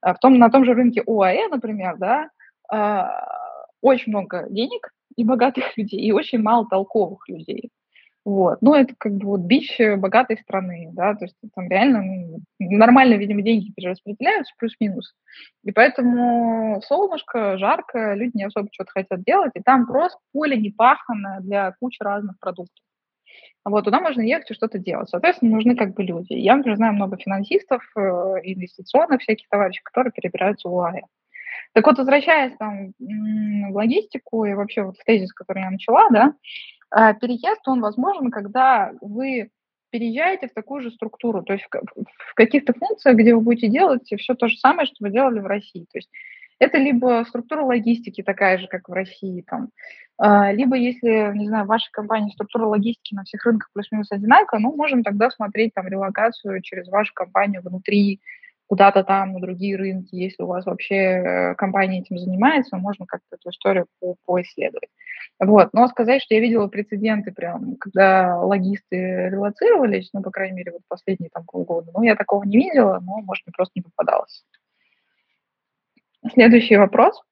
А 0.00 0.14
в 0.14 0.18
том, 0.18 0.38
на 0.38 0.50
том 0.50 0.64
же 0.64 0.74
рынке 0.74 1.02
ОАЭ, 1.06 1.48
например, 1.48 1.96
да, 1.98 2.28
а, 2.70 3.10
очень 3.80 4.12
много 4.12 4.46
денег 4.50 4.90
и 5.16 5.24
богатых 5.24 5.64
людей, 5.76 6.00
и 6.00 6.12
очень 6.12 6.38
мало 6.38 6.66
толковых 6.68 7.28
людей. 7.28 7.70
Вот. 8.24 8.62
Ну, 8.62 8.74
это 8.74 8.94
как 8.96 9.12
бы 9.16 9.26
вот 9.26 9.40
бич 9.42 9.78
э, 9.78 9.96
богатой 9.96 10.38
страны, 10.38 10.88
да, 10.94 11.14
то 11.14 11.26
есть 11.26 11.36
там 11.54 11.68
реально 11.68 12.02
ну, 12.02 12.38
нормально, 12.58 13.16
видимо, 13.16 13.42
деньги 13.42 13.70
перераспределяются, 13.70 14.54
плюс-минус. 14.58 15.14
И 15.62 15.72
поэтому 15.72 16.80
солнышко, 16.86 17.58
жарко, 17.58 18.14
люди 18.14 18.38
не 18.38 18.44
особо 18.44 18.70
что-то 18.72 18.92
хотят 18.92 19.22
делать, 19.24 19.52
и 19.54 19.60
там 19.60 19.86
просто 19.86 20.18
поле 20.32 20.56
не 20.56 20.74
для 21.42 21.72
кучи 21.78 22.02
разных 22.02 22.38
продуктов. 22.40 22.83
Вот, 23.64 23.84
туда 23.84 24.00
можно 24.00 24.20
ехать 24.20 24.50
и 24.50 24.54
что-то 24.54 24.78
делать. 24.78 25.08
Соответственно, 25.08 25.52
нужны 25.52 25.74
как 25.74 25.94
бы 25.94 26.02
люди. 26.02 26.34
Я, 26.34 26.56
например, 26.56 26.76
знаю 26.76 26.94
много 26.94 27.16
финансистов, 27.16 27.82
э, 27.96 28.00
инвестиционных 28.42 29.22
всяких 29.22 29.48
товарищей, 29.48 29.80
которые 29.82 30.12
перебираются 30.12 30.68
в 30.68 30.74
УАЭ. 30.74 31.00
Так 31.72 31.86
вот, 31.86 31.98
возвращаясь 31.98 32.56
там 32.56 32.92
в 32.98 33.74
логистику 33.74 34.44
и 34.44 34.54
вообще 34.54 34.82
вот 34.82 34.96
в 34.96 35.04
тезис, 35.04 35.32
который 35.32 35.62
я 35.62 35.70
начала, 35.70 36.08
да, 36.10 36.34
а, 36.90 37.14
переезд, 37.14 37.66
он 37.66 37.80
возможен, 37.80 38.30
когда 38.30 38.92
вы 39.00 39.50
переезжаете 39.90 40.48
в 40.48 40.54
такую 40.54 40.82
же 40.82 40.90
структуру, 40.90 41.42
то 41.42 41.52
есть 41.52 41.66
в 41.70 42.34
каких-то 42.34 42.72
функциях, 42.72 43.16
где 43.16 43.34
вы 43.34 43.40
будете 43.40 43.68
делать 43.68 44.02
все 44.16 44.34
то 44.34 44.48
же 44.48 44.56
самое, 44.58 44.86
что 44.86 44.96
вы 45.00 45.10
делали 45.10 45.40
в 45.40 45.46
России. 45.46 45.86
То 45.90 45.98
есть 45.98 46.10
это 46.58 46.78
либо 46.78 47.24
структура 47.28 47.62
логистики 47.62 48.22
такая 48.22 48.58
же, 48.58 48.66
как 48.68 48.88
в 48.88 48.92
России, 48.92 49.44
там, 49.46 49.70
а, 50.16 50.52
либо 50.52 50.76
если, 50.76 51.36
не 51.36 51.48
знаю, 51.48 51.64
в 51.64 51.68
вашей 51.68 51.90
компании 51.90 52.32
структура 52.32 52.66
логистики 52.66 53.14
на 53.14 53.24
всех 53.24 53.44
рынках 53.44 53.70
плюс-минус 53.72 54.12
одинаковая, 54.12 54.62
ну, 54.62 54.74
можем 54.74 55.02
тогда 55.02 55.30
смотреть 55.30 55.74
там 55.74 55.88
релокацию 55.88 56.62
через 56.62 56.88
вашу 56.88 57.12
компанию 57.14 57.62
внутри 57.62 58.20
куда-то 58.66 59.04
там 59.04 59.32
на 59.32 59.40
другие 59.40 59.76
рынки, 59.76 60.14
если 60.14 60.42
у 60.42 60.46
вас 60.46 60.64
вообще 60.64 60.94
э, 60.94 61.54
компания 61.56 62.00
этим 62.00 62.18
занимается, 62.18 62.76
можно 62.76 63.04
как-то 63.06 63.36
эту 63.36 63.50
историю 63.50 63.86
по 64.00 64.16
поисследовать. 64.24 64.88
Вот. 65.38 65.70
Но 65.72 65.86
сказать, 65.88 66.22
что 66.22 66.34
я 66.34 66.40
видела 66.40 66.68
прецеденты 66.68 67.32
прям, 67.32 67.76
когда 67.76 68.38
логисты 68.40 69.28
релацировались, 69.30 70.08
ну, 70.12 70.22
по 70.22 70.30
крайней 70.30 70.56
мере, 70.56 70.72
вот 70.72 70.82
последние 70.88 71.30
там 71.30 71.44
полгода, 71.44 71.90
ну, 71.92 72.02
я 72.02 72.16
такого 72.16 72.44
не 72.44 72.56
видела, 72.56 73.00
но, 73.00 73.20
может, 73.20 73.44
мне 73.46 73.52
просто 73.54 73.72
не 73.76 73.82
попадалось. 73.82 74.44
Следующий 76.32 76.76
вопрос. 76.76 77.22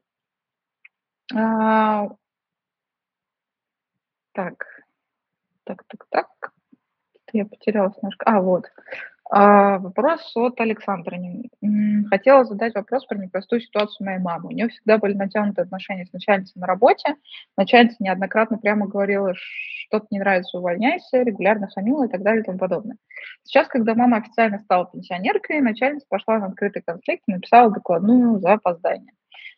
А... 1.35 2.09
Так, 4.33 4.66
так, 5.64 5.85
так, 5.88 6.07
так. 6.11 6.32
Я 7.33 7.47
потерялась 7.47 7.97
немножко. 7.97 8.27
А, 8.27 8.40
вот. 8.40 8.66
А, 9.31 9.79
вопрос 9.79 10.31
от 10.37 10.61
Александра. 10.61 11.18
Хотела 12.11 12.45
задать 12.45 12.75
вопрос 12.75 13.07
про 13.07 13.16
непростую 13.16 13.62
ситуацию 13.62 14.05
моей 14.05 14.18
мамы. 14.18 14.49
У 14.49 14.53
нее 14.53 14.68
всегда 14.68 14.99
были 14.99 15.14
натянутые 15.14 15.64
отношения 15.64 16.05
с 16.05 16.12
начальницей 16.12 16.61
на 16.61 16.66
работе. 16.66 17.16
Начальница 17.57 17.97
неоднократно 18.01 18.59
прямо 18.59 18.87
говорила, 18.87 19.33
что-то 19.35 20.07
не 20.11 20.18
нравится, 20.18 20.59
увольняйся, 20.59 21.23
регулярно 21.23 21.68
хамила 21.68 22.05
и 22.05 22.11
так 22.11 22.23
далее 22.23 22.42
и 22.42 22.45
тому 22.45 22.59
подобное. 22.59 22.99
Сейчас, 23.42 23.68
когда 23.68 23.95
мама 23.95 24.18
официально 24.18 24.59
стала 24.59 24.90
пенсионеркой, 24.92 25.62
начальница 25.62 26.05
пошла 26.11 26.38
на 26.38 26.47
открытый 26.49 26.83
конфликт 26.83 27.23
и 27.27 27.33
написала 27.33 27.71
докладную 27.71 28.38
за 28.38 28.53
опоздание. 28.53 29.14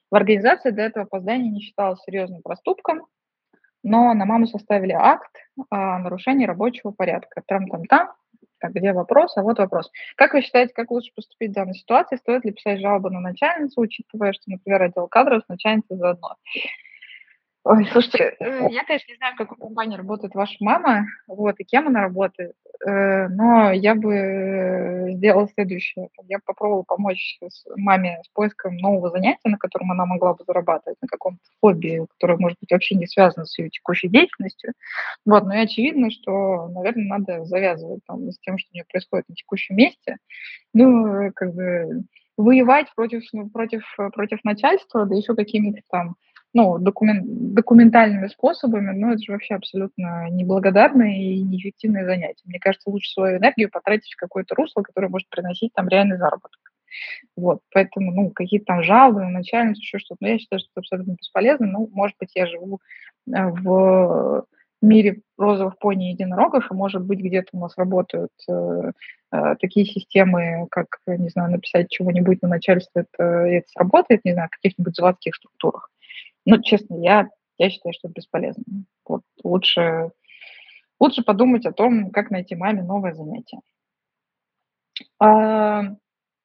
В 0.08 0.14
организации 0.14 0.70
до 0.70 0.82
этого 0.82 1.06
опоздание 1.06 1.50
не 1.50 1.60
считалось 1.60 2.00
серьезным 2.02 2.42
проступком, 2.42 3.06
но 3.84 4.12
на 4.14 4.24
маму 4.24 4.46
составили 4.46 4.92
акт 4.92 5.36
о 5.70 5.98
нарушении 5.98 6.46
рабочего 6.46 6.90
порядка. 6.90 7.42
Там-там-там, 7.46 8.12
так, 8.58 8.72
где 8.72 8.92
вопрос? 8.92 9.36
А 9.36 9.42
вот 9.42 9.58
вопрос. 9.58 9.90
Как 10.16 10.32
вы 10.32 10.40
считаете, 10.40 10.72
как 10.72 10.90
лучше 10.90 11.12
поступить 11.14 11.50
в 11.50 11.54
данной 11.54 11.74
ситуации? 11.74 12.16
Стоит 12.16 12.44
ли 12.44 12.52
писать 12.52 12.80
жалобу 12.80 13.10
на 13.10 13.20
начальницу, 13.20 13.80
учитывая, 13.80 14.32
что, 14.32 14.44
например, 14.46 14.82
отдел 14.82 15.06
кадров 15.06 15.44
с 15.44 15.48
начальницей 15.48 15.96
заодно? 15.96 16.36
Ой, 17.66 17.88
слушайте, 17.90 18.36
э, 18.40 18.66
я, 18.70 18.84
конечно, 18.84 19.10
не 19.10 19.16
знаю, 19.16 19.34
в 19.34 19.38
какой 19.38 19.56
компании 19.56 19.96
работает 19.96 20.34
ваша 20.34 20.54
мама, 20.60 21.06
вот, 21.26 21.58
и 21.58 21.64
кем 21.64 21.88
она 21.88 22.02
работает, 22.02 22.52
э, 22.86 23.28
но 23.28 23.72
я 23.72 23.94
бы 23.94 25.12
сделала 25.14 25.48
следующее. 25.48 26.10
Я 26.28 26.40
попробовала 26.44 26.82
помочь 26.82 27.38
маме 27.74 28.20
с 28.22 28.28
поиском 28.34 28.76
нового 28.76 29.08
занятия, 29.08 29.48
на 29.48 29.56
котором 29.56 29.90
она 29.92 30.04
могла 30.04 30.34
бы 30.34 30.44
зарабатывать, 30.46 30.98
на 31.00 31.08
каком-то 31.08 31.40
хобби, 31.62 32.04
которое, 32.18 32.36
может 32.36 32.58
быть, 32.60 32.70
вообще 32.70 32.96
не 32.96 33.06
связано 33.06 33.46
с 33.46 33.58
ее 33.58 33.70
текущей 33.70 34.08
деятельностью. 34.08 34.74
Вот, 35.24 35.44
но 35.44 35.54
и 35.54 35.60
очевидно, 35.60 36.10
что, 36.10 36.68
наверное, 36.68 37.18
надо 37.18 37.44
завязывать 37.46 38.00
там, 38.06 38.30
с 38.30 38.38
тем, 38.40 38.58
что 38.58 38.68
у 38.72 38.74
нее 38.74 38.84
происходит 38.90 39.26
на 39.30 39.34
текущем 39.36 39.76
месте. 39.76 40.18
Ну, 40.74 41.32
как 41.34 41.54
бы 41.54 42.04
воевать 42.36 42.88
против, 42.94 43.22
против, 43.54 43.84
против 44.12 44.44
начальства, 44.44 45.06
да 45.06 45.14
еще 45.14 45.34
какими-то 45.34 45.80
там 45.90 46.16
ну, 46.54 46.78
документ, 46.78 47.24
документальными 47.26 48.28
способами, 48.28 48.96
ну, 48.96 49.12
это 49.12 49.22
же 49.22 49.32
вообще 49.32 49.56
абсолютно 49.56 50.30
неблагодарное 50.30 51.16
и 51.16 51.42
неэффективное 51.42 52.06
занятие. 52.06 52.44
Мне 52.44 52.60
кажется, 52.60 52.90
лучше 52.90 53.10
свою 53.10 53.38
энергию 53.38 53.70
потратить 53.70 54.12
в 54.12 54.16
какое-то 54.16 54.54
русло, 54.54 54.82
которое 54.82 55.08
может 55.08 55.28
приносить 55.28 55.72
там 55.74 55.88
реальный 55.88 56.16
заработок. 56.16 56.60
Вот, 57.36 57.60
поэтому, 57.72 58.12
ну, 58.12 58.30
какие-то 58.30 58.66
там 58.66 58.84
жалобы 58.84 59.22
на 59.22 59.30
начальницу, 59.30 59.80
еще 59.80 59.98
что-то, 59.98 60.18
но 60.20 60.28
я 60.28 60.38
считаю, 60.38 60.60
что 60.60 60.68
это 60.72 60.80
абсолютно 60.80 61.16
бесполезно. 61.18 61.66
Ну, 61.66 61.90
может 61.92 62.16
быть, 62.20 62.30
я 62.36 62.46
живу 62.46 62.78
э, 63.26 63.32
в 63.32 64.46
мире 64.80 65.22
розовых 65.36 65.76
пони 65.78 66.10
и 66.10 66.12
единорогов, 66.12 66.70
и, 66.70 66.74
может 66.74 67.04
быть, 67.04 67.18
где-то 67.18 67.48
у 67.52 67.58
нас 67.58 67.76
работают 67.76 68.30
э, 68.48 68.92
э, 69.32 69.56
такие 69.60 69.86
системы, 69.86 70.68
как, 70.70 70.86
не 71.08 71.30
знаю, 71.30 71.50
написать 71.50 71.90
чего-нибудь 71.90 72.42
на 72.42 72.48
начальство, 72.48 73.00
это, 73.00 73.24
это 73.24 73.68
сработает, 73.70 74.24
не 74.24 74.34
знаю, 74.34 74.48
в 74.52 74.56
каких-нибудь 74.56 74.94
заводских 74.94 75.34
структурах. 75.34 75.90
Ну, 76.46 76.62
честно, 76.62 76.96
я, 77.02 77.28
я 77.58 77.70
считаю, 77.70 77.92
что 77.94 78.08
это 78.08 78.14
бесполезно. 78.14 78.64
Вот 79.06 79.22
лучше, 79.42 80.10
лучше 81.00 81.22
подумать 81.22 81.66
о 81.66 81.72
том, 81.72 82.10
как 82.10 82.30
найти 82.30 82.54
маме 82.54 82.82
новое 82.82 83.14
занятие. 83.14 83.60
А, 85.18 85.82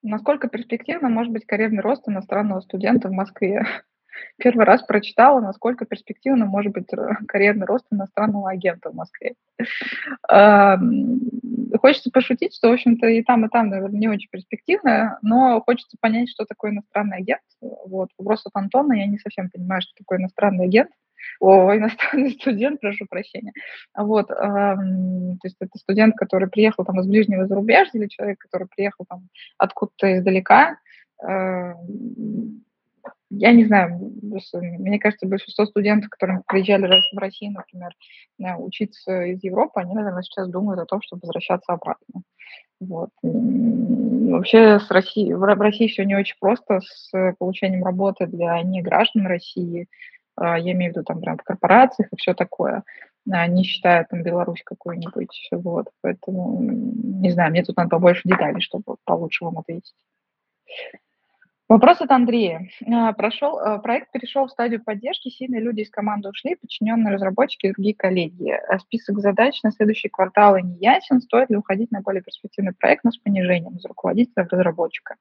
насколько 0.01 0.47
перспективно 0.47 1.09
может 1.09 1.33
быть 1.33 1.45
карьерный 1.45 1.81
рост 1.81 2.07
иностранного 2.07 2.61
студента 2.61 3.09
в 3.09 3.11
Москве? 3.11 3.65
Первый 4.37 4.65
раз 4.65 4.81
прочитала, 4.83 5.39
насколько 5.39 5.85
перспективно 5.85 6.45
может 6.45 6.73
быть 6.73 6.87
карьерный 7.27 7.65
рост 7.65 7.85
иностранного 7.91 8.49
агента 8.49 8.91
в 8.91 8.95
Москве. 8.95 9.35
Хочется 11.81 12.09
пошутить, 12.11 12.55
что, 12.55 12.69
в 12.69 12.73
общем-то, 12.73 13.07
и 13.07 13.21
там, 13.23 13.45
и 13.45 13.49
там, 13.49 13.69
наверное, 13.69 13.99
не 13.99 14.07
очень 14.07 14.29
перспективно, 14.29 15.19
но 15.21 15.61
хочется 15.61 15.97
понять, 15.99 16.29
что 16.29 16.45
такое 16.45 16.71
иностранный 16.71 17.17
агент. 17.17 17.41
Вот, 17.61 18.09
вопрос 18.17 18.45
от 18.45 18.55
Антона, 18.55 18.93
я 18.93 19.05
не 19.05 19.19
совсем 19.19 19.49
понимаю, 19.49 19.81
что 19.81 19.91
такое 19.97 20.19
иностранный 20.19 20.65
агент. 20.65 20.89
О, 21.39 21.75
иностранный 21.75 22.31
студент, 22.39 22.81
прошу 22.81 23.05
прощения. 23.07 23.53
Вот, 23.95 24.27
то 24.27 24.77
есть 25.43 25.57
это 25.59 25.77
студент, 25.77 26.15
который 26.15 26.49
приехал 26.49 26.85
там 26.85 26.99
из 26.99 27.07
ближнего 27.07 27.45
зарубежья, 27.45 27.91
или 27.93 28.07
человек, 28.07 28.39
который 28.39 28.67
приехал 28.67 29.05
там 29.07 29.27
откуда-то 29.57 30.17
издалека. 30.17 30.77
Э, 31.21 31.73
я 33.29 33.51
не 33.51 33.65
знаю, 33.65 34.11
мне 34.21 34.99
кажется, 34.99 35.27
большинство 35.27 35.65
студентов, 35.65 36.09
которые 36.09 36.41
приезжали 36.47 37.01
в 37.13 37.17
Россию, 37.17 37.53
например, 37.53 37.93
учиться 38.57 39.23
из 39.23 39.43
Европы, 39.43 39.79
они, 39.81 39.93
наверное, 39.93 40.23
сейчас 40.23 40.49
думают 40.49 40.79
о 40.79 40.85
том, 40.85 41.01
чтобы 41.01 41.21
возвращаться 41.23 41.73
обратно. 41.73 42.23
Вот. 42.79 43.09
Вообще 43.21 44.79
с 44.79 44.89
Россией, 44.89 45.33
в 45.33 45.43
России 45.43 45.87
все 45.87 46.05
не 46.05 46.15
очень 46.15 46.37
просто 46.39 46.79
с 46.81 47.35
получением 47.37 47.83
работы 47.83 48.25
для 48.25 48.61
неграждан 48.63 49.27
России. 49.27 49.87
А, 50.35 50.57
я 50.57 50.71
имею 50.71 50.93
в 50.93 50.95
виду 50.95 51.03
там 51.03 51.19
прям 51.19 51.37
в 51.37 51.43
корпорациях 51.43 52.07
и 52.13 52.15
все 52.15 52.33
такое, 52.33 52.83
а, 53.29 53.47
не 53.47 53.63
считая 53.63 54.05
там 54.09 54.23
Беларусь 54.23 54.63
какую-нибудь. 54.63 55.49
Вот. 55.51 55.87
Поэтому, 56.01 56.61
не 56.61 57.31
знаю, 57.31 57.51
мне 57.51 57.63
тут 57.63 57.75
надо 57.75 57.89
побольше 57.89 58.21
деталей, 58.23 58.61
чтобы 58.61 58.95
получше 59.03 59.43
вам 59.43 59.57
ответить. 59.57 59.93
Вопрос 61.69 62.01
от 62.01 62.09
Андрея. 62.09 62.67
А, 62.91 63.13
прошел, 63.13 63.59
а, 63.59 63.77
проект 63.77 64.11
перешел 64.11 64.47
в 64.47 64.49
стадию 64.49 64.83
поддержки, 64.83 65.29
сильные 65.29 65.61
люди 65.61 65.81
из 65.81 65.91
команды 65.91 66.29
ушли, 66.29 66.55
подчиненные 66.55 67.13
разработчики 67.13 67.67
и 67.67 67.71
другие 67.71 67.93
коллеги. 67.93 68.49
А 68.49 68.79
список 68.79 69.19
задач 69.19 69.61
на 69.61 69.71
следующий 69.71 70.09
квартал 70.09 70.57
не 70.57 70.77
ясен, 70.79 71.21
стоит 71.21 71.51
ли 71.51 71.57
уходить 71.57 71.91
на 71.91 72.01
более 72.01 72.23
перспективный 72.23 72.73
проект, 72.73 73.03
но 73.03 73.11
с 73.11 73.19
понижением 73.19 73.77
из 73.77 73.85
руководителя 73.85 74.47
разработчика. 74.49 75.17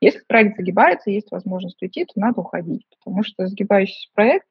Если 0.00 0.22
проект 0.26 0.56
загибается, 0.56 1.10
есть 1.10 1.30
возможность 1.30 1.82
уйти, 1.82 2.06
то 2.06 2.12
надо 2.16 2.40
уходить, 2.40 2.86
потому 2.98 3.22
что 3.22 3.46
загибающийся 3.46 4.08
проект, 4.14 4.46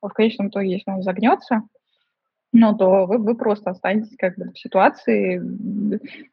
в 0.00 0.08
конечном 0.08 0.48
итоге, 0.48 0.72
если 0.72 0.90
он 0.90 1.02
загнется, 1.02 1.64
ну, 2.56 2.72
то 2.76 3.06
вы, 3.06 3.18
вы 3.18 3.34
просто 3.34 3.70
останетесь 3.70 4.16
как 4.16 4.38
бы 4.38 4.52
в 4.52 4.58
ситуации, 4.58 5.42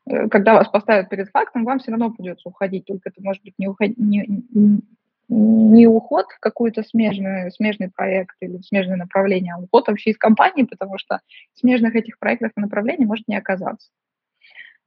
э, 0.05 0.29
когда 0.29 0.53
вас 0.53 0.69
поставят 0.69 1.09
перед 1.09 1.27
фактом, 1.29 1.65
вам 1.65 1.79
все 1.79 1.89
равно 1.89 2.11
придется 2.11 2.47
уходить, 2.47 2.85
только 2.85 3.09
это 3.09 3.23
может 3.23 3.43
быть 3.43 3.55
не, 3.57 3.67
уход, 3.67 3.89
не, 3.97 4.43
не 5.27 5.87
уход 5.87 6.27
в 6.27 6.39
какой-то 6.39 6.83
смежный, 6.83 7.51
смежный 7.51 7.89
проект 7.89 8.35
или 8.39 8.57
в 8.57 8.65
смежное 8.65 8.97
направление, 8.97 9.55
а 9.55 9.59
уход 9.59 9.87
вообще 9.87 10.11
из 10.11 10.17
компании, 10.19 10.61
потому 10.61 10.99
что 10.99 11.21
смежных 11.55 11.95
этих 11.95 12.19
проектов 12.19 12.51
и 12.55 12.61
направлений 12.61 13.07
может 13.07 13.27
не 13.27 13.35
оказаться. 13.35 13.89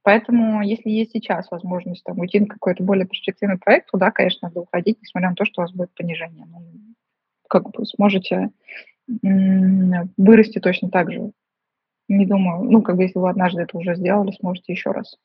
Поэтому, 0.03 0.61
если 0.61 0.89
есть 0.89 1.11
сейчас 1.11 1.51
возможность 1.51 2.05
там, 2.05 2.17
уйти 2.19 2.39
на 2.39 2.47
какой-то 2.47 2.81
более 2.81 3.07
перспективный 3.07 3.57
проект, 3.57 3.91
то 3.91 3.97
да, 3.97 4.09
конечно, 4.09 4.47
надо 4.47 4.61
уходить, 4.61 5.01
несмотря 5.01 5.31
на 5.31 5.35
то, 5.35 5.43
что 5.43 5.59
у 5.59 5.63
вас 5.63 5.73
будет 5.73 5.93
понижение. 5.95 6.45
Ну, 6.45 6.61
как 7.49 7.71
бы 7.71 7.85
сможете 7.85 8.51
вырасти 9.07 10.59
точно 10.59 10.89
так 10.89 11.11
же. 11.11 11.31
Не 12.07 12.25
думаю, 12.25 12.63
ну, 12.63 12.81
как 12.81 12.97
бы 12.97 13.03
если 13.03 13.19
вы 13.19 13.29
однажды 13.29 13.61
это 13.61 13.77
уже 13.77 13.95
сделали, 13.95 14.31
сможете 14.31 14.73
еще 14.73 14.91
раз. 14.91 15.17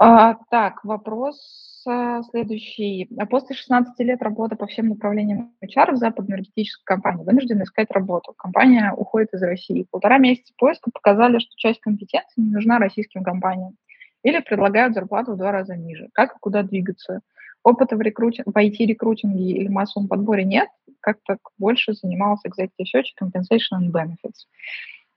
А, 0.00 0.36
так, 0.50 0.84
вопрос 0.84 1.82
а, 1.86 2.22
следующий. 2.22 3.08
А 3.18 3.26
после 3.26 3.56
16 3.56 3.98
лет 4.00 4.22
работы 4.22 4.54
по 4.54 4.66
всем 4.66 4.88
направлениям 4.88 5.52
HR 5.64 5.92
в 5.92 5.96
западной 5.96 6.36
энергетической 6.36 6.84
компании 6.84 7.24
вынуждены 7.24 7.64
искать 7.64 7.90
работу. 7.90 8.32
Компания 8.36 8.92
уходит 8.96 9.34
из 9.34 9.42
России. 9.42 9.88
Полтора 9.90 10.18
месяца 10.18 10.52
поиска 10.56 10.90
показали, 10.92 11.40
что 11.40 11.50
часть 11.56 11.80
компетенций 11.80 12.44
не 12.44 12.50
нужна 12.50 12.78
российским 12.78 13.24
компаниям. 13.24 13.76
Или 14.22 14.40
предлагают 14.40 14.94
зарплату 14.94 15.32
в 15.32 15.36
два 15.36 15.50
раза 15.50 15.74
ниже. 15.74 16.08
Как 16.12 16.32
и 16.32 16.38
куда 16.40 16.62
двигаться? 16.62 17.20
Опыта 17.64 17.96
в, 17.96 18.00
рекрути... 18.00 18.42
в 18.46 18.56
IT-рекрутинге 18.56 19.50
или 19.50 19.68
массовом 19.68 20.06
подборе 20.06 20.44
нет, 20.44 20.68
как-то 21.12 21.38
больше 21.58 21.92
занималась 21.92 22.40
executive 22.46 22.86
search, 22.94 23.06
compensation 23.20 23.80
and 23.80 23.90
benefits. 23.90 24.46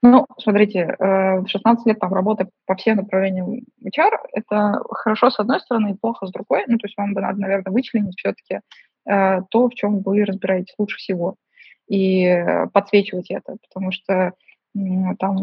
Ну, 0.04 0.26
смотрите, 0.40 0.96
в 0.98 1.46
16 1.48 1.86
лет 1.86 2.00
там 2.00 2.12
работы 2.14 2.50
по 2.66 2.76
всем 2.76 2.98
направлениям 2.98 3.62
HR, 3.86 4.18
это 4.34 4.82
хорошо 4.90 5.30
с 5.30 5.40
одной 5.40 5.60
стороны 5.60 5.92
и 5.92 5.98
плохо 5.98 6.26
с 6.26 6.32
другой. 6.32 6.64
Ну, 6.68 6.80
то 6.80 6.88
есть 6.88 6.98
вам 6.98 7.14
бы 7.14 7.22
надо, 7.22 7.40
наверное, 7.40 7.72
вычленить 7.72 8.18
все-таки 8.18 8.62
э, 9.08 9.42
то, 9.52 9.70
в 9.70 9.76
чем 9.76 10.00
вы 10.00 10.26
разбираетесь 10.26 10.74
лучше 10.80 10.98
всего, 10.98 11.36
и 11.88 12.44
подсвечивать 12.74 13.30
это, 13.30 13.58
потому 13.68 13.92
что 13.92 14.34
там 15.20 15.38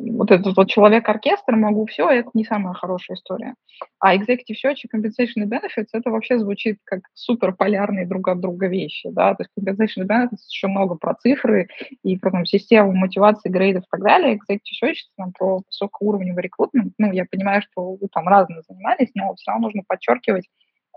вот 0.00 0.30
этот 0.30 0.56
вот 0.56 0.68
человек-оркестр, 0.68 1.56
могу 1.56 1.86
все, 1.86 2.08
это 2.08 2.30
не 2.34 2.44
самая 2.44 2.74
хорошая 2.74 3.16
история. 3.16 3.54
А 3.98 4.16
executive 4.16 4.56
search 4.64 4.78
и 4.84 4.96
compensation 4.96 5.46
benefits, 5.46 5.88
это 5.92 6.10
вообще 6.10 6.38
звучит 6.38 6.78
как 6.84 7.00
супер 7.14 7.54
полярные 7.54 8.06
друг 8.06 8.28
от 8.28 8.40
друга 8.40 8.66
вещи, 8.66 9.10
да, 9.10 9.34
то 9.34 9.44
есть 9.44 9.50
compensation 9.58 10.06
benefits 10.06 10.48
еще 10.48 10.68
много 10.68 10.94
про 10.94 11.14
цифры 11.14 11.68
и 12.02 12.18
про 12.18 12.30
там, 12.30 12.46
систему 12.46 12.92
мотивации, 12.92 13.50
грейдов 13.50 13.84
и 13.84 13.88
так 13.90 14.02
далее. 14.02 14.36
Executive 14.36 14.82
search 14.82 14.96
там, 15.16 15.32
про 15.32 15.62
высокоуровневый 15.66 16.42
рекрутмент. 16.42 16.94
Ну, 16.98 17.12
я 17.12 17.24
понимаю, 17.30 17.62
что 17.62 17.94
вы 17.94 18.08
там 18.12 18.26
разные 18.28 18.62
занимались, 18.68 19.10
но 19.14 19.34
все 19.34 19.50
равно 19.50 19.66
нужно 19.66 19.82
подчеркивать 19.86 20.48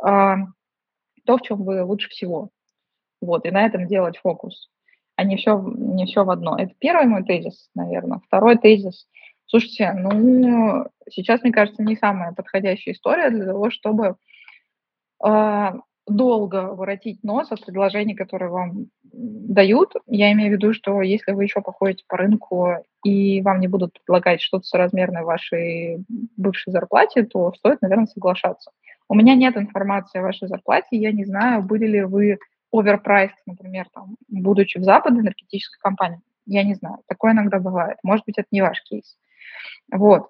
э, 0.06 0.36
то, 1.26 1.38
в 1.38 1.42
чем 1.42 1.64
вы 1.64 1.84
лучше 1.84 2.10
всего. 2.10 2.50
Вот, 3.22 3.46
и 3.46 3.52
на 3.52 3.66
этом 3.66 3.88
делать 3.88 4.18
фокус 4.18 4.70
а 5.16 5.24
не 5.24 5.38
все, 5.38 5.60
не 5.60 6.06
все 6.06 6.24
в 6.24 6.30
одно. 6.30 6.58
Это 6.58 6.74
первый 6.80 7.06
мой 7.06 7.24
тезис, 7.24 7.70
наверное. 7.76 8.22
Второй 8.26 8.58
тезис. 8.58 9.08
Слушайте, 9.46 9.94
ну, 9.94 10.88
сейчас, 11.10 11.42
мне 11.44 11.52
кажется, 11.52 11.84
не 11.84 11.96
самая 11.96 12.34
подходящая 12.34 12.96
история 12.96 13.30
для 13.30 13.46
того, 13.46 13.70
чтобы 13.70 14.16
э, 15.24 15.72
долго 16.08 16.74
воротить 16.74 17.24
нос 17.24 17.52
от 17.52 17.66
предложений, 17.66 18.16
которые 18.16 18.50
вам 18.50 18.88
дают. 19.04 19.94
Я 20.08 20.32
имею 20.32 20.50
в 20.50 20.54
виду, 20.54 20.74
что 20.74 21.02
если 21.02 21.32
вы 21.34 21.44
еще 21.44 21.62
походите 21.62 22.04
по 22.08 22.18
рынку 22.18 22.78
и 23.04 23.42
вам 23.42 23.60
не 23.60 23.68
будут 23.68 23.94
предлагать 23.94 24.42
что-то 24.42 24.66
соразмерное 24.66 25.24
вашей 25.24 26.04
бывшей 26.36 26.72
зарплате, 26.72 27.24
то 27.24 27.54
стоит, 27.54 27.82
наверное, 27.82 28.08
соглашаться. 28.08 28.72
У 29.08 29.16
меня 29.16 29.36
нет 29.36 29.56
информации 29.58 30.20
о 30.20 30.24
вашей 30.24 30.48
зарплате, 30.48 30.98
я 30.98 31.12
не 31.12 31.26
знаю, 31.26 31.62
были 31.62 31.86
ли 31.86 32.04
вы 32.04 32.40
оверпрайс, 32.74 33.32
например, 33.46 33.88
там, 33.94 34.18
будучи 34.28 34.80
в 34.80 34.84
западной 34.84 35.22
энергетической 35.22 35.80
компании. 35.80 36.20
Я 36.46 36.64
не 36.64 36.74
знаю, 36.74 36.98
такое 37.08 37.32
иногда 37.32 37.60
бывает. 37.60 37.98
Может 38.04 38.26
быть, 38.26 38.38
это 38.38 38.48
не 38.52 38.62
ваш 38.62 38.82
кейс. 38.84 39.18
Вот. 39.92 40.28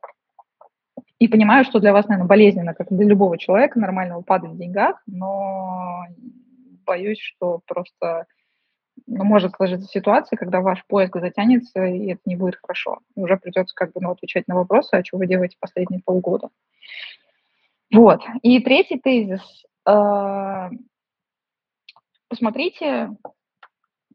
И 1.19 1.27
понимаю, 1.27 1.63
что 1.63 1.79
для 1.79 1.93
вас, 1.93 2.07
наверное, 2.07 2.27
болезненно, 2.27 2.73
как 2.73 2.89
для 2.89 3.05
любого 3.05 3.37
человека, 3.37 3.79
нормального 3.79 4.21
падать 4.21 4.51
в 4.51 4.57
деньгах, 4.57 5.01
но 5.07 6.03
боюсь, 6.85 7.19
что 7.19 7.61
просто 7.65 8.25
ну, 9.07 9.23
может 9.23 9.55
сложиться 9.55 9.87
ситуация, 9.87 10.37
когда 10.37 10.59
ваш 10.59 10.85
поиск 10.85 11.17
затянется, 11.19 11.85
и 11.85 12.11
это 12.11 12.21
не 12.25 12.35
будет 12.35 12.57
хорошо. 12.61 12.99
И 13.15 13.21
уже 13.21 13.37
придется 13.37 13.73
как 13.73 13.93
бы 13.93 14.01
ну, 14.01 14.11
отвечать 14.11 14.47
на 14.47 14.55
вопросы, 14.55 14.95
а 14.95 15.03
что 15.03 15.17
вы 15.17 15.27
делаете 15.27 15.55
последние 15.59 16.01
полгода. 16.03 16.49
Вот. 17.91 18.21
И 18.41 18.59
третий 18.59 18.99
тезис. 18.99 19.65
Посмотрите 22.33 23.11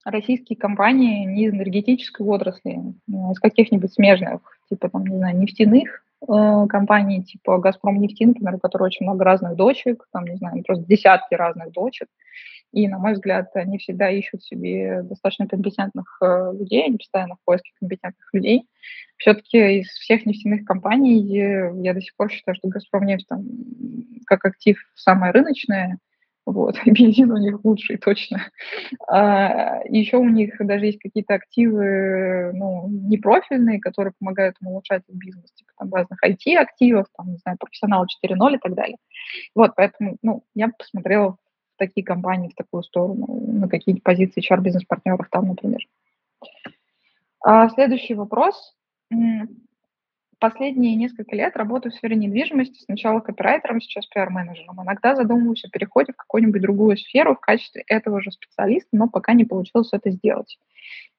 российские 0.05 0.59
компании 0.59 1.25
не 1.25 1.45
из 1.45 1.53
энергетической 1.53 2.27
отрасли, 2.27 2.81
а 3.15 3.31
из 3.31 3.39
каких-нибудь 3.39 3.93
смежных, 3.93 4.41
типа, 4.69 4.89
там, 4.89 5.07
не 5.07 5.19
знаю, 5.19 5.39
нефтяных 5.39 6.05
э, 6.23 6.67
компаний, 6.69 7.23
типа 7.23 7.59
«Газпром 7.59 8.01
нефти», 8.01 8.25
например, 8.25 8.57
у 8.57 8.59
которой 8.59 8.87
очень 8.87 9.07
много 9.07 9.23
разных 9.23 9.55
дочек, 9.55 10.09
там, 10.13 10.25
не 10.25 10.35
знаю, 10.35 10.65
просто 10.65 10.85
десятки 10.87 11.35
разных 11.35 11.71
дочек. 11.71 12.09
И, 12.73 12.89
на 12.89 12.99
мой 12.99 13.13
взгляд, 13.13 13.55
они 13.55 13.79
всегда 13.79 14.11
ищут 14.11 14.43
себе 14.43 15.03
достаточно 15.05 15.47
компетентных 15.47 16.19
э, 16.21 16.55
людей, 16.59 16.87
они 16.87 16.97
постоянно 16.97 17.37
в 17.37 17.45
поиске 17.45 17.71
компетентных 17.79 18.35
людей. 18.35 18.67
Все-таки 19.19 19.79
из 19.79 19.91
всех 19.91 20.27
нефтяных 20.27 20.65
компаний 20.65 21.23
я 21.23 21.95
до 21.95 22.01
сих 22.01 22.17
пор 22.17 22.33
считаю, 22.33 22.57
что 22.57 22.67
«Газпром 22.67 23.05
нефть» 23.05 23.29
там, 23.29 23.45
как 24.27 24.45
актив 24.45 24.77
самая 24.97 25.31
рыночная, 25.31 26.01
вот, 26.53 26.77
бензин 26.87 27.31
у 27.31 27.37
них 27.37 27.65
лучший, 27.65 27.99
точно. 27.99 28.51
А, 29.07 29.81
еще 29.89 30.17
у 30.17 30.29
них 30.29 30.57
даже 30.59 30.87
есть 30.87 30.99
какие-то 30.99 31.35
активы, 31.35 32.53
ну, 32.55 32.89
непрофильные, 32.89 33.81
которые 33.81 34.15
помогают 34.19 34.57
им 34.61 34.69
улучшать 34.69 35.03
бизнес, 35.09 35.53
типа 35.53 35.73
там 35.79 35.93
разных 35.93 36.19
IT-активов, 36.25 37.07
там, 37.17 37.33
не 37.33 37.37
знаю, 37.39 37.59
профессионал 37.59 38.05
4.0 38.05 38.55
и 38.55 38.59
так 38.59 38.75
далее. 38.75 38.97
Вот, 39.55 39.73
поэтому, 39.77 40.17
ну, 40.23 40.45
я 40.55 40.69
посмотрела 40.69 41.33
в 41.33 41.39
такие 41.79 42.05
компании, 42.05 42.49
в 42.49 42.55
такую 42.55 42.83
сторону, 42.83 43.27
на 43.47 43.69
какие-то 43.69 44.01
позиции 44.03 44.43
HR-бизнес-партнеров 44.43 45.29
там, 45.31 45.49
например. 45.49 45.81
А 47.45 47.69
следующий 47.69 48.15
вопрос 48.15 48.75
последние 50.39 50.95
несколько 50.97 51.35
лет 51.37 51.57
работаю 51.57 51.93
в 51.93 51.95
сфере 51.95 52.17
недвижимости, 52.17 52.83
сначала 52.83 53.21
копирайтером, 53.21 53.81
сейчас 53.81 54.07
пиар-менеджером. 54.07 54.83
Иногда 54.83 55.15
задумываюсь 55.15 55.65
о 55.65 55.71
переходе 55.71 56.13
в 56.13 56.17
какую-нибудь 56.17 56.63
другую 56.63 56.97
сферу 56.97 57.35
в 57.35 57.41
качестве 57.41 57.85
этого 57.87 58.21
же 58.21 58.31
специалиста, 58.31 58.89
но 58.93 59.09
пока 59.09 59.33
не 59.35 59.45
получилось 59.45 59.91
это 59.93 60.11
сделать. 60.11 60.59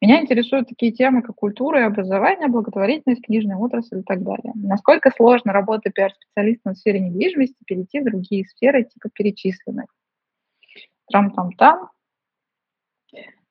Меня 0.01 0.22
интересуют 0.22 0.70
такие 0.70 0.91
темы, 0.91 1.22
как 1.22 1.36
культура 1.36 1.82
и 1.82 1.84
образование, 1.84 2.47
благотворительность, 2.47 3.26
книжная 3.26 3.57
отрасль 3.57 3.99
и 3.99 4.03
так 4.03 4.24
далее. 4.24 4.53
Насколько 4.55 5.11
сложно, 5.11 5.51
работая 5.51 5.91
пиар-специалистом 5.91 6.74
в 6.74 6.78
сфере 6.78 6.99
недвижимости, 7.01 7.57
перейти 7.65 7.99
в 7.99 8.05
другие 8.05 8.45
сферы, 8.45 8.84
типа 8.84 9.09
перечисленных? 9.13 9.88
Трам-там-там. 11.11 11.89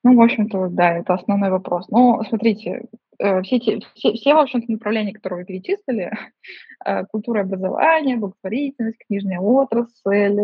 Ну, 0.05 0.15
в 0.15 0.23
общем-то, 0.23 0.69
да, 0.69 0.99
это 0.99 1.15
основной 1.15 1.51
вопрос. 1.51 1.89
Но 1.89 2.23
смотрите, 2.29 2.87
все, 3.19 3.59
те, 3.59 3.81
все, 3.95 4.13
все, 4.13 4.35
в 4.35 4.39
общем-то, 4.39 4.71
направления, 4.71 5.13
которые 5.13 5.41
вы 5.41 5.45
перечислили, 5.47 6.13
э, 6.85 7.05
культура 7.07 7.41
образования, 7.41 8.17
благотворительность, 8.17 8.99
книжная 9.07 9.41
отрасль, 9.41 10.39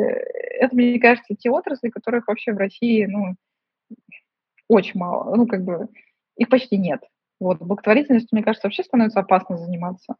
это, 0.58 0.74
мне 0.74 0.98
кажется, 0.98 1.34
те 1.34 1.50
отрасли, 1.50 1.88
которых 1.88 2.28
вообще 2.28 2.52
в 2.52 2.58
России, 2.58 3.06
ну, 3.06 3.36
очень 4.68 4.98
мало, 4.98 5.34
ну, 5.36 5.46
как 5.46 5.64
бы, 5.64 5.88
их 6.36 6.48
почти 6.48 6.76
нет. 6.76 7.00
Вот, 7.40 7.58
благотворительностью, 7.58 8.30
мне 8.32 8.42
кажется, 8.42 8.66
вообще 8.66 8.84
становится 8.84 9.20
опасно 9.20 9.58
заниматься. 9.58 10.14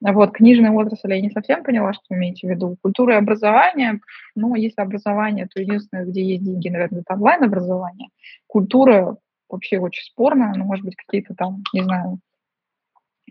Вот, 0.00 0.32
книжная 0.32 0.70
отрасль, 0.70 1.12
я 1.12 1.20
не 1.20 1.30
совсем 1.30 1.64
поняла, 1.64 1.92
что 1.92 2.02
вы 2.08 2.16
имеете 2.16 2.46
в 2.46 2.50
виду. 2.50 2.76
Культура 2.82 3.14
и 3.14 3.18
образование, 3.18 4.00
ну, 4.34 4.54
если 4.54 4.80
образование, 4.80 5.48
то 5.52 5.60
единственное, 5.60 6.04
где 6.06 6.22
есть 6.22 6.44
деньги, 6.44 6.68
наверное, 6.68 7.00
это 7.00 7.14
онлайн-образование. 7.14 8.08
Культура, 8.46 9.16
вообще 9.52 9.78
очень 9.78 10.04
спорно, 10.04 10.52
ну, 10.56 10.64
может 10.64 10.84
быть, 10.84 10.96
какие-то 10.96 11.34
там, 11.34 11.62
не 11.72 11.82
знаю, 11.82 12.20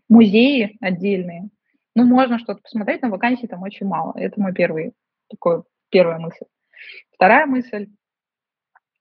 музеи 0.08 0.78
отдельные. 0.80 1.50
Ну, 1.96 2.06
можно 2.06 2.40
что-то 2.40 2.62
посмотреть, 2.62 3.02
но 3.02 3.10
вакансий 3.10 3.48
там 3.48 3.64
очень 3.64 3.86
мало. 3.86 4.14
Это 4.16 4.40
мой 4.40 4.54
первый, 4.54 4.94
такой, 5.30 5.64
первая 5.90 6.20
мысль. 6.20 6.46
Вторая 7.14 7.46
мысль 7.46 7.90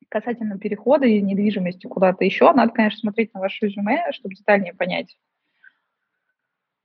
касательно 0.08 0.58
перехода 0.58 1.06
из 1.06 1.22
недвижимости 1.22 1.86
куда-то 1.86 2.24
еще, 2.24 2.52
надо, 2.52 2.72
конечно, 2.72 2.98
смотреть 2.98 3.32
на 3.32 3.40
ваше 3.40 3.66
резюме, 3.66 4.10
чтобы 4.10 4.34
детальнее 4.34 4.74
понять, 4.74 5.16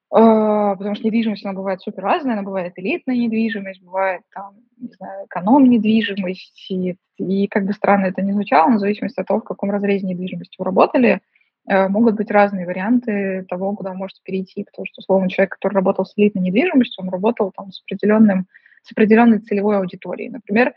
потому 0.10 0.96
что 0.96 1.06
недвижимость, 1.06 1.46
она 1.46 1.54
бывает 1.54 1.82
супер 1.82 2.04
разная, 2.04 2.34
она 2.34 2.44
бывает 2.44 2.74
элитная 2.78 3.16
недвижимость, 3.16 3.82
бывает 3.82 4.22
там, 4.34 4.56
не 4.78 4.90
знаю, 4.94 5.26
эконом-недвижимость, 5.26 6.72
и, 6.72 6.96
и 7.18 7.48
как 7.48 7.66
бы 7.66 7.74
странно 7.74 8.06
это 8.06 8.22
ни 8.22 8.32
звучало, 8.32 8.70
но 8.70 8.76
в 8.78 8.80
зависимости 8.80 9.20
от 9.20 9.28
того, 9.28 9.42
в 9.42 9.46
каком 9.46 9.72
разрезе 9.72 10.06
недвижимости 10.06 10.56
вы 10.58 10.66
работали, 10.66 11.22
э, 11.68 11.88
могут 11.88 12.16
быть 12.16 12.32
разные 12.32 12.66
варианты 12.66 13.46
того, 13.50 13.76
куда 13.76 13.92
вы 13.92 13.98
можете 13.98 14.22
перейти, 14.24 14.64
потому 14.64 14.86
что, 14.86 15.00
условно, 15.00 15.30
человек, 15.30 15.54
который 15.54 15.74
работал 15.74 16.06
с 16.06 16.14
элитной 16.16 16.44
недвижимостью, 16.44 17.04
он 17.04 17.10
работал 17.10 17.52
там 17.56 17.72
с 17.72 17.82
определенным 17.82 18.48
с 18.86 18.92
определенной 18.92 19.40
целевой 19.40 19.78
аудиторией. 19.78 20.30
Например, 20.30 20.72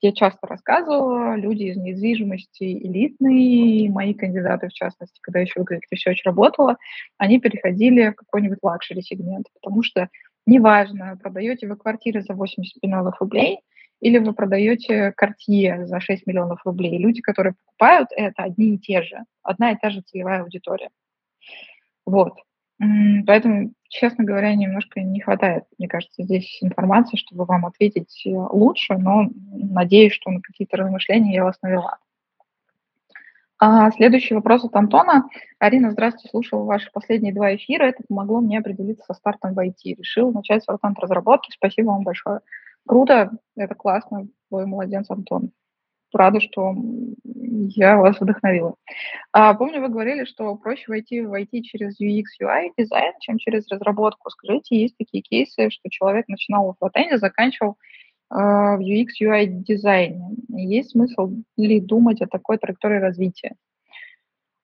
я 0.00 0.12
часто 0.12 0.46
рассказывала, 0.46 1.34
люди 1.36 1.64
из 1.64 1.76
недвижимости 1.76 2.64
элитные, 2.64 3.90
мои 3.90 4.14
кандидаты, 4.14 4.68
в 4.68 4.72
частности, 4.72 5.18
когда 5.20 5.40
еще 5.40 5.60
в 5.60 5.64
Executive 5.64 5.98
Search 6.06 6.18
работала, 6.24 6.76
они 7.16 7.40
переходили 7.40 8.10
в 8.10 8.14
какой-нибудь 8.14 8.58
luxury 8.62 9.02
сегмент, 9.02 9.46
потому 9.54 9.82
что 9.82 10.08
неважно, 10.46 11.18
продаете 11.20 11.66
вы 11.66 11.76
квартиры 11.76 12.22
за 12.22 12.34
80 12.34 12.82
миллионов 12.82 13.20
рублей 13.20 13.60
или 14.00 14.18
вы 14.18 14.32
продаете 14.32 15.12
Cartier 15.12 15.86
за 15.86 16.00
6 16.00 16.26
миллионов 16.26 16.60
рублей. 16.64 16.98
Люди, 16.98 17.20
которые 17.20 17.54
покупают, 17.66 18.08
это 18.14 18.44
одни 18.44 18.74
и 18.74 18.78
те 18.78 19.02
же, 19.02 19.24
одна 19.42 19.72
и 19.72 19.76
та 19.76 19.90
же 19.90 20.02
целевая 20.02 20.42
аудитория. 20.42 20.90
Вот. 22.06 22.34
Поэтому, 22.78 23.72
честно 23.88 24.24
говоря, 24.24 24.54
немножко 24.54 25.00
не 25.00 25.20
хватает, 25.20 25.64
мне 25.78 25.88
кажется, 25.88 26.22
здесь 26.22 26.58
информации, 26.62 27.16
чтобы 27.16 27.44
вам 27.44 27.66
ответить 27.66 28.22
э, 28.24 28.30
лучше, 28.30 28.96
но 28.96 29.28
надеюсь, 29.52 30.12
что 30.12 30.30
на 30.30 30.40
какие-то 30.40 30.76
размышления 30.76 31.34
я 31.34 31.44
вас 31.44 31.58
навела. 31.60 31.98
А 33.60 33.90
следующий 33.90 34.34
вопрос 34.34 34.64
от 34.64 34.76
Антона. 34.76 35.28
Арина, 35.58 35.90
здравствуйте, 35.90 36.28
слушала 36.28 36.62
ваши 36.62 36.88
последние 36.92 37.34
два 37.34 37.56
эфира. 37.56 37.86
Это 37.86 38.04
помогло 38.08 38.40
мне 38.40 38.60
определиться 38.60 39.04
со 39.04 39.14
стартом 39.14 39.54
в 39.54 39.58
IT. 39.58 39.96
Решил 39.96 40.30
начать 40.30 40.62
с 40.62 40.68
разработки. 40.68 41.50
Спасибо 41.52 41.88
вам 41.88 42.04
большое. 42.04 42.40
Круто, 42.86 43.32
это 43.56 43.74
классно. 43.74 44.28
Вы 44.50 44.68
молодец, 44.68 45.06
Антон 45.10 45.50
рада, 46.12 46.40
что 46.40 46.74
я 47.24 47.96
вас 47.96 48.20
вдохновила. 48.20 48.74
А, 49.32 49.54
помню, 49.54 49.80
вы 49.80 49.88
говорили, 49.88 50.24
что 50.24 50.54
проще 50.56 50.84
войти 50.88 51.20
в 51.20 51.32
IT 51.32 51.60
через 51.62 52.00
UX, 52.00 52.24
UI 52.42 52.70
дизайн, 52.76 53.12
чем 53.20 53.38
через 53.38 53.68
разработку. 53.68 54.30
Скажите, 54.30 54.80
есть 54.80 54.96
такие 54.96 55.22
кейсы, 55.22 55.70
что 55.70 55.90
человек 55.90 56.28
начинал 56.28 56.72
в 56.72 56.78
фронтенде, 56.78 57.18
заканчивал 57.18 57.76
э, 58.30 58.34
в 58.36 58.80
UX, 58.80 59.08
UI 59.20 59.46
дизайне. 59.46 60.36
Есть 60.48 60.90
смысл 60.90 61.32
ли 61.56 61.80
думать 61.80 62.22
о 62.22 62.26
такой 62.26 62.58
траектории 62.58 62.98
развития? 62.98 63.54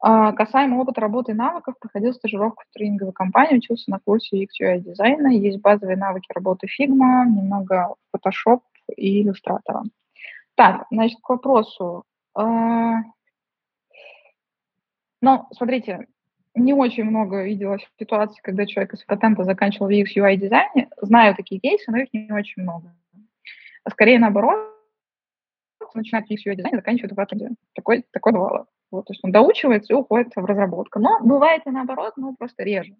А, 0.06 0.32
касаемо 0.32 0.82
опыта 0.82 1.00
работы 1.00 1.32
и 1.32 1.34
навыков, 1.34 1.76
проходил 1.80 2.12
стажировку 2.12 2.62
в 2.68 2.74
тренинговой 2.74 3.14
компании, 3.14 3.56
учился 3.56 3.90
на 3.90 3.98
курсе 3.98 4.42
UX, 4.42 4.48
UI 4.62 4.80
дизайна. 4.80 5.28
Есть 5.28 5.60
базовые 5.60 5.96
навыки 5.96 6.26
работы 6.34 6.66
Figma, 6.66 7.24
немного 7.24 7.94
Photoshop 8.14 8.60
и 8.96 9.22
иллюстратора. 9.22 9.84
Так, 10.56 10.86
значит, 10.90 11.18
к 11.20 11.28
вопросу. 11.28 12.04
А, 12.34 13.02
ну, 15.20 15.46
смотрите, 15.52 16.06
не 16.54 16.72
очень 16.72 17.04
много 17.04 17.42
видела 17.44 17.78
ситуаций, 17.98 18.40
когда 18.42 18.66
человек 18.66 18.94
из 18.94 19.04
фронтенда 19.04 19.44
заканчивал 19.44 19.90
UX 19.90 20.06
UI 20.16 20.36
дизайне. 20.36 20.88
Знаю 21.00 21.34
такие 21.34 21.60
кейсы, 21.60 21.90
но 21.90 21.98
их 21.98 22.12
не 22.12 22.30
очень 22.32 22.62
много. 22.62 22.94
А 23.84 23.90
скорее 23.90 24.18
наоборот, 24.18 24.70
начинает 25.94 26.30
UX 26.30 26.38
UI 26.46 26.54
дизайн 26.56 26.74
и 26.74 26.78
заканчивает 26.78 27.12
в 27.12 27.14
фронтенде. 27.14 27.50
Такое, 27.74 28.04
такое 28.12 28.32
бывало. 28.32 28.66
Вот, 28.90 29.06
то 29.06 29.12
есть 29.12 29.24
он 29.24 29.32
доучивается 29.32 29.92
и 29.92 29.96
уходит 29.96 30.32
в 30.34 30.44
разработку. 30.44 31.00
Но 31.00 31.18
бывает 31.20 31.62
и 31.66 31.70
наоборот, 31.70 32.14
но 32.16 32.34
просто 32.34 32.62
реже. 32.62 32.96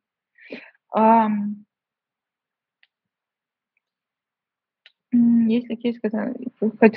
Есть, 5.47 5.69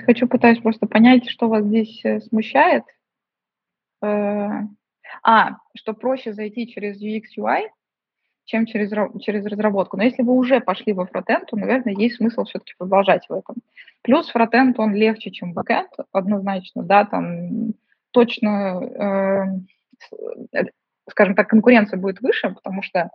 хочу 0.05 0.27
пытаюсь 0.27 0.59
просто 0.59 0.87
понять, 0.87 1.29
что 1.29 1.47
вас 1.47 1.65
здесь 1.65 2.01
э, 2.03 2.19
смущает. 2.21 2.83
Э, 4.01 4.61
а, 5.23 5.57
что 5.75 5.93
проще 5.93 6.33
зайти 6.33 6.67
через 6.67 7.01
UX 7.01 7.23
UI, 7.37 7.67
чем 8.45 8.65
через, 8.65 8.91
через 9.21 9.45
разработку. 9.45 9.97
Но 9.97 10.03
если 10.03 10.23
вы 10.23 10.33
уже 10.33 10.61
пошли 10.61 10.93
во 10.93 11.05
фронтенд, 11.05 11.47
то, 11.49 11.57
наверное, 11.57 11.93
есть 11.93 12.15
смысл 12.15 12.43
все-таки 12.45 12.73
продолжать 12.77 13.27
в 13.27 13.33
этом. 13.33 13.57
Плюс 14.01 14.29
фронтенд, 14.29 14.79
он 14.79 14.95
легче, 14.95 15.31
чем 15.31 15.53
бэкенд, 15.53 15.91
однозначно, 16.11 16.83
да, 16.83 17.05
там 17.05 17.73
точно, 18.11 19.59
э, 20.53 20.65
скажем 21.09 21.35
так, 21.35 21.49
конкуренция 21.49 21.99
будет 21.99 22.21
выше, 22.21 22.49
потому 22.49 22.81
что 22.81 23.09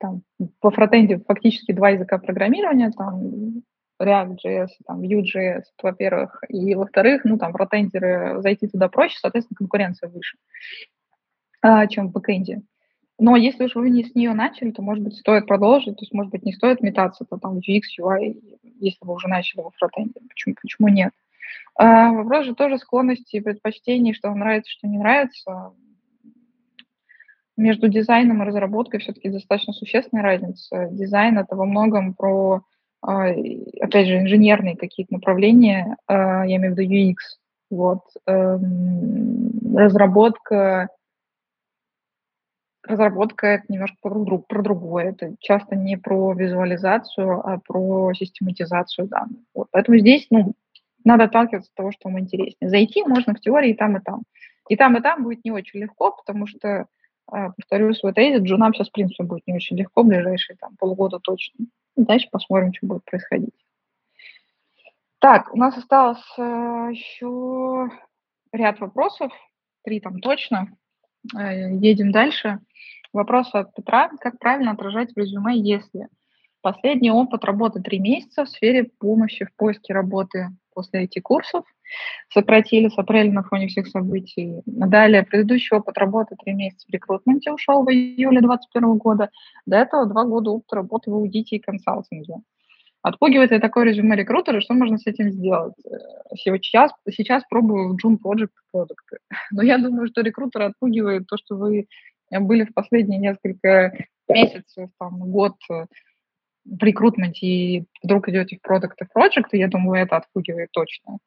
там, 0.00 0.22
по 0.60 0.70
фронтенде 0.70 1.22
фактически 1.26 1.72
два 1.72 1.90
языка 1.90 2.18
программирования, 2.18 2.90
там 2.90 3.62
React.js, 4.00 4.68
там, 4.86 5.02
Vue.js, 5.02 5.62
во-первых, 5.82 6.42
и, 6.48 6.74
во-вторых, 6.74 7.22
ну, 7.24 7.38
там, 7.38 7.52
фронтендеры, 7.52 8.40
зайти 8.40 8.66
туда 8.66 8.88
проще, 8.88 9.18
соответственно, 9.20 9.56
конкуренция 9.56 10.08
выше, 10.08 10.38
а, 11.60 11.86
чем 11.86 12.08
в 12.08 12.12
бэкэнде. 12.12 12.62
Но 13.18 13.36
если 13.36 13.64
уж 13.64 13.74
вы 13.74 13.90
не 13.90 14.04
с 14.04 14.14
нее 14.14 14.32
начали, 14.32 14.70
то, 14.70 14.80
может 14.80 15.04
быть, 15.04 15.18
стоит 15.18 15.46
продолжить, 15.46 15.96
то 15.96 16.02
есть, 16.02 16.14
может 16.14 16.32
быть, 16.32 16.42
не 16.42 16.54
стоит 16.54 16.80
метаться, 16.80 17.26
то 17.28 17.36
там 17.36 17.58
UX, 17.58 17.82
UI, 18.00 18.40
если 18.80 18.98
вы 19.02 19.12
уже 19.12 19.28
начали 19.28 19.60
во 19.60 19.70
фронтенде. 19.72 20.20
Почему, 20.26 20.54
почему 20.60 20.88
нет? 20.88 21.12
А, 21.74 22.12
вопрос 22.12 22.46
же 22.46 22.54
тоже 22.54 22.78
склонности 22.78 23.36
и 23.36 23.40
предпочтений, 23.40 24.14
что 24.14 24.28
вам 24.28 24.38
нравится, 24.38 24.70
что 24.70 24.88
не 24.88 24.96
нравится. 24.96 25.72
Между 27.60 27.88
дизайном 27.88 28.42
и 28.42 28.46
разработкой 28.46 29.00
все-таки 29.00 29.28
достаточно 29.28 29.74
существенная 29.74 30.24
разница. 30.24 30.88
Дизайн– 30.90 31.38
это 31.40 31.56
во 31.56 31.66
многом 31.66 32.14
про, 32.14 32.62
а, 33.02 33.26
опять 33.80 34.06
же, 34.06 34.18
инженерные 34.18 34.76
какие-то 34.76 35.12
направления, 35.12 35.96
а, 36.06 36.46
я 36.46 36.56
имею 36.56 36.74
в 36.74 36.78
виду 36.78 36.90
UX. 36.90 37.16
Вот. 37.70 38.00
Эм, 38.26 39.52
разработка 39.76 40.88
разработка 42.82 43.46
это 43.46 43.64
немножко 43.68 43.96
про, 44.00 44.24
друг, 44.24 44.46
про 44.46 44.62
другое. 44.62 45.10
Это 45.10 45.34
часто 45.38 45.76
не 45.76 45.96
про 45.96 46.32
визуализацию, 46.32 47.46
а 47.46 47.58
про 47.58 48.12
систематизацию 48.14 49.06
данных. 49.06 49.40
Вот. 49.54 49.68
Поэтому 49.70 49.98
здесь 49.98 50.26
ну, 50.30 50.54
надо 51.04 51.24
отталкиваться 51.24 51.70
от 51.70 51.76
того, 51.76 51.92
что 51.92 52.08
вам 52.08 52.20
интереснее. 52.20 52.70
Зайти 52.70 53.04
можно 53.04 53.34
в 53.34 53.40
теории 53.40 53.70
и 53.70 53.76
там, 53.76 53.96
и 53.96 54.00
там. 54.00 54.22
И 54.68 54.76
там, 54.76 54.96
и 54.96 55.02
там 55.02 55.24
будет 55.24 55.44
не 55.44 55.50
очень 55.50 55.80
легко, 55.80 56.12
потому 56.12 56.46
что, 56.46 56.86
повторю 57.30 57.94
свой 57.94 58.12
тезис, 58.12 58.42
джунам 58.42 58.74
сейчас, 58.74 58.88
в 58.88 58.92
принципе, 58.92 59.24
будет 59.24 59.46
не 59.46 59.54
очень 59.54 59.76
легко 59.76 60.02
ближайшие 60.02 60.56
там, 60.56 60.76
полгода 60.76 61.18
точно. 61.18 61.66
Дальше 61.96 62.28
посмотрим, 62.30 62.72
что 62.72 62.86
будет 62.86 63.04
происходить. 63.04 63.54
Так, 65.18 65.52
у 65.52 65.58
нас 65.58 65.76
осталось 65.76 66.24
э, 66.38 66.88
еще 66.92 67.90
ряд 68.52 68.80
вопросов, 68.80 69.32
три 69.84 70.00
там 70.00 70.20
точно. 70.20 70.76
Э, 71.36 71.74
едем 71.76 72.10
дальше. 72.10 72.60
Вопрос 73.12 73.54
от 73.54 73.74
Петра. 73.74 74.10
Как 74.20 74.38
правильно 74.38 74.72
отражать 74.72 75.12
в 75.12 75.18
резюме, 75.18 75.58
если 75.58 76.08
последний 76.62 77.10
опыт 77.10 77.44
работы 77.44 77.82
три 77.82 77.98
месяца 77.98 78.44
в 78.44 78.48
сфере 78.48 78.84
помощи 78.98 79.44
в 79.44 79.54
поиске 79.56 79.92
работы 79.92 80.48
после 80.72 81.04
IT-курсов, 81.04 81.64
сократили 82.32 82.88
с 82.88 82.98
апреля 82.98 83.32
на 83.32 83.42
фоне 83.42 83.68
всех 83.68 83.88
событий. 83.88 84.62
Далее, 84.66 85.22
предыдущий 85.22 85.76
опыт 85.76 85.98
работы 85.98 86.36
три 86.36 86.54
месяца 86.54 86.86
в 86.88 86.92
рекрутменте 86.92 87.52
ушел 87.52 87.84
в 87.84 87.90
июле 87.90 88.40
2021 88.40 88.96
года. 88.98 89.30
До 89.66 89.76
этого 89.76 90.06
два 90.06 90.24
года 90.24 90.50
опыта 90.50 90.76
работы 90.76 91.10
в 91.10 91.14
аудите 91.14 91.56
и 91.56 91.60
консалтинге. 91.60 92.36
Отпугивает 93.02 93.50
ли 93.50 93.58
такое 93.58 93.84
резюме 93.84 94.14
рекрутера, 94.14 94.60
что 94.60 94.74
можно 94.74 94.98
с 94.98 95.06
этим 95.06 95.30
сделать? 95.30 95.72
Э, 95.86 96.36
сейчас, 96.36 96.92
сейчас 97.10 97.42
пробую 97.48 97.94
в 97.94 97.96
June 97.96 98.18
Project 98.22 98.50
продукты. 98.70 99.18
Но 99.52 99.62
я 99.62 99.78
думаю, 99.78 100.08
что 100.08 100.20
рекрутера 100.20 100.66
отпугивает 100.66 101.26
то, 101.26 101.36
что 101.38 101.56
вы 101.56 101.86
были 102.30 102.64
в 102.64 102.74
последние 102.74 103.18
несколько 103.18 103.92
месяцев, 104.28 104.90
там, 104.98 105.18
год 105.18 105.56
э, 105.70 105.86
в 106.64 106.82
рекрутменте 106.82 107.46
и 107.46 107.84
вдруг 108.02 108.28
идете 108.28 108.56
в 108.56 108.62
продукты 108.62 109.06
Project, 109.16 109.48
я 109.52 109.68
думаю, 109.68 110.02
это 110.02 110.16
отпугивает 110.16 110.70
точно. 110.72 111.18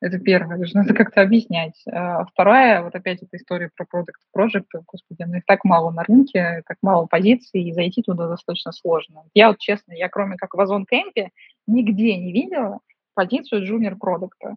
Это 0.00 0.18
первое, 0.18 0.56
нужно 0.56 0.84
как-то 0.84 1.22
объяснять. 1.22 1.80
А 1.86 2.24
вторая, 2.24 2.82
вот 2.82 2.92
опять 2.94 3.22
эта 3.22 3.36
история 3.36 3.70
про 3.74 3.86
продукт 3.86 4.20
Project, 4.36 4.66
господи, 4.86 5.22
ну 5.22 5.36
их 5.36 5.44
так 5.46 5.64
мало 5.64 5.92
на 5.92 6.02
рынке, 6.02 6.62
так 6.66 6.78
мало 6.82 7.06
позиций, 7.06 7.62
и 7.62 7.72
зайти 7.72 8.02
туда 8.02 8.26
достаточно 8.26 8.72
сложно. 8.72 9.22
Я 9.32 9.48
вот 9.48 9.58
честно, 9.58 9.92
я 9.92 10.08
кроме 10.08 10.36
как 10.36 10.54
в 10.54 10.60
Озон 10.60 10.86
Кемпе 10.86 11.30
нигде 11.68 12.16
не 12.16 12.32
видела 12.32 12.80
позицию 13.14 13.64
джуниор 13.64 13.96
продукта. 13.96 14.56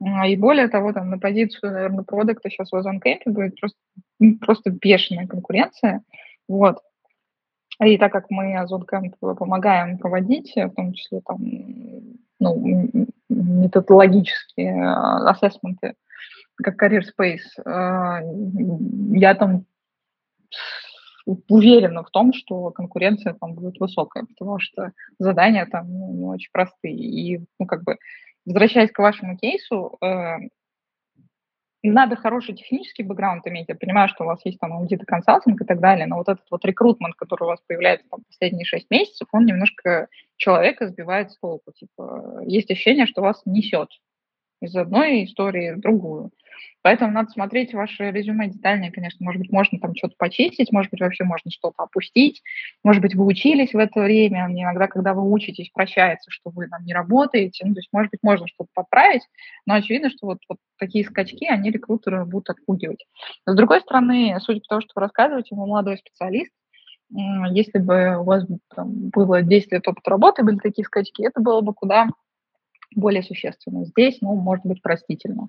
И 0.00 0.36
более 0.36 0.68
того, 0.68 0.94
там 0.94 1.10
на 1.10 1.18
позицию, 1.18 1.72
наверное, 1.72 2.04
продукта 2.04 2.48
сейчас 2.48 2.72
в 2.72 2.76
Озон 2.76 2.98
Кемпе 3.00 3.30
будет 3.30 3.60
просто, 3.60 3.78
просто 4.40 4.70
бешеная 4.70 5.26
конкуренция. 5.26 6.02
Вот. 6.48 6.78
И 7.84 7.98
так 7.98 8.12
как 8.12 8.30
мы 8.30 8.56
Озон-кэмп 8.56 9.16
помогаем 9.18 9.98
проводить, 9.98 10.52
в 10.56 10.70
том 10.70 10.92
числе 10.94 11.20
там, 11.20 11.38
ну, 12.40 12.90
методологические 13.28 14.82
а, 14.82 15.30
ассессменты, 15.30 15.94
как 16.56 16.82
Career 16.82 17.02
Space, 17.02 17.42
я 19.14 19.34
там 19.34 19.66
уверена 21.48 22.04
в 22.04 22.10
том, 22.10 22.32
что 22.32 22.70
конкуренция 22.70 23.34
там 23.34 23.54
будет 23.54 23.78
высокая, 23.80 24.24
потому 24.24 24.58
что 24.58 24.92
задания 25.18 25.66
там 25.66 25.92
ну, 25.92 26.12
не 26.12 26.24
очень 26.24 26.50
простые. 26.52 26.94
И, 26.94 27.40
ну, 27.58 27.66
как 27.66 27.82
бы, 27.82 27.98
возвращаясь 28.44 28.92
к 28.92 28.98
вашему 28.98 29.36
кейсу, 29.36 29.98
э, 30.00 30.36
надо 31.90 32.16
хороший 32.16 32.54
технический 32.54 33.02
бэкграунд 33.02 33.46
иметь. 33.46 33.68
Я 33.68 33.74
понимаю, 33.74 34.08
что 34.08 34.24
у 34.24 34.26
вас 34.26 34.40
есть 34.44 34.58
там 34.58 34.72
аудит 34.72 35.02
и 35.02 35.06
консалтинг 35.06 35.60
и 35.60 35.64
так 35.64 35.80
далее, 35.80 36.06
но 36.06 36.16
вот 36.16 36.28
этот 36.28 36.44
вот 36.50 36.64
рекрутмент, 36.64 37.14
который 37.14 37.44
у 37.44 37.48
вас 37.48 37.60
появляется 37.66 38.06
там 38.10 38.20
последние 38.26 38.64
шесть 38.64 38.90
месяцев, 38.90 39.28
он 39.32 39.44
немножко 39.44 40.08
человека 40.36 40.88
сбивает 40.88 41.30
с 41.30 41.38
толку. 41.38 41.72
Типа, 41.72 42.40
есть 42.44 42.70
ощущение, 42.70 43.06
что 43.06 43.22
вас 43.22 43.42
несет 43.44 43.88
из 44.60 44.74
одной 44.74 45.24
истории 45.24 45.72
в 45.72 45.80
другую. 45.80 46.30
Поэтому 46.82 47.12
надо 47.12 47.30
смотреть 47.30 47.74
ваше 47.74 48.12
резюме 48.12 48.48
детальнее, 48.48 48.92
конечно. 48.92 49.24
Может 49.24 49.40
быть, 49.40 49.50
можно 49.50 49.78
там 49.78 49.94
что-то 49.96 50.14
почистить, 50.16 50.70
может 50.70 50.90
быть, 50.90 51.00
вообще 51.00 51.24
можно 51.24 51.50
что-то 51.50 51.82
опустить. 51.82 52.42
Может 52.84 53.02
быть, 53.02 53.14
вы 53.14 53.26
учились 53.26 53.74
в 53.74 53.78
это 53.78 54.00
время. 54.00 54.46
Иногда, 54.48 54.86
когда 54.86 55.12
вы 55.12 55.28
учитесь, 55.30 55.68
прощается, 55.70 56.30
что 56.30 56.50
вы 56.50 56.68
там 56.68 56.84
не 56.84 56.94
работаете. 56.94 57.64
Ну, 57.66 57.74
то 57.74 57.80
есть, 57.80 57.88
может 57.92 58.12
быть, 58.12 58.20
можно 58.22 58.46
что-то 58.46 58.70
подправить. 58.72 59.22
Но 59.66 59.74
очевидно, 59.74 60.10
что 60.10 60.26
вот, 60.26 60.38
вот 60.48 60.58
такие 60.78 61.04
скачки, 61.04 61.46
они 61.46 61.70
рекрутеры 61.70 62.24
будут 62.24 62.50
отпугивать. 62.50 63.04
Но, 63.46 63.52
с 63.52 63.56
другой 63.56 63.80
стороны, 63.80 64.36
судя 64.40 64.60
по 64.60 64.66
тому, 64.68 64.80
что 64.80 64.92
вы 64.94 65.00
рассказываете, 65.02 65.56
вы 65.56 65.66
молодой 65.66 65.98
специалист, 65.98 66.52
если 67.50 67.78
бы 67.78 68.16
у 68.18 68.24
вас 68.24 68.46
там, 68.74 69.10
было 69.10 69.42
10 69.42 69.72
лет 69.72 69.86
опыта 69.86 70.10
работы, 70.10 70.42
были 70.44 70.56
такие 70.56 70.84
скачки, 70.84 71.24
это 71.24 71.40
было 71.40 71.60
бы 71.60 71.72
куда 71.74 72.08
более 72.96 73.22
существенно. 73.22 73.84
Здесь, 73.84 74.18
ну, 74.20 74.34
может 74.34 74.66
быть, 74.66 74.82
простительно. 74.82 75.48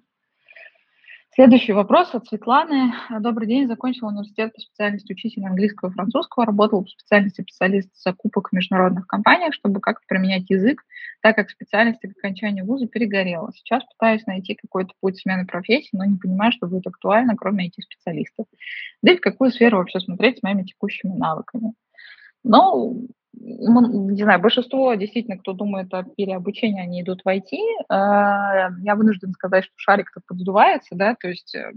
Следующий 1.37 1.71
вопрос 1.71 2.15
от 2.15 2.25
Светланы. 2.25 2.93
Добрый 3.19 3.47
день. 3.47 3.67
Закончил 3.67 4.07
университет 4.07 4.55
по 4.55 4.59
специальности 4.59 5.13
учителя 5.13 5.49
английского 5.49 5.89
и 5.89 5.93
французского. 5.93 6.47
Работал 6.47 6.83
по 6.83 6.89
специальности 6.89 7.41
специалист 7.41 7.95
закупок 7.95 8.49
в 8.49 8.55
международных 8.55 9.05
компаниях, 9.05 9.53
чтобы 9.53 9.79
как 9.79 10.03
применять 10.07 10.49
язык, 10.49 10.83
так 11.21 11.35
как 11.35 11.51
специальность 11.51 11.99
к 11.99 12.17
окончанию 12.17 12.65
вуза 12.65 12.87
перегорела. 12.87 13.51
Сейчас 13.53 13.83
пытаюсь 13.85 14.25
найти 14.25 14.55
какой-то 14.55 14.93
путь 14.99 15.19
смены 15.19 15.45
профессии, 15.45 15.91
но 15.95 16.05
не 16.05 16.17
понимаю, 16.17 16.51
что 16.53 16.65
будет 16.65 16.87
актуально, 16.87 17.35
кроме 17.35 17.67
этих 17.67 17.83
специалистов. 17.83 18.47
Да 19.03 19.11
и 19.11 19.17
в 19.17 19.21
какую 19.21 19.51
сферу 19.51 19.77
вообще 19.77 19.99
смотреть 19.99 20.39
с 20.39 20.41
моими 20.43 20.63
текущими 20.63 21.13
навыками. 21.13 21.73
Ну, 22.43 23.09
не 23.39 24.23
знаю, 24.23 24.39
большинство 24.39 24.93
действительно, 24.95 25.37
кто 25.37 25.53
думает 25.53 25.93
о 25.93 26.03
переобучении, 26.03 26.81
они 26.81 27.01
идут 27.01 27.21
в 27.23 27.27
IT. 27.27 27.57
А, 27.89 28.69
я 28.81 28.95
вынужден 28.95 29.31
сказать, 29.33 29.65
что 29.65 29.73
шарик-то 29.77 30.21
подсдувается, 30.25 30.95
да, 30.95 31.15
то 31.15 31.27
есть 31.27 31.55
э, 31.55 31.71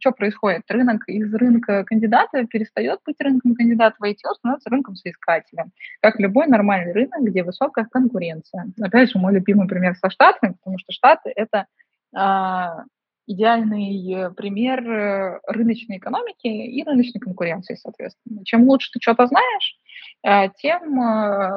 что 0.00 0.12
происходит? 0.12 0.62
Рынок 0.68 1.08
из 1.08 1.32
рынка 1.34 1.84
кандидата 1.84 2.46
перестает 2.46 3.00
быть 3.04 3.20
рынком 3.20 3.54
кандидата 3.54 3.96
в 3.98 4.04
IT, 4.04 4.18
он 4.28 4.34
становится 4.34 4.70
рынком 4.70 4.94
соискателя. 4.94 5.66
Как 6.00 6.18
любой 6.20 6.46
нормальный 6.46 6.92
рынок, 6.92 7.22
где 7.22 7.42
высокая 7.42 7.86
конкуренция. 7.90 8.66
Опять 8.80 9.10
же, 9.10 9.18
мой 9.18 9.32
любимый 9.34 9.66
пример 9.66 9.96
со 9.96 10.10
Штатами, 10.10 10.52
потому 10.52 10.78
что 10.78 10.92
Штаты– 10.92 11.32
это 11.36 11.66
а, 12.14 12.84
идеальный 13.30 14.12
э, 14.12 14.30
пример 14.30 14.80
э, 14.90 15.40
рыночной 15.46 15.98
экономики 15.98 16.46
и 16.46 16.82
рыночной 16.82 17.20
конкуренции, 17.20 17.76
соответственно. 17.76 18.44
Чем 18.44 18.64
лучше 18.64 18.90
ты 18.92 18.98
что-то 19.00 19.26
знаешь, 19.26 19.76
тем 20.22 20.98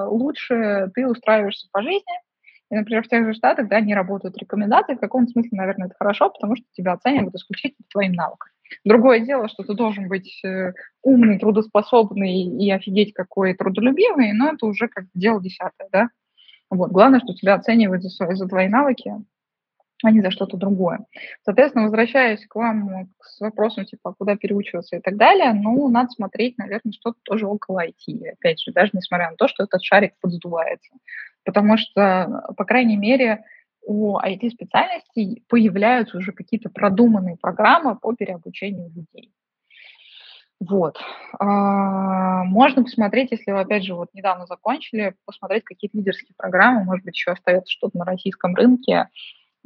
лучше 0.09 0.91
ты 0.95 1.07
устраиваешься 1.07 1.67
по 1.71 1.81
жизни. 1.81 2.03
И, 2.71 2.75
например, 2.75 3.03
в 3.03 3.07
тех 3.07 3.25
же 3.25 3.33
Штатах 3.33 3.67
да, 3.67 3.79
не 3.81 3.93
работают 3.93 4.37
рекомендации. 4.37 4.95
В 4.95 4.99
каком 4.99 5.27
смысле, 5.27 5.51
наверное, 5.51 5.87
это 5.87 5.95
хорошо, 5.99 6.29
потому 6.29 6.55
что 6.55 6.65
тебя 6.71 6.93
оценивают 6.93 7.35
исключительно 7.35 7.85
твоим 7.91 8.13
навыкам. 8.13 8.49
Другое 8.83 9.19
дело, 9.19 9.47
что 9.47 9.63
ты 9.63 9.75
должен 9.75 10.07
быть 10.07 10.41
умный, 11.03 11.37
трудоспособный 11.37 12.41
и 12.41 12.71
офигеть 12.71 13.13
какой 13.13 13.53
трудолюбивый, 13.53 14.33
но 14.33 14.53
это 14.53 14.65
уже 14.65 14.87
как 14.87 15.05
дело 15.13 15.41
десятое, 15.41 15.89
да. 15.91 16.07
Вот. 16.71 16.91
Главное, 16.91 17.19
что 17.19 17.35
тебя 17.35 17.53
оценивают 17.53 18.01
за, 18.01 18.35
за 18.35 18.47
твои 18.47 18.67
навыки, 18.67 19.13
а 20.03 20.11
не 20.11 20.21
за 20.21 20.31
что-то 20.31 20.57
другое. 20.57 21.05
Соответственно, 21.43 21.85
возвращаясь 21.85 22.45
к 22.45 22.55
вам 22.55 23.09
с 23.21 23.39
вопросом, 23.39 23.85
типа, 23.85 24.13
куда 24.17 24.35
переучиваться 24.35 24.97
и 24.97 24.99
так 24.99 25.17
далее, 25.17 25.53
ну, 25.53 25.87
надо 25.89 26.09
смотреть, 26.09 26.57
наверное, 26.57 26.91
что-то 26.91 27.17
тоже 27.23 27.47
около 27.47 27.85
IT. 27.85 28.27
Опять 28.33 28.61
же, 28.61 28.71
даже 28.71 28.91
несмотря 28.93 29.31
на 29.31 29.37
то, 29.37 29.47
что 29.47 29.63
этот 29.63 29.81
шарик 29.83 30.13
подсдувается. 30.21 30.93
Потому 31.45 31.77
что, 31.77 32.43
по 32.55 32.65
крайней 32.65 32.97
мере, 32.97 33.43
у 33.85 34.17
IT-специальностей 34.17 35.43
появляются 35.47 36.17
уже 36.17 36.31
какие-то 36.31 36.69
продуманные 36.69 37.37
программы 37.37 37.95
по 37.95 38.13
переобучению 38.13 38.91
людей. 38.93 39.31
Вот. 40.59 40.97
А, 41.39 42.43
можно 42.43 42.83
посмотреть, 42.83 43.31
если 43.31 43.51
вы, 43.51 43.59
опять 43.59 43.83
же, 43.83 43.95
вот 43.95 44.09
недавно 44.13 44.45
закончили, 44.45 45.15
посмотреть 45.25 45.63
какие-то 45.63 45.97
лидерские 45.97 46.35
программы, 46.37 46.85
может 46.85 47.03
быть, 47.03 47.15
еще 47.15 47.31
остается 47.31 47.71
что-то 47.71 47.97
на 47.97 48.05
российском 48.05 48.55
рынке. 48.55 49.09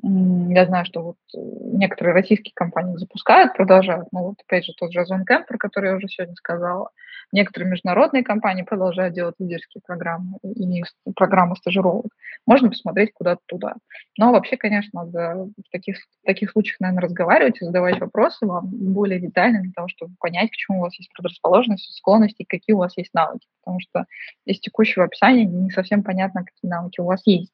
Я 0.03 0.65
знаю, 0.67 0.85
что 0.85 1.01
вот 1.01 1.17
э, 1.35 1.39
некоторые 1.73 2.13
российские 2.13 2.53
компании 2.53 2.97
запускают, 2.97 3.53
продолжают. 3.55 4.07
Ну, 4.11 4.25
вот 4.27 4.35
опять 4.45 4.65
же, 4.65 4.73
тот 4.77 4.93
же 4.93 5.01
Озон 5.01 5.25
Кэмп, 5.25 5.47
про 5.47 5.57
который 5.57 5.89
я 5.89 5.95
уже 5.95 6.07
сегодня 6.07 6.35
сказала. 6.35 6.91
Некоторые 7.31 7.71
международные 7.71 8.23
компании 8.23 8.61
продолжают 8.61 9.15
делать 9.15 9.35
лидерские 9.39 9.81
программы 9.85 10.37
и 10.43 10.83
программы 11.15 11.55
стажировок. 11.55 12.11
Можно 12.45 12.69
посмотреть 12.69 13.11
куда-то 13.13 13.41
туда. 13.47 13.73
Но 14.17 14.31
вообще, 14.31 14.55
конечно, 14.55 15.03
надо 15.03 15.49
в 15.57 15.69
таких, 15.71 15.97
в 15.97 16.25
таких 16.25 16.51
случаях, 16.51 16.79
наверное, 16.79 17.01
разговаривать 17.01 17.59
и 17.59 17.65
задавать 17.65 17.99
вопросы 17.99 18.45
вам 18.45 18.69
более 18.69 19.19
детально 19.19 19.61
для 19.61 19.71
того, 19.75 19.87
чтобы 19.89 20.13
понять, 20.19 20.51
к 20.51 20.55
чему 20.55 20.79
у 20.79 20.81
вас 20.83 20.97
есть 20.97 21.11
предрасположенность, 21.11 21.97
склонности, 21.97 22.45
какие 22.47 22.75
у 22.75 22.79
вас 22.79 22.95
есть 22.97 23.13
навыки. 23.13 23.47
Потому 23.63 23.79
что 23.81 24.05
из 24.45 24.59
текущего 24.59 25.05
описания 25.05 25.43
не 25.43 25.71
совсем 25.71 26.03
понятно, 26.03 26.45
какие 26.45 26.69
навыки 26.69 27.01
у 27.01 27.05
вас 27.05 27.21
есть. 27.25 27.51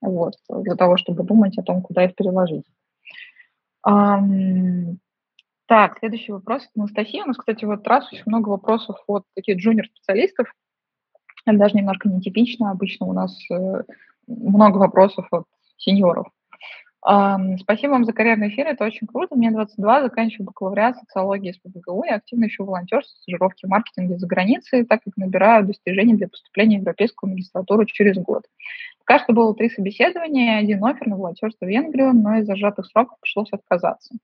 Вот, 0.00 0.34
для 0.48 0.76
того, 0.76 0.96
чтобы 0.96 1.24
думать 1.24 1.56
о 1.58 1.62
том, 1.62 1.82
куда 1.82 2.04
их 2.04 2.14
переложить. 2.14 2.64
Так, 5.68 5.98
следующий 5.98 6.32
вопрос 6.32 6.62
от 6.62 6.70
Анастасии. 6.76 7.22
У 7.22 7.26
нас, 7.26 7.36
кстати, 7.36 7.64
вот 7.64 7.86
раз 7.88 8.12
очень 8.12 8.22
много 8.26 8.50
вопросов 8.50 8.96
от 9.08 9.24
таких 9.34 9.58
джуниор-специалистов. 9.58 10.52
Это 11.44 11.58
даже 11.58 11.76
немножко 11.76 12.08
нетипично. 12.08 12.70
Обычно 12.70 13.06
у 13.06 13.12
нас 13.12 13.36
э, 13.50 13.82
много 14.28 14.78
вопросов 14.78 15.26
от 15.32 15.46
сеньоров. 15.76 16.28
Спасибо 17.60 17.92
вам 17.92 18.04
за 18.04 18.12
карьерный 18.12 18.48
эфир, 18.48 18.66
это 18.66 18.84
очень 18.84 19.06
круто. 19.06 19.36
Мне 19.36 19.52
22, 19.52 20.02
заканчиваю 20.02 20.46
бакалавриат 20.46 20.98
социологии 20.98 21.52
с 21.52 21.58
ПБГУ 21.58 22.02
и 22.02 22.08
активно 22.08 22.46
ищу 22.46 22.64
волонтерство, 22.64 23.16
стажировки 23.18 23.64
в 23.64 23.68
маркетинге 23.68 24.18
за 24.18 24.26
границей, 24.26 24.84
так 24.84 25.04
как 25.04 25.16
набираю 25.16 25.64
достижения 25.64 26.16
для 26.16 26.28
поступления 26.28 26.78
в 26.78 26.80
европейскую 26.80 27.30
магистратуру 27.30 27.84
через 27.84 28.16
год. 28.16 28.42
Пока 29.06 29.22
что 29.22 29.32
было 29.32 29.54
три 29.54 29.70
собеседования, 29.70 30.58
один 30.58 30.84
офер 30.84 31.06
на 31.06 31.16
волонтерство 31.16 31.64
в 31.64 31.68
Венгрию, 31.68 32.12
но 32.12 32.38
из-за 32.38 32.56
сжатых 32.56 32.86
сроков 32.86 33.16
пришлось 33.20 33.52
отказаться. 33.52 34.16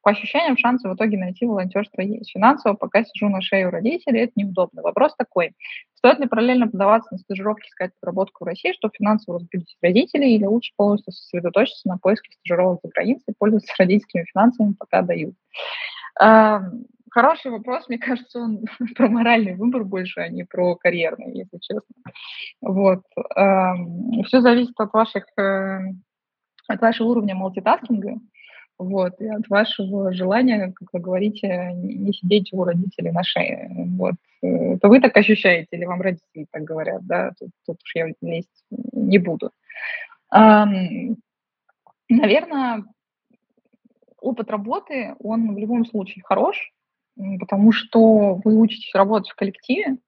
По 0.00 0.12
ощущениям, 0.12 0.56
шансы 0.56 0.88
в 0.88 0.94
итоге 0.94 1.18
найти 1.18 1.44
волонтерство 1.44 2.02
есть. 2.02 2.30
Финансово 2.30 2.74
пока 2.74 3.02
сижу 3.02 3.28
на 3.28 3.40
шее 3.40 3.66
у 3.66 3.70
родителей, 3.70 4.20
это 4.20 4.32
неудобно. 4.36 4.82
Вопрос 4.82 5.16
такой. 5.16 5.54
Стоит 5.94 6.20
ли 6.20 6.28
параллельно 6.28 6.68
подаваться 6.68 7.14
на 7.14 7.18
стажировки, 7.18 7.66
искать 7.66 7.90
подработку 8.00 8.44
в 8.44 8.46
России, 8.46 8.72
чтобы 8.74 8.94
финансово 8.96 9.40
разбудить 9.40 9.76
родителей, 9.82 10.36
или 10.36 10.44
лучше 10.44 10.72
полностью 10.76 11.12
сосредоточиться 11.12 11.88
на 11.88 11.98
поиске 11.98 12.30
стажировок 12.32 12.78
за 12.84 12.90
границей 12.90 13.34
пользоваться 13.36 13.74
родительскими 13.76 14.24
финансами, 14.32 14.74
пока 14.78 15.02
дают? 15.02 15.34
Хороший 17.10 17.50
вопрос, 17.50 17.88
мне 17.88 17.98
кажется, 17.98 18.40
он 18.40 18.64
про 18.96 19.08
моральный 19.08 19.54
выбор 19.54 19.84
больше, 19.84 20.20
а 20.20 20.28
не 20.28 20.44
про 20.44 20.76
карьерный, 20.76 21.36
если 21.36 21.58
честно. 21.58 21.94
Вот. 22.60 23.02
Все 24.26 24.40
зависит 24.40 24.78
от 24.78 24.92
ваших, 24.92 25.24
э, 25.38 25.78
от 26.66 26.80
вашего 26.80 27.08
уровня 27.08 27.34
мультитаскинга, 27.34 28.18
вот, 28.78 29.20
и 29.20 29.26
от 29.26 29.48
вашего 29.48 30.12
желания, 30.12 30.72
как 30.74 30.88
вы 30.92 31.00
говорите, 31.00 31.72
не 31.74 32.12
сидеть 32.12 32.52
у 32.52 32.62
родителей 32.64 33.10
на 33.10 33.24
шее. 33.24 33.70
Вот. 33.98 34.14
Это 34.40 34.88
вы 34.88 35.00
так 35.00 35.16
ощущаете 35.16 35.68
или 35.72 35.84
вам 35.84 36.00
родители 36.00 36.46
так 36.50 36.62
говорят, 36.62 37.04
да? 37.06 37.32
Тут, 37.38 37.50
тут 37.66 37.76
уж 37.82 37.94
я 37.96 38.12
лезть 38.20 38.64
не 38.70 39.18
буду. 39.18 39.50
Наверное, 42.08 42.84
опыт 44.20 44.50
работы, 44.50 45.14
он 45.18 45.54
в 45.54 45.58
любом 45.58 45.84
случае 45.84 46.22
хорош, 46.24 46.72
потому 47.40 47.72
что 47.72 48.40
вы 48.44 48.56
учитесь 48.56 48.94
работать 48.94 49.30
в 49.30 49.36
коллективе, 49.36 49.98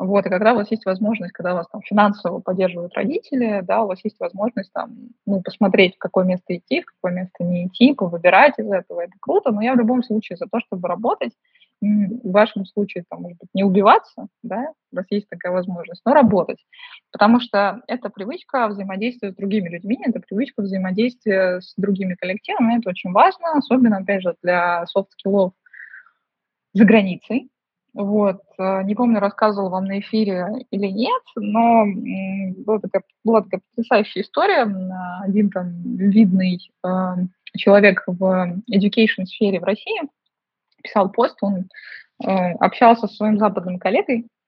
вот, 0.00 0.24
и 0.24 0.30
когда 0.30 0.54
у 0.54 0.56
вас 0.56 0.70
есть 0.70 0.86
возможность, 0.86 1.32
когда 1.32 1.52
вас 1.52 1.68
там 1.68 1.82
финансово 1.82 2.40
поддерживают 2.40 2.94
родители, 2.94 3.60
да, 3.62 3.82
у 3.82 3.86
вас 3.86 4.02
есть 4.02 4.18
возможность 4.18 4.72
там, 4.72 4.96
ну, 5.26 5.42
посмотреть, 5.42 5.96
в 5.96 5.98
какое 5.98 6.24
место 6.24 6.56
идти, 6.56 6.80
в 6.80 6.86
какое 6.86 7.12
место 7.12 7.44
не 7.44 7.66
идти, 7.66 7.92
повыбирать 7.92 8.58
из 8.58 8.72
этого, 8.72 9.02
это 9.02 9.12
круто, 9.20 9.50
но 9.52 9.60
я 9.60 9.74
в 9.74 9.76
любом 9.76 10.02
случае 10.02 10.38
за 10.38 10.46
то, 10.46 10.58
чтобы 10.60 10.88
работать, 10.88 11.34
в 11.82 12.30
вашем 12.30 12.64
случае, 12.64 13.04
там, 13.10 13.20
может 13.20 13.38
быть, 13.38 13.50
не 13.52 13.62
убиваться, 13.62 14.28
да, 14.42 14.72
у 14.90 14.96
вас 14.96 15.04
есть 15.10 15.28
такая 15.28 15.52
возможность, 15.52 16.00
но 16.06 16.14
работать, 16.14 16.64
потому 17.12 17.38
что 17.38 17.82
это 17.86 18.08
привычка 18.08 18.68
взаимодействия 18.68 19.32
с 19.32 19.34
другими 19.34 19.68
людьми, 19.68 19.98
это 20.02 20.20
привычка 20.20 20.62
взаимодействия 20.62 21.60
с 21.60 21.74
другими 21.76 22.14
коллективами, 22.14 22.78
это 22.78 22.88
очень 22.88 23.12
важно, 23.12 23.52
особенно, 23.52 23.98
опять 23.98 24.22
же, 24.22 24.34
для 24.42 24.86
софт-скиллов 24.86 25.52
за 26.72 26.84
границей. 26.84 27.50
Вот. 27.92 28.42
Э, 28.58 28.82
не 28.84 28.94
помню, 28.94 29.20
рассказывала 29.20 29.70
вам 29.70 29.86
на 29.86 30.00
эфире 30.00 30.46
или 30.70 30.86
нет, 30.86 31.22
но 31.36 31.84
была 32.64 32.78
такая, 32.78 33.02
была 33.24 33.42
такая 33.42 33.60
потрясающая 33.70 34.22
история. 34.22 34.62
Один 35.22 35.50
там 35.50 35.72
видный 35.82 36.60
э, 36.84 36.88
человек 37.56 38.04
в 38.06 38.62
education 38.72 39.24
сфере 39.26 39.60
в 39.60 39.64
России 39.64 40.00
писал 40.82 41.10
пост, 41.10 41.36
он 41.42 41.68
э, 42.24 42.52
общался 42.60 43.06
со 43.06 43.14
своим 43.14 43.38
западным 43.38 43.78
коллегой, 43.78 44.26
а, 44.26 44.39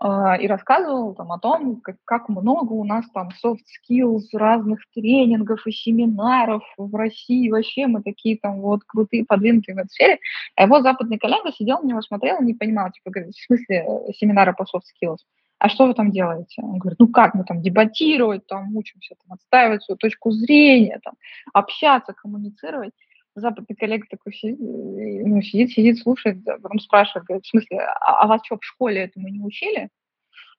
и 0.00 0.46
рассказывал 0.46 1.14
там 1.14 1.32
о 1.32 1.40
том, 1.40 1.80
как, 1.80 1.96
как 2.04 2.28
много 2.28 2.72
у 2.72 2.84
нас 2.84 3.04
там 3.10 3.30
soft 3.44 3.58
skills, 3.90 4.26
разных 4.32 4.78
тренингов 4.94 5.66
и 5.66 5.72
семинаров 5.72 6.62
в 6.76 6.94
России. 6.94 7.50
Вообще 7.50 7.88
мы 7.88 8.02
такие 8.02 8.38
там 8.38 8.60
вот 8.60 8.84
крутые, 8.86 9.24
подвинутые 9.24 9.74
в 9.74 9.78
этой 9.78 9.88
сфере. 9.90 10.18
А 10.54 10.62
его 10.62 10.82
западный 10.82 11.18
коллега 11.18 11.50
сидел 11.52 11.80
на 11.80 11.88
него, 11.88 12.02
смотрел 12.02 12.40
не 12.40 12.54
понимал, 12.54 12.92
типа, 12.92 13.10
говорит, 13.10 13.34
в 13.34 13.46
смысле 13.46 13.76
э, 14.08 14.12
семинары 14.12 14.54
по 14.54 14.62
soft 14.62 14.84
skills? 15.02 15.18
А 15.58 15.68
что 15.68 15.88
вы 15.88 15.94
там 15.94 16.12
делаете? 16.12 16.62
Он 16.62 16.78
говорит, 16.78 17.00
ну 17.00 17.08
как 17.08 17.34
мы 17.34 17.42
там 17.42 17.60
дебатировать, 17.60 18.46
там 18.46 18.76
учимся 18.76 19.16
там, 19.16 19.34
отстаивать 19.34 19.82
свою 19.82 19.98
точку 19.98 20.30
зрения, 20.30 21.00
там, 21.02 21.14
общаться, 21.52 22.12
коммуницировать 22.12 22.92
западный 23.40 23.76
коллега 23.76 24.06
такой 24.10 24.32
сидит, 24.32 24.58
ну, 24.60 25.42
сидит, 25.42 25.70
сидит, 25.70 25.98
слушает, 25.98 26.44
потом 26.44 26.78
спрашивает, 26.78 27.26
говорит, 27.26 27.44
в 27.44 27.50
смысле, 27.50 27.78
а, 27.80 28.22
а 28.22 28.26
вас 28.26 28.40
что, 28.44 28.56
в 28.56 28.64
школе 28.64 29.02
этому 29.02 29.28
не 29.28 29.40
учили? 29.40 29.90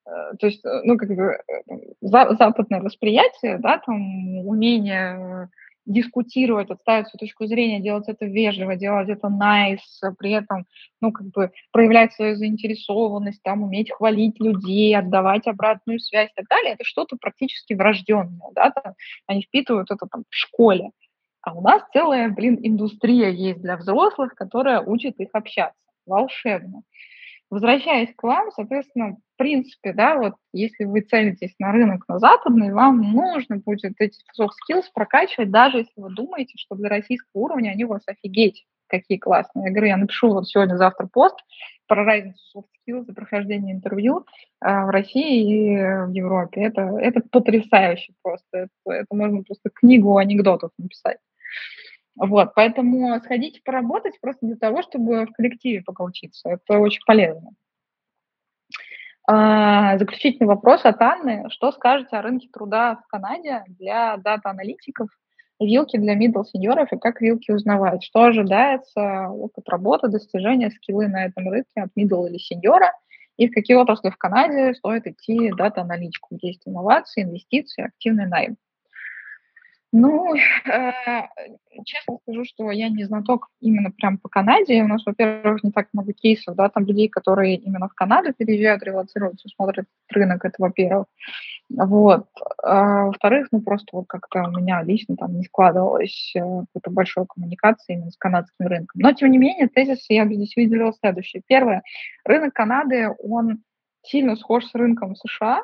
Э, 0.06 0.36
то 0.40 0.48
есть, 0.48 0.64
э, 0.66 0.82
ну, 0.84 0.98
как 0.98 1.10
бы 1.10 1.24
э, 1.24 1.38
западное 2.02 2.82
восприятие, 2.82 3.58
да, 3.60 3.80
там, 3.80 4.40
умение 4.48 5.50
дискутировать, 5.86 6.70
отставить 6.70 7.08
свою 7.08 7.20
точку 7.20 7.48
зрения, 7.48 7.80
делать 7.80 8.08
это 8.08 8.26
вежливо, 8.26 8.76
делать 8.76 9.10
это 9.10 9.28
nice, 9.28 10.14
при 10.20 10.32
этом, 10.32 10.66
ну, 11.02 11.12
как 11.12 11.28
бы 11.28 11.52
проявлять 11.72 12.14
свою 12.14 12.36
заинтересованность, 12.36 13.42
там, 13.42 13.64
уметь 13.64 13.92
хвалить 13.92 14.40
людей, 14.40 14.96
отдавать 14.96 15.48
обратную 15.48 16.00
связь 16.00 16.30
и 16.30 16.36
так 16.36 16.48
далее, 16.48 16.74
это 16.74 16.84
что-то 16.84 17.18
практически 17.20 17.74
врожденное, 17.74 18.52
да, 18.54 18.70
там, 18.70 18.94
они 19.26 19.42
впитывают 19.42 19.90
это 19.90 20.06
там 20.06 20.26
в 20.30 20.36
школе. 20.36 20.92
А 21.42 21.54
у 21.54 21.62
нас 21.62 21.84
целая, 21.94 22.30
блин, 22.30 22.60
индустрия 22.62 23.30
есть 23.30 23.62
для 23.62 23.78
взрослых, 23.78 24.36
которая 24.36 24.82
учит 24.82 25.20
их 25.20 25.30
общаться. 25.34 25.80
Волшебно. 26.06 26.84
Возвращаясь 27.50 28.14
к 28.16 28.22
вам, 28.24 28.52
соответственно, 28.52 29.14
в 29.14 29.38
принципе, 29.38 29.94
да, 29.94 30.18
вот 30.18 30.34
если 30.54 30.84
вы 30.84 31.02
целитесь 31.02 31.56
на 31.58 31.72
рынок 31.72 32.04
на 32.08 32.20
западный, 32.20 32.72
вам 32.72 33.02
нужно 33.02 33.58
будет 33.58 33.94
эти 33.98 34.20
soft 34.40 34.52
skills 34.70 34.84
прокачивать, 34.94 35.50
даже 35.50 35.80
если 35.80 35.94
вы 36.00 36.14
думаете, 36.14 36.54
что 36.58 36.76
для 36.76 36.90
российского 36.90 37.42
уровня 37.42 37.72
они 37.72 37.86
у 37.86 37.90
вас 37.90 38.04
офигеть, 38.06 38.66
какие 38.86 39.18
классные. 39.18 39.66
Я 39.66 39.72
говорю, 39.72 39.88
я 39.88 39.98
напишу 39.98 40.32
вот 40.32 40.48
сегодня-завтра 40.48 41.08
пост 41.12 41.38
про 41.88 42.04
разницу 42.04 42.40
soft 42.56 42.68
skills 42.88 43.06
и 43.10 43.14
прохождение 43.14 43.74
интервью 43.74 44.26
э, 44.64 44.86
в 44.86 44.90
России 44.92 45.74
и 45.74 45.78
в 46.06 46.12
Европе. 46.12 46.62
Это, 46.62 46.82
это 47.00 47.22
потрясающе 47.32 48.14
просто. 48.22 48.46
Это, 48.52 48.70
это 48.86 49.16
можно 49.16 49.42
просто 49.42 49.72
книгу 49.72 50.18
анекдотов 50.18 50.70
написать. 50.78 51.18
Вот, 52.16 52.54
поэтому 52.54 53.18
сходите 53.22 53.62
поработать 53.64 54.20
просто 54.20 54.46
для 54.46 54.58
того, 54.58 54.82
чтобы 54.82 55.26
в 55.26 55.32
коллективе 55.32 55.84
поучиться. 55.84 56.50
Это 56.50 56.78
очень 56.80 57.02
полезно. 57.06 57.52
А, 59.32 59.98
заключительный 60.00 60.48
вопрос 60.48 60.82
от 60.86 61.02
Анны. 61.02 61.46
Что 61.50 61.72
скажете 61.72 62.18
о 62.18 62.22
рынке 62.22 62.50
труда 62.52 62.96
в 62.96 63.08
Канаде 63.08 63.64
для 63.68 64.18
дата-аналитиков, 64.18 65.08
вилки 65.60 65.98
для 65.98 66.18
middle 66.18 66.44
сеньоров 66.44 66.92
и 66.92 66.98
как 66.98 67.22
вилки 67.22 67.52
узнавать? 67.52 68.04
Что 68.04 68.24
ожидается, 68.24 69.28
опыт 69.30 69.70
работы, 69.70 70.08
достижения, 70.08 70.72
скиллы 70.72 71.08
на 71.08 71.26
этом 71.26 71.48
рынке 71.48 71.82
от 71.82 71.90
middle 71.98 72.28
или 72.28 72.38
сеньора? 72.38 72.92
И 73.38 73.48
в 73.48 73.54
какие 73.54 73.78
отрасли 73.78 74.10
в 74.10 74.18
Канаде 74.18 74.74
стоит 74.74 75.08
идти 75.08 75.52
дата-аналитику, 75.56 76.38
есть 76.42 76.64
инновации, 76.66 77.24
инвестиции, 77.24 77.86
активный 77.86 78.28
найм? 78.28 78.58
Ну, 79.92 80.36
э, 80.36 80.92
честно 81.84 82.20
скажу, 82.22 82.46
что 82.46 82.70
я 82.70 82.90
не 82.90 83.06
знаток 83.06 83.48
именно 83.60 83.90
прям 83.90 84.20
по 84.20 84.30
Канаде. 84.30 84.84
У 84.84 84.88
нас, 84.88 85.04
во-первых, 85.04 85.64
не 85.64 85.72
так 85.72 85.88
много 85.94 86.14
кейсов, 86.14 86.56
да, 86.56 86.70
там 86.70 86.86
людей, 86.86 87.10
которые 87.10 87.56
именно 87.56 87.88
в 87.88 87.96
Канаду 87.96 88.32
переезжают, 88.34 88.84
релацироваться, 88.84 89.50
смотрят 89.50 89.86
рынок, 90.10 90.46
это 90.46 90.56
во-первых. 90.60 91.06
Вот. 91.70 92.28
А, 92.64 93.06
во-вторых, 93.06 93.48
ну 93.52 93.62
просто 93.62 93.88
вот 93.94 94.06
как-то 94.08 94.44
у 94.44 94.52
меня 94.52 94.84
лично 94.84 95.16
там 95.16 95.36
не 95.36 95.44
складывалось 95.44 96.34
э, 96.36 96.40
какой-то 96.40 96.92
большой 96.92 97.26
коммуникации 97.26 97.94
именно 97.94 98.12
с 98.12 98.18
канадским 98.18 98.68
рынком. 98.68 99.02
Но, 99.02 99.12
тем 99.14 99.32
не 99.32 99.40
менее, 99.40 99.70
тезис 99.70 100.06
я 100.10 100.26
бы 100.26 100.36
здесь 100.36 100.56
выделила 100.56 100.94
следующее. 100.94 101.42
Первое. 101.48 101.82
Рынок 102.26 102.54
Канады, 102.54 103.10
он 103.24 103.64
сильно 104.04 104.36
схож 104.36 104.66
с 104.66 104.76
рынком 104.76 105.16
США. 105.16 105.64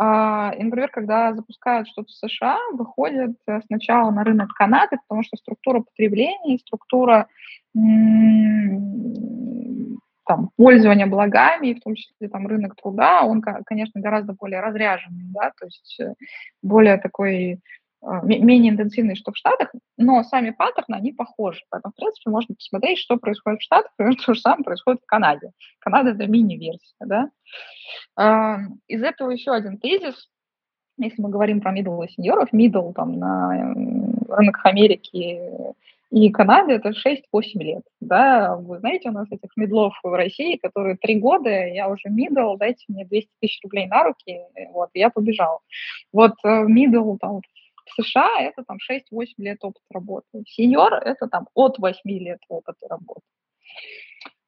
А, 0.00 0.52
и, 0.56 0.62
например, 0.62 0.90
когда 0.90 1.34
запускают 1.34 1.88
что-то 1.88 2.06
в 2.08 2.12
США, 2.12 2.56
выходит 2.72 3.36
э, 3.48 3.60
сначала 3.66 4.12
на 4.12 4.22
рынок 4.22 4.50
Канады, 4.54 4.96
потому 5.08 5.24
что 5.24 5.36
структура 5.36 5.80
потребления, 5.80 6.58
структура 6.58 7.26
там, 10.24 10.50
пользования 10.56 11.06
благами, 11.06 11.74
в 11.74 11.80
том 11.80 11.96
числе 11.96 12.28
там 12.28 12.46
рынок 12.46 12.76
труда, 12.76 13.24
он, 13.24 13.42
конечно, 13.42 14.00
гораздо 14.00 14.34
более 14.34 14.60
разряженный, 14.60 15.24
да, 15.32 15.50
то 15.58 15.66
есть 15.66 15.98
э, 16.00 16.14
более 16.62 16.98
такой 16.98 17.60
менее 18.02 18.72
интенсивный, 18.72 19.16
что 19.16 19.32
в 19.32 19.36
Штатах, 19.36 19.72
но 19.96 20.22
сами 20.22 20.50
паттерны, 20.50 20.94
они 20.94 21.12
похожи. 21.12 21.64
Поэтому, 21.70 21.92
в 21.92 21.96
принципе, 21.96 22.30
можно 22.30 22.54
посмотреть, 22.54 22.98
что 22.98 23.16
происходит 23.16 23.60
в 23.60 23.64
Штатах, 23.64 23.92
и 23.98 24.16
то 24.26 24.34
же 24.34 24.40
самое 24.40 24.64
происходит 24.64 25.02
в 25.02 25.06
Канаде. 25.06 25.50
Канада– 25.80 26.10
это 26.12 26.26
мини-версия, 26.26 26.94
да. 27.00 27.30
А, 28.16 28.58
из 28.86 29.02
этого 29.02 29.30
еще 29.30 29.52
один 29.52 29.78
тезис. 29.78 30.28
Если 31.00 31.22
мы 31.22 31.30
говорим 31.30 31.60
про 31.60 31.72
middle 31.72 32.04
и 32.04 32.10
сеньоров, 32.10 32.52
middle 32.52 32.92
там 32.92 33.18
на 33.18 33.74
рынок 34.28 34.60
Америки 34.64 35.74
и 36.10 36.30
Канады 36.30 36.72
это 36.72 36.90
6-8 36.90 37.22
лет. 37.56 37.82
Да? 38.00 38.56
Вы 38.56 38.78
знаете, 38.78 39.10
у 39.10 39.12
нас 39.12 39.28
этих 39.30 39.50
мидлов 39.56 39.94
в 40.02 40.16
России, 40.16 40.56
которые 40.56 40.96
три 40.96 41.16
года, 41.16 41.50
я 41.50 41.88
уже 41.88 42.08
мидл, 42.08 42.56
дайте 42.56 42.84
мне 42.88 43.04
200 43.04 43.30
тысяч 43.40 43.60
рублей 43.62 43.86
на 43.86 44.04
руки, 44.04 44.40
вот, 44.72 44.88
я 44.94 45.10
побежал. 45.10 45.60
Вот 46.12 46.34
мидл 46.44 47.14
э, 47.14 47.18
там 47.20 47.40
в 47.88 48.02
США 48.02 48.40
это 48.40 48.64
там 48.64 48.78
6-8 48.90 49.26
лет 49.38 49.58
опыта 49.62 49.84
работы. 49.90 50.44
Сеньор 50.46 50.94
это 50.94 51.26
там 51.28 51.48
от 51.54 51.78
8 51.78 51.98
лет 52.04 52.40
опыта 52.48 52.88
работы. 52.88 53.22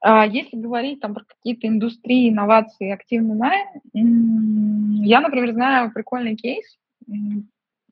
А 0.02 0.26
если 0.26 0.56
говорить 0.56 1.00
там 1.00 1.14
про 1.14 1.24
какие-то 1.24 1.66
индустрии, 1.66 2.30
инновации, 2.30 2.90
активный 2.90 3.36
найм, 3.36 5.02
я, 5.04 5.20
например, 5.20 5.52
знаю 5.52 5.92
прикольный 5.92 6.36
кейс 6.36 6.78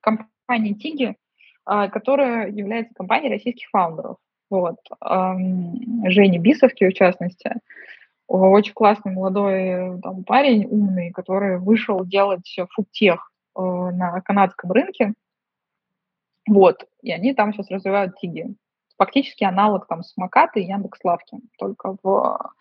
компании 0.00 0.72
Тиги, 0.72 1.16
а, 1.64 1.88
которая 1.88 2.50
является 2.50 2.94
компанией 2.94 3.32
российских 3.32 3.68
фаундеров. 3.70 4.16
Вот. 4.50 4.76
Женя 5.02 6.38
Бисовки, 6.38 6.88
в 6.88 6.94
частности. 6.94 7.52
Очень 8.26 8.72
классный 8.74 9.12
молодой 9.12 10.00
там, 10.02 10.24
парень, 10.24 10.66
умный, 10.66 11.10
который 11.12 11.58
вышел 11.58 12.04
делать 12.04 12.58
фудтех 12.70 13.30
э, 13.56 13.60
на 13.60 14.20
канадском 14.20 14.70
рынке. 14.72 15.14
Вот. 16.48 16.84
И 17.02 17.12
они 17.12 17.34
там 17.34 17.52
сейчас 17.52 17.70
развивают 17.70 18.16
Тиги. 18.16 18.54
Фактически 18.96 19.44
аналог 19.44 19.86
там 19.86 20.02
Самоката 20.02 20.58
и 20.58 20.64
Яндекс.Лавки, 20.64 21.38
только 21.58 21.96
в 22.02 22.52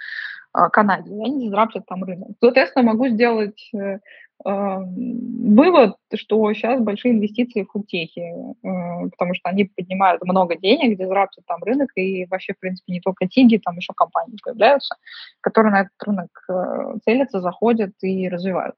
э, 0.54 0.70
Канаде. 0.72 1.10
И 1.10 1.20
они 1.20 1.46
дизраптят 1.46 1.86
там 1.88 2.04
рынок. 2.04 2.30
Соответственно, 2.40 2.92
могу 2.92 3.08
сделать 3.08 3.72
э, 3.74 4.00
вывод, 4.46 5.96
что 6.14 6.54
сейчас 6.54 6.80
большие 6.80 7.16
инвестиции 7.16 7.64
в 7.64 7.72
фудтехи, 7.72 8.20
э, 8.22 9.10
потому 9.10 9.34
что 9.34 9.50
они 9.50 9.64
поднимают 9.66 10.24
много 10.24 10.56
денег, 10.58 11.00
дизраптят 11.00 11.46
там 11.48 11.64
рынок, 11.64 11.90
и 11.96 12.26
вообще, 12.26 12.54
в 12.54 12.60
принципе, 12.60 12.94
не 12.94 13.02
только 13.02 13.28
Тиги, 13.28 13.58
там 13.58 13.78
еще 13.78 13.94
компании 13.96 14.38
появляются, 14.44 14.96
которые 15.42 15.72
на 15.72 15.82
этот 15.82 16.04
рынок 16.04 16.46
э, 16.50 16.98
целятся, 17.04 17.42
заходят 17.42 17.94
и 18.02 18.30
развивают. 18.30 18.76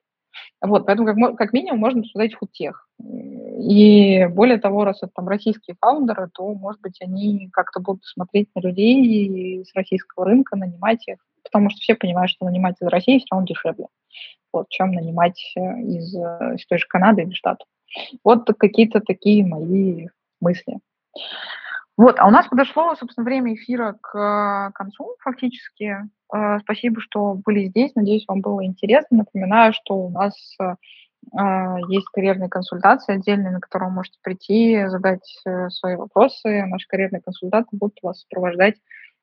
Вот, 0.62 0.86
поэтому 0.86 1.08
как, 1.08 1.38
как 1.38 1.54
минимум 1.54 1.80
можно 1.80 2.02
посмотреть 2.02 2.36
фудтех. 2.36 2.88
И 3.00 4.26
более 4.28 4.58
того, 4.58 4.86
раз 4.86 5.02
это 5.02 5.12
там 5.16 5.28
российские 5.28 5.76
фаундеры, 5.80 6.30
то, 6.34 6.54
может 6.54 6.82
быть, 6.82 7.02
они 7.02 7.50
как-то 7.52 7.80
будут 7.80 8.04
смотреть 8.06 8.50
на 8.56 8.62
людей 8.62 9.64
с 9.66 9.74
российского 9.76 10.26
рынка, 10.26 10.56
нанимать 10.56 11.08
их, 11.08 11.18
потому 11.44 11.70
что 11.70 11.80
все 11.80 11.96
понимают, 11.96 12.32
что 12.32 12.46
нанимать 12.46 12.76
из 12.82 12.88
России 12.88 13.20
все 13.20 13.28
равно 13.32 13.48
дешевле 13.48 13.88
вот, 14.52 14.70
чем 14.70 14.92
нанимать 14.92 15.40
э, 15.56 15.60
из, 15.60 16.16
э, 16.16 16.56
из 16.56 16.66
той 16.66 16.78
же 16.78 16.86
Канады 16.88 17.24
или 17.24 17.34
Штатов. 17.34 17.68
Вот 18.24 18.48
какие-то 18.58 19.00
такие 19.00 19.46
мои 19.46 20.08
мысли. 20.42 20.80
Вот, 21.98 22.20
а 22.20 22.28
у 22.28 22.32
нас 22.32 22.48
подошло, 22.48 22.96
собственно, 22.96 23.26
время 23.26 23.54
эфира 23.54 23.98
к 24.02 24.18
э, 24.18 24.72
концу 24.74 25.16
фактически. 25.20 25.98
Спасибо, 26.62 27.02
что 27.02 27.34
были 27.34 27.66
здесь. 27.66 27.96
Надеюсь, 27.96 28.26
вам 28.28 28.42
было 28.42 28.64
интересно. 28.64 29.18
Напоминаю, 29.18 29.74
что 29.74 29.96
у 29.96 30.10
нас 30.10 30.34
есть 31.90 32.08
карьерные 32.14 32.50
консультации 32.50 33.16
отдельные, 33.16 33.52
на 33.52 33.60
которые 33.60 33.90
вы 33.90 33.96
можете 33.96 34.20
прийти, 34.22 34.86
задать 34.88 35.26
свои 35.70 35.96
вопросы. 35.96 36.66
Наши 36.66 36.88
карьерные 36.88 37.22
консультанты 37.22 37.76
будут 37.76 37.98
вас 38.02 38.22
сопровождать 38.22 38.76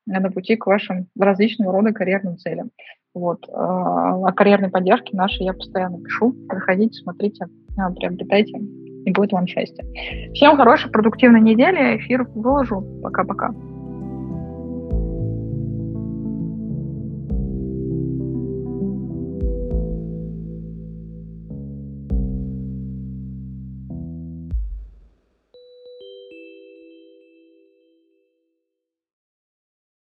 на 0.07 0.31
пути 0.31 0.57
к 0.57 0.67
вашим 0.67 1.09
различного 1.19 1.73
рода 1.73 1.93
карьерным 1.93 2.39
целям. 2.39 2.71
Вот. 3.15 3.49
А, 3.49 4.15
о 4.15 4.33
карьерной 4.33 4.71
поддержке 4.71 5.17
нашей 5.17 5.45
я 5.45 5.53
постоянно 5.53 6.03
пишу. 6.03 6.33
Приходите, 6.49 7.01
смотрите, 7.01 7.47
а, 7.79 7.91
приобретайте, 7.91 8.59
и 8.59 9.11
будет 9.11 9.33
вам 9.33 9.47
счастье. 9.47 9.85
Всем 10.35 10.57
хорошей, 10.57 10.91
продуктивной 10.91 11.41
недели. 11.41 11.97
Эфир 11.97 12.25
выложу. 12.35 12.85
Пока-пока. 13.03 13.53